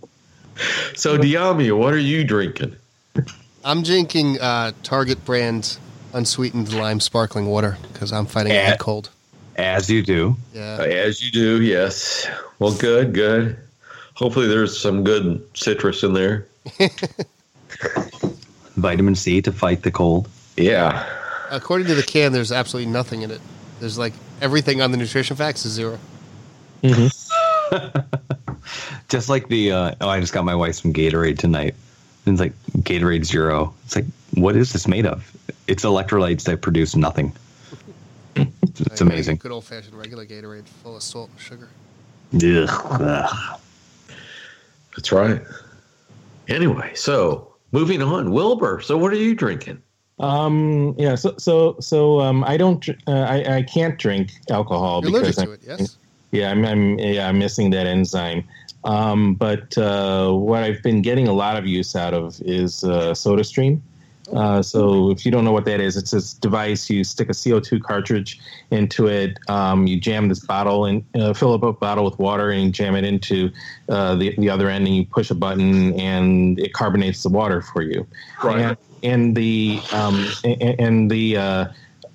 [0.95, 2.77] So, Dyami, what are you drinking?
[3.65, 5.79] I'm drinking uh, Target brand
[6.13, 9.11] unsweetened lime sparkling water because I'm fighting a head cold.
[9.57, 10.37] As you do.
[10.53, 10.81] Yeah.
[10.81, 12.29] As you do, yes.
[12.59, 13.57] Well, good, good.
[14.15, 16.47] Hopefully, there's some good citrus in there.
[18.77, 20.29] Vitamin C to fight the cold.
[20.57, 21.05] Yeah.
[21.55, 23.41] According to the can, there's absolutely nothing in it.
[23.81, 25.99] There's like everything on the nutrition facts is zero.
[29.09, 31.75] Just like the uh, oh, I just got my wife some Gatorade tonight.
[32.27, 32.53] And it's like
[32.83, 33.75] Gatorade Zero.
[33.85, 35.31] It's like, what is this made of?
[35.67, 37.33] It's electrolytes that produce nothing.
[38.77, 39.37] It's amazing.
[39.37, 41.69] Good old fashioned regular Gatorade full of salt and sugar.
[42.35, 43.01] Ugh.
[43.01, 43.61] Ugh.
[44.97, 45.41] That's right.
[46.49, 48.81] Anyway, so moving on, Wilbur.
[48.81, 49.81] So, what are you drinking?
[50.19, 51.15] Um, yeah.
[51.15, 55.37] So, so, so, um, I don't, uh, I, I can't drink alcohol You're allergic because
[55.37, 55.97] to I'm, it, yes?
[56.31, 58.45] yeah, I'm, I'm, yeah, I'm missing that enzyme.
[58.85, 63.13] Um, but uh, what I've been getting a lot of use out of is uh,
[63.13, 63.81] SodaStream.
[64.33, 66.89] Uh, so if you don't know what that is, it's this device.
[66.89, 69.39] You stick a CO2 cartridge into it.
[69.49, 72.71] Um, you jam this bottle and uh, fill up a bottle with water and you
[72.71, 73.51] jam it into
[73.89, 77.61] uh, the the other end, and you push a button and it carbonates the water
[77.61, 78.07] for you.
[78.43, 78.61] Right.
[78.61, 81.67] And, and the um, and, and the uh,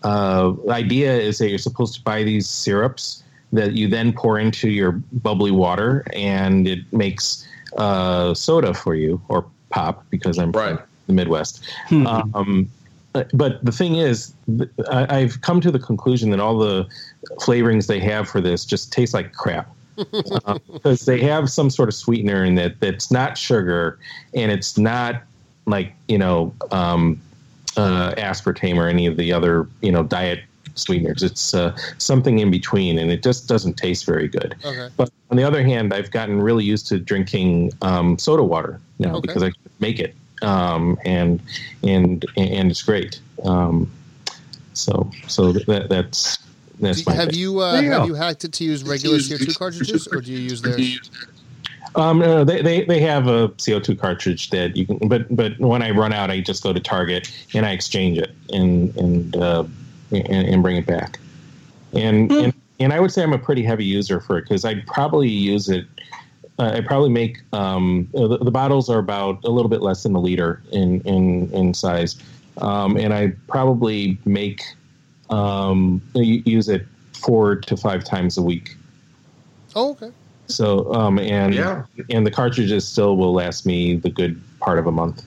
[0.04, 4.70] uh, idea is that you're supposed to buy these syrups that you then pour into
[4.70, 7.48] your bubbly water, and it makes
[7.78, 10.78] uh, soda for you or pop because I'm Right.
[10.78, 11.68] from the Midwest.
[11.92, 12.70] um,
[13.34, 14.34] but the thing is,
[14.92, 16.88] I, I've come to the conclusion that all the
[17.40, 19.76] flavorings they have for this just taste like crap.
[20.46, 24.00] Uh, because they have some sort of sweetener in it that's not sugar
[24.34, 25.24] and it's not
[25.70, 27.20] like you know um,
[27.78, 30.40] uh, aspartame or any of the other you know diet
[30.76, 31.24] sweeteners.
[31.24, 34.56] It's uh, something in between, and it just doesn't taste very good.
[34.66, 34.90] Okay.
[34.98, 39.16] But on the other hand, I've gotten really used to drinking um, soda water now
[39.16, 39.28] Okay.
[39.28, 41.42] because I make it, um, and
[41.84, 43.20] and and it's great.
[43.44, 43.90] Um,
[44.74, 46.38] so so that, that's
[46.80, 47.40] that's Do- my have thing.
[47.40, 48.06] you uh, you have go.
[48.08, 51.12] you hacked it to use regular CO2 cartridges, or do you use theirs?
[51.96, 55.82] Um, no, they, they they have a CO2 cartridge that you can, but but when
[55.82, 59.64] I run out, I just go to Target and I exchange it and and uh,
[60.12, 61.20] and, and bring it back.
[61.94, 64.86] And and and I would say I'm a pretty heavy user for it because I'd
[64.88, 65.86] probably use it.
[66.60, 70.14] Uh, I probably make um, the, the bottles are about a little bit less than
[70.14, 72.22] a liter in in in size,
[72.60, 74.62] um, and I probably make
[75.30, 78.76] um, use it four to five times a week.
[79.76, 80.12] Oh, okay.
[80.50, 81.84] So um, and Yeah.
[82.10, 85.24] and the cartridges still will last me the good part of a month.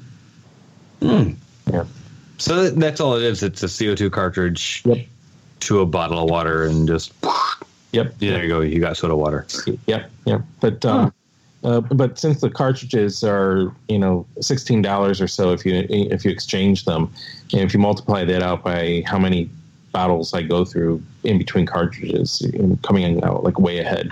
[1.01, 1.85] Yeah.
[2.39, 3.43] So that's all it is.
[3.43, 4.99] It's a CO2 cartridge Yep.
[5.61, 7.13] to a bottle of water and just
[7.93, 8.15] Yep.
[8.19, 8.61] there you go.
[8.61, 9.47] You got soda water.
[9.87, 10.11] Yep.
[10.25, 10.43] Yep.
[10.61, 11.13] But um,
[11.63, 16.25] uh, but since the cartridges are you know sixteen dollars or so if you if
[16.25, 17.11] you exchange them,
[17.53, 19.49] and if you multiply that out by how many
[19.93, 22.43] bottles I go through in between cartridges,
[22.83, 24.11] coming out like way ahead.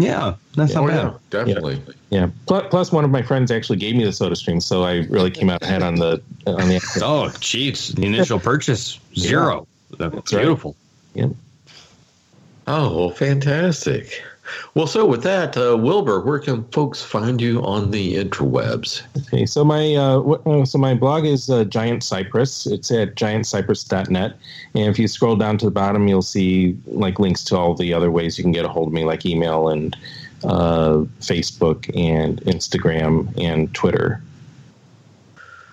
[0.00, 0.96] Yeah, that's Oh, not bad.
[0.96, 1.82] yeah, definitely.
[2.08, 2.30] Yeah.
[2.46, 5.30] Plus, plus, one of my friends actually gave me the Soda Stream, so I really
[5.30, 6.76] came out ahead on the on the.
[7.02, 7.94] Oh, jeez.
[7.94, 9.66] The initial purchase zero.
[9.98, 10.40] That's right.
[10.40, 10.74] beautiful.
[11.14, 11.26] Yeah.
[12.66, 14.22] Oh, well, fantastic.
[14.74, 19.02] Well, so with that, uh, Wilbur, where can folks find you on the interwebs?
[19.26, 22.66] Okay, so my uh, uh, so my blog is uh, Giant Cypress.
[22.66, 24.36] It's at giantcypress.net,
[24.74, 27.92] and if you scroll down to the bottom, you'll see like links to all the
[27.92, 29.96] other ways you can get a hold of me, like email and
[30.44, 34.22] uh, Facebook and Instagram and Twitter,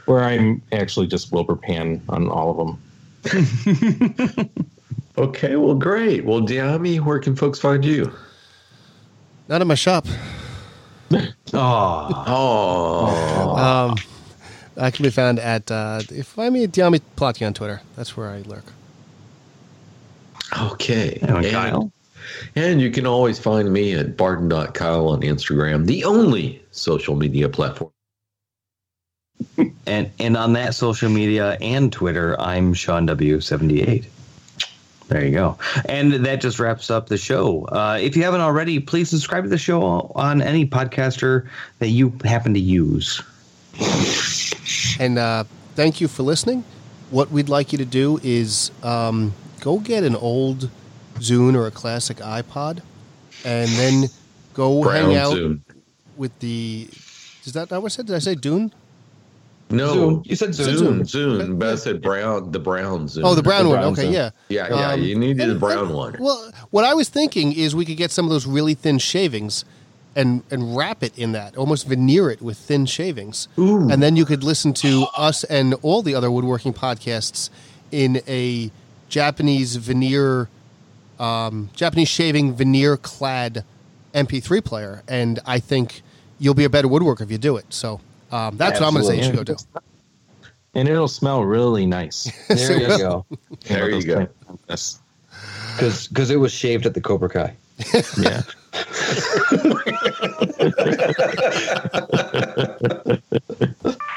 [0.05, 4.49] where I'm actually just Wilbur Pan on all of them.
[5.17, 6.25] Okay, well, great.
[6.25, 8.11] Well, Dyami, where can folks find you?
[9.47, 10.05] Not in my shop.
[11.53, 13.95] Oh, Oh, Um,
[14.75, 17.81] I can be found at uh, if find me at Dyami Plotke on Twitter.
[17.95, 18.65] That's where I lurk.
[20.71, 21.17] okay.
[21.21, 21.91] and And- Kyle.
[22.57, 27.91] And you can always find me at barton.kyle on Instagram, the only social media platform.
[29.85, 34.05] And and on that social media and Twitter, I'm Sean W78.
[35.07, 35.57] There you go.
[35.85, 37.63] And that just wraps up the show.
[37.65, 41.47] Uh, if you haven't already, please subscribe to the show on any podcaster
[41.79, 43.21] that you happen to use.
[44.99, 46.63] And uh, thank you for listening.
[47.09, 50.69] What we'd like you to do is um, go get an old
[51.19, 52.81] Zune or a classic iPod,
[53.45, 54.09] and then
[54.53, 55.63] go Brown hang out Zoom.
[56.17, 56.89] with the.
[57.45, 58.07] Is that not what I said?
[58.07, 58.73] Did I say Dune?
[59.69, 60.21] No, Zoom.
[60.25, 60.77] You said Zoom.
[60.77, 61.05] Zoom.
[61.05, 61.59] Zoom.
[61.59, 63.25] But I said brown, the brown Zoom.
[63.25, 63.79] Oh, the brown The one.
[63.79, 64.13] brown Okay, Zune.
[64.13, 64.29] yeah.
[64.49, 64.91] Yeah, yeah.
[64.91, 66.15] Um, you need the brown and- one.
[66.19, 69.65] Well, what I was thinking is we could get some of those really thin shavings
[70.15, 73.87] and and wrap it in that, almost veneer it with thin shavings, Ooh.
[73.89, 77.49] and then you could listen to us and all the other woodworking podcasts
[77.91, 78.71] in a
[79.09, 80.49] Japanese veneer,
[81.19, 83.63] um, Japanese shaving veneer clad
[84.15, 86.01] MP3 player, and I think
[86.39, 87.65] you'll be a better woodworker if you do it.
[87.69, 87.99] So
[88.31, 88.81] um, that's Absolutely.
[88.81, 89.17] what I'm going to say.
[89.17, 89.81] You should go do.
[90.73, 92.31] And it'll smell really nice.
[92.47, 93.25] There you go.
[93.65, 94.27] There you go.
[94.67, 94.99] Because
[96.07, 97.55] because it was shaved at the Cobra Kai.
[98.17, 98.43] yeah.